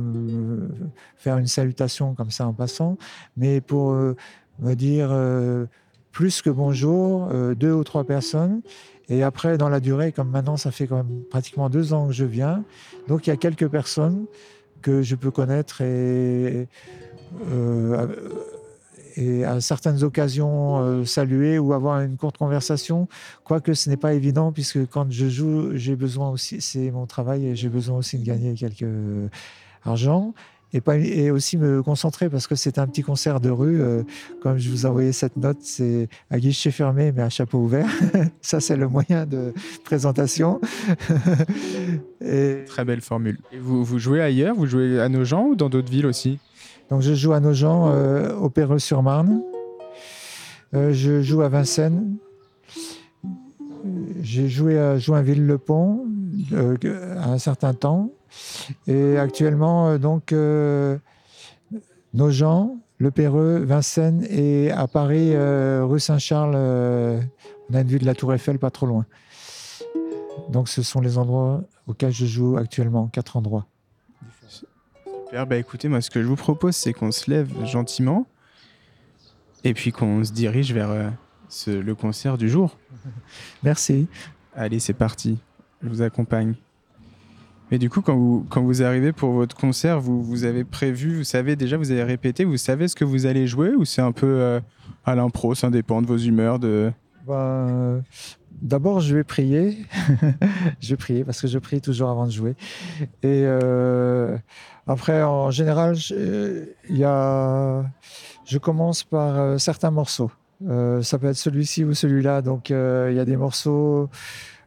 faire 1.16 1.38
une 1.38 1.46
salutation 1.46 2.14
comme 2.14 2.30
ça 2.30 2.46
en 2.46 2.52
passant, 2.52 2.96
mais 3.36 3.60
pour 3.60 3.92
euh, 3.92 4.16
me 4.58 4.74
dire 4.74 5.14
plus 6.12 6.42
que 6.42 6.50
bonjour, 6.50 7.28
deux 7.54 7.72
ou 7.72 7.84
trois 7.84 8.04
personnes. 8.04 8.62
Et 9.08 9.22
après, 9.22 9.56
dans 9.56 9.68
la 9.68 9.80
durée, 9.80 10.12
comme 10.12 10.30
maintenant, 10.30 10.56
ça 10.56 10.70
fait 10.70 10.86
quand 10.86 10.96
même 10.96 11.22
pratiquement 11.30 11.70
deux 11.70 11.92
ans 11.92 12.08
que 12.08 12.12
je 12.12 12.24
viens, 12.24 12.64
donc 13.08 13.26
il 13.26 13.30
y 13.30 13.32
a 13.32 13.36
quelques 13.36 13.68
personnes 13.68 14.26
que 14.82 15.02
je 15.02 15.14
peux 15.14 15.30
connaître 15.30 15.80
et 15.80 16.68
et 19.16 19.44
à 19.44 19.60
certaines 19.60 20.02
occasions 20.04 20.78
euh, 20.78 21.04
saluer 21.04 21.58
ou 21.58 21.72
avoir 21.72 22.00
une 22.00 22.16
courte 22.16 22.36
conversation, 22.36 23.08
quoique 23.44 23.72
ce 23.74 23.88
n'est 23.88 23.96
pas 23.96 24.12
évident 24.12 24.52
puisque 24.52 24.86
quand 24.88 25.10
je 25.10 25.28
joue, 25.28 25.70
j'ai 25.74 25.96
besoin 25.96 26.30
aussi, 26.30 26.60
c'est 26.60 26.90
mon 26.90 27.06
travail 27.06 27.46
et 27.46 27.56
j'ai 27.56 27.68
besoin 27.68 27.98
aussi 27.98 28.18
de 28.18 28.24
gagner 28.24 28.54
quelques 28.54 28.84
argent 29.84 30.34
et, 30.72 30.80
pas, 30.80 30.96
et 30.96 31.30
aussi 31.30 31.56
me 31.56 31.82
concentrer 31.82 32.28
parce 32.28 32.46
que 32.46 32.54
c'est 32.54 32.78
un 32.78 32.86
petit 32.86 33.02
concert 33.02 33.40
de 33.40 33.50
rue. 33.50 33.80
Euh, 33.80 34.02
comme 34.40 34.58
je 34.58 34.68
vous 34.70 34.84
ai 34.84 34.88
envoyé 34.88 35.12
cette 35.12 35.36
note, 35.36 35.58
c'est 35.60 36.08
à 36.30 36.38
guichet 36.38 36.70
fermé 36.70 37.12
mais 37.12 37.22
à 37.22 37.28
chapeau 37.28 37.58
ouvert. 37.58 37.88
Ça, 38.42 38.60
c'est 38.60 38.76
le 38.76 38.88
moyen 38.88 39.26
de 39.26 39.52
présentation. 39.84 40.60
et... 42.20 42.64
Très 42.66 42.84
belle 42.84 43.00
formule. 43.00 43.38
Et 43.52 43.58
vous, 43.58 43.84
vous 43.84 43.98
jouez 43.98 44.20
ailleurs? 44.20 44.54
Vous 44.54 44.66
jouez 44.66 45.00
à 45.00 45.08
Nogent 45.08 45.50
ou 45.50 45.54
dans 45.54 45.68
d'autres 45.68 45.90
villes 45.90 46.06
aussi? 46.06 46.38
Donc 46.90 47.02
je 47.02 47.14
joue 47.14 47.32
à 47.32 47.40
Nogent, 47.40 47.88
euh, 47.88 48.34
au 48.36 48.48
Péreux-sur-Marne. 48.48 49.42
Euh, 50.74 50.92
je 50.92 51.22
joue 51.22 51.42
à 51.42 51.48
Vincennes. 51.48 52.16
J'ai 54.20 54.48
joué 54.48 54.78
à 54.78 54.98
Joinville-le-Pont 54.98 56.06
euh, 56.52 56.76
à 57.18 57.30
un 57.30 57.38
certain 57.38 57.74
temps. 57.74 58.12
Et 58.86 59.18
actuellement, 59.18 59.98
donc, 59.98 60.34
Nogent, 62.14 62.76
Le 62.98 63.10
Péreux, 63.10 63.58
Vincennes 63.64 64.26
et 64.30 64.70
à 64.70 64.86
Paris, 64.86 65.36
rue 65.36 66.00
Saint-Charles, 66.00 66.56
on 66.56 67.74
a 67.74 67.80
une 67.80 67.88
vue 67.88 67.98
de 67.98 68.06
la 68.06 68.14
Tour 68.14 68.32
Eiffel 68.34 68.58
pas 68.58 68.70
trop 68.70 68.86
loin. 68.86 69.06
Donc 70.50 70.68
ce 70.68 70.82
sont 70.82 71.00
les 71.00 71.18
endroits 71.18 71.62
auxquels 71.86 72.12
je 72.12 72.26
joue 72.26 72.56
actuellement, 72.56 73.08
quatre 73.08 73.36
endroits. 73.36 73.66
Bah 75.32 75.56
écoutez, 75.56 75.88
moi 75.88 76.00
ce 76.00 76.10
que 76.10 76.22
je 76.22 76.26
vous 76.26 76.36
propose, 76.36 76.76
c'est 76.76 76.92
qu'on 76.92 77.10
se 77.10 77.30
lève 77.30 77.50
gentiment 77.64 78.26
et 79.64 79.74
puis 79.74 79.92
qu'on 79.92 80.22
se 80.24 80.32
dirige 80.32 80.72
vers 80.72 80.90
euh, 80.90 81.10
le 81.66 81.94
concert 81.94 82.38
du 82.38 82.48
jour. 82.48 82.78
Merci. 83.62 84.06
Allez, 84.54 84.78
c'est 84.78 84.94
parti. 84.94 85.38
Je 85.82 85.88
vous 85.88 86.02
accompagne. 86.02 86.54
Mais 87.70 87.78
du 87.78 87.90
coup, 87.90 88.00
quand 88.00 88.16
vous, 88.16 88.46
quand 88.48 88.62
vous 88.62 88.82
arrivez 88.82 89.12
pour 89.12 89.32
votre 89.32 89.56
concert, 89.56 90.00
vous, 90.00 90.22
vous 90.22 90.44
avez 90.44 90.64
prévu, 90.64 91.16
vous 91.16 91.24
savez 91.24 91.56
déjà, 91.56 91.76
vous 91.76 91.90
avez 91.90 92.04
répété, 92.04 92.44
vous 92.44 92.56
savez 92.56 92.86
ce 92.86 92.94
que 92.94 93.04
vous 93.04 93.26
allez 93.26 93.46
jouer 93.46 93.74
ou 93.74 93.84
c'est 93.84 94.02
un 94.02 94.12
peu 94.12 94.26
euh, 94.26 94.60
à 95.04 95.16
l'impro, 95.16 95.54
ça 95.54 95.70
dépend 95.70 96.00
de 96.00 96.06
vos 96.06 96.16
humeurs 96.16 96.58
de... 96.58 96.92
Bah, 97.26 98.00
D'abord, 98.62 99.00
je 99.00 99.16
vais 99.16 99.24
prier. 99.24 99.84
je 100.80 100.90
vais 100.90 100.96
prier 100.96 101.24
parce 101.24 101.42
que 101.42 101.46
je 101.46 101.58
prie 101.58 101.80
toujours 101.80 102.08
avant 102.08 102.24
de 102.24 102.30
jouer. 102.30 102.54
Et 103.22 103.42
euh, 103.44 104.38
après, 104.86 105.22
en 105.22 105.50
général, 105.50 105.96
y 106.88 107.04
a, 107.04 107.84
je 108.46 108.58
commence 108.58 109.04
par 109.04 109.38
euh, 109.38 109.58
certains 109.58 109.90
morceaux. 109.90 110.30
Ça 111.02 111.18
peut 111.18 111.26
être 111.26 111.36
celui-ci 111.36 111.84
ou 111.84 111.92
celui-là. 111.92 112.40
Donc, 112.40 112.70
il 112.70 113.14
y 113.14 113.20
a 113.20 113.24
des 113.26 113.36
morceaux 113.36 114.08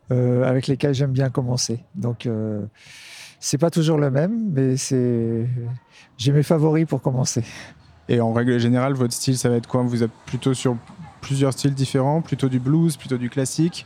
avec 0.09 0.67
lesquels 0.67 0.93
j'aime 0.93 1.11
bien 1.11 1.29
commencer. 1.29 1.83
Donc, 1.95 2.27
c'est 3.39 3.57
pas 3.57 3.69
toujours 3.69 3.97
le 3.97 4.11
même, 4.11 4.51
mais 4.51 4.77
c'est 4.77 5.47
j'ai 6.17 6.31
mes 6.31 6.43
favoris 6.43 6.85
pour 6.85 7.01
commencer. 7.01 7.43
Et 8.09 8.19
en 8.19 8.33
règle 8.33 8.59
générale, 8.59 8.93
votre 8.93 9.13
style, 9.13 9.37
ça 9.37 9.49
va 9.49 9.55
être 9.55 9.67
quoi? 9.67 9.83
Vous 9.83 10.03
êtes 10.03 10.11
plutôt 10.25 10.53
sur 10.53 10.75
plusieurs 11.21 11.53
styles 11.53 11.73
différents, 11.73 12.21
plutôt 12.21 12.49
du 12.49 12.59
blues, 12.59 12.97
plutôt 12.97 13.17
du 13.17 13.29
classique? 13.29 13.85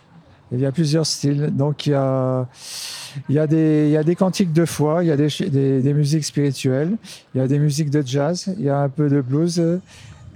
Il 0.52 0.60
y 0.60 0.66
a 0.66 0.72
plusieurs 0.72 1.06
styles. 1.06 1.52
Donc 1.56 1.86
il 1.86 1.92
y 1.92 1.94
a, 1.94 2.48
il 3.28 3.36
y 3.36 3.40
a, 3.40 3.48
des, 3.48 3.86
il 3.88 3.92
y 3.92 3.98
a 3.98 4.04
des 4.04 4.16
cantiques 4.16 4.54
de 4.54 4.66
foi, 4.66 5.04
il 5.04 5.08
y 5.08 5.12
a 5.12 5.18
des, 5.18 5.82
des, 5.82 5.94
musiques 5.94 6.24
spirituelles, 6.24 6.96
il 7.36 7.40
y 7.40 7.42
a 7.42 7.48
des 7.48 7.60
musiques 7.60 7.90
de 7.90 8.02
jazz, 8.06 8.54
il 8.58 8.64
y 8.64 8.70
a 8.70 8.80
un 8.80 8.90
peu 8.90 9.10
de 9.10 9.22
blues. 9.22 9.62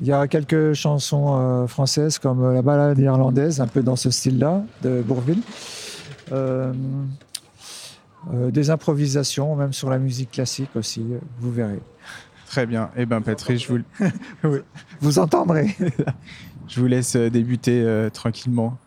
Il 0.02 0.08
y 0.08 0.12
a 0.12 0.28
quelques 0.28 0.74
chansons 0.74 1.38
euh, 1.40 1.68
françaises 1.68 2.20
comme 2.20 2.54
la 2.54 2.62
balade 2.62 3.00
irlandaise, 3.00 3.62
un 3.62 3.68
peu 3.68 3.82
dans 3.82 3.96
ce 3.96 4.12
style-là, 4.12 4.64
de 4.84 5.02
Bourville. 5.02 5.42
Euh, 6.32 6.74
euh, 8.34 8.52
des 8.52 8.70
improvisations, 8.70 9.56
même 9.56 9.74
sur 9.74 9.90
la 9.90 10.00
musique 10.00 10.32
classique 10.32 10.76
aussi, 10.76 11.04
vous 11.40 11.52
verrez. 11.52 11.80
Très 12.48 12.66
bien. 12.66 12.90
Eh 12.98 13.06
bien, 13.06 13.22
Patrice, 13.22 13.64
je 13.64 13.74
vous... 14.44 14.60
vous 15.02 15.20
entendrez. 15.20 15.76
Je 16.68 16.82
vous 16.82 16.88
laisse 16.88 17.16
euh, 17.16 17.30
débuter 17.30 17.82
euh, 17.82 18.10
tranquillement. 18.10 18.78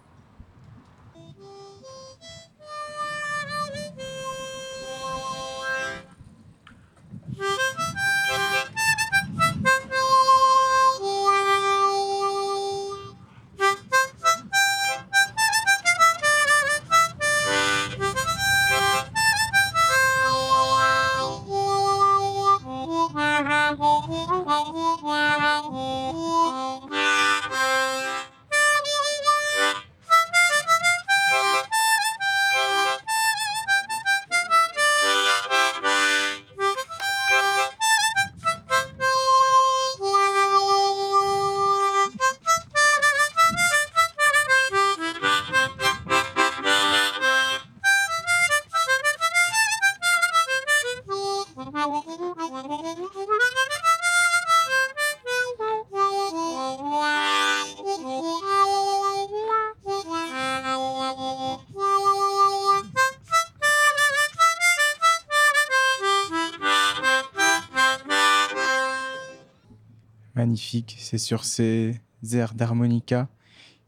Magnifique. 70.41 70.97
C'est 70.99 71.19
sur 71.19 71.45
ces 71.45 72.01
airs 72.33 72.55
d'harmonica 72.55 73.29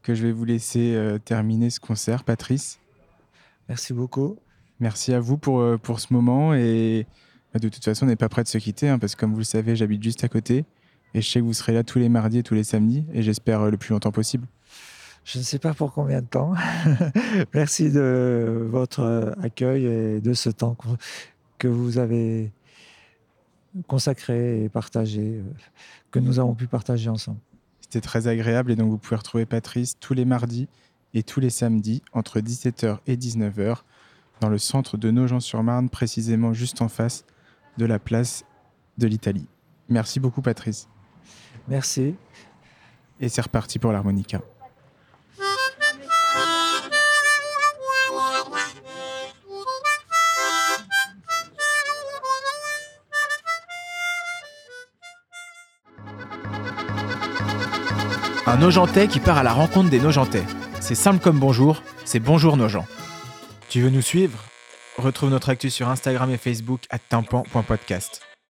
que 0.03 0.13
je 0.13 0.27
vais 0.27 0.31
vous 0.31 0.45
laisser 0.45 0.93
euh, 0.93 1.17
terminer 1.17 1.69
ce 1.69 1.79
concert, 1.79 2.23
Patrice. 2.23 2.79
Merci 3.69 3.93
beaucoup. 3.93 4.37
Merci 4.79 5.13
à 5.13 5.19
vous 5.19 5.37
pour, 5.37 5.61
euh, 5.61 5.77
pour 5.77 5.99
ce 5.99 6.13
moment. 6.13 6.53
Et 6.53 7.07
bah, 7.53 7.59
de 7.59 7.69
toute 7.69 7.83
façon, 7.83 8.05
on 8.05 8.09
n'est 8.09 8.15
pas 8.15 8.29
prêt 8.29 8.43
de 8.43 8.47
se 8.47 8.57
quitter, 8.59 8.87
hein, 8.87 8.99
parce 8.99 9.15
que 9.15 9.21
comme 9.21 9.31
vous 9.31 9.39
le 9.39 9.45
savez, 9.45 9.75
j'habite 9.75 10.03
juste 10.03 10.23
à 10.23 10.27
côté. 10.27 10.65
Et 11.15 11.21
je 11.21 11.29
sais 11.29 11.39
que 11.39 11.45
vous 11.45 11.53
serez 11.53 11.73
là 11.73 11.83
tous 11.83 11.99
les 11.99 12.09
mardis 12.09 12.39
et 12.39 12.43
tous 12.43 12.55
les 12.55 12.63
samedis, 12.63 13.05
et 13.13 13.23
j'espère 13.23 13.61
euh, 13.61 13.71
le 13.71 13.77
plus 13.77 13.91
longtemps 13.91 14.11
possible. 14.11 14.45
Je 15.25 15.39
ne 15.39 15.43
sais 15.43 15.59
pas 15.59 15.73
pour 15.73 15.93
combien 15.93 16.21
de 16.21 16.27
temps. 16.27 16.53
Merci 17.53 17.89
de 17.91 18.67
votre 18.69 19.35
accueil 19.41 19.85
et 19.85 20.21
de 20.21 20.33
ce 20.33 20.49
temps 20.49 20.75
que 21.57 21.67
vous 21.67 21.97
avez 21.97 22.51
consacré 23.87 24.63
et 24.63 24.69
partagé, 24.69 25.21
euh, 25.21 25.43
que 26.11 26.19
nous 26.19 26.39
avons 26.39 26.53
pu 26.53 26.67
partager 26.67 27.09
ensemble. 27.09 27.39
C'était 27.81 28.01
très 28.01 28.27
agréable 28.27 28.71
et 28.71 28.75
donc 28.75 28.89
vous 28.89 28.97
pouvez 28.97 29.15
retrouver 29.15 29.45
Patrice 29.45 29.97
tous 29.99 30.13
les 30.13 30.25
mardis 30.25 30.67
et 31.13 31.23
tous 31.23 31.39
les 31.39 31.49
samedis 31.49 32.01
entre 32.11 32.39
17h 32.39 32.99
et 33.07 33.15
19h 33.15 33.83
dans 34.41 34.49
le 34.49 34.57
centre 34.57 34.97
de 34.97 35.11
Nogent-sur-Marne, 35.11 35.89
précisément 35.89 36.53
juste 36.53 36.81
en 36.81 36.89
face 36.89 37.25
de 37.77 37.85
la 37.85 37.99
place 37.99 38.45
de 38.97 39.07
l'Italie. 39.07 39.47
Merci 39.89 40.19
beaucoup 40.19 40.41
Patrice. 40.41 40.87
Merci. 41.67 42.15
Et 43.19 43.29
c'est 43.29 43.41
reparti 43.41 43.79
pour 43.79 43.91
l'harmonica. 43.91 44.41
Un 58.53 58.57
Nogentais 58.57 59.07
qui 59.07 59.19
part 59.19 59.39
à 59.39 59.43
la 59.43 59.51
rencontre 59.51 59.89
des 59.89 59.99
Nogentais. 59.99 60.43
C'est 60.79 60.93
simple 60.93 61.19
comme 61.19 61.39
bonjour, 61.39 61.81
c'est 62.05 62.19
bonjour 62.19 62.55
Nogent. 62.55 62.85
Tu 63.67 63.81
veux 63.81 63.89
nous 63.89 64.03
suivre? 64.03 64.37
Retrouve 64.99 65.31
notre 65.31 65.49
actu 65.49 65.71
sur 65.71 65.89
Instagram 65.89 66.29
et 66.29 66.37
Facebook 66.37 66.81
à 66.91 66.99
tympan.podcast. 66.99 68.21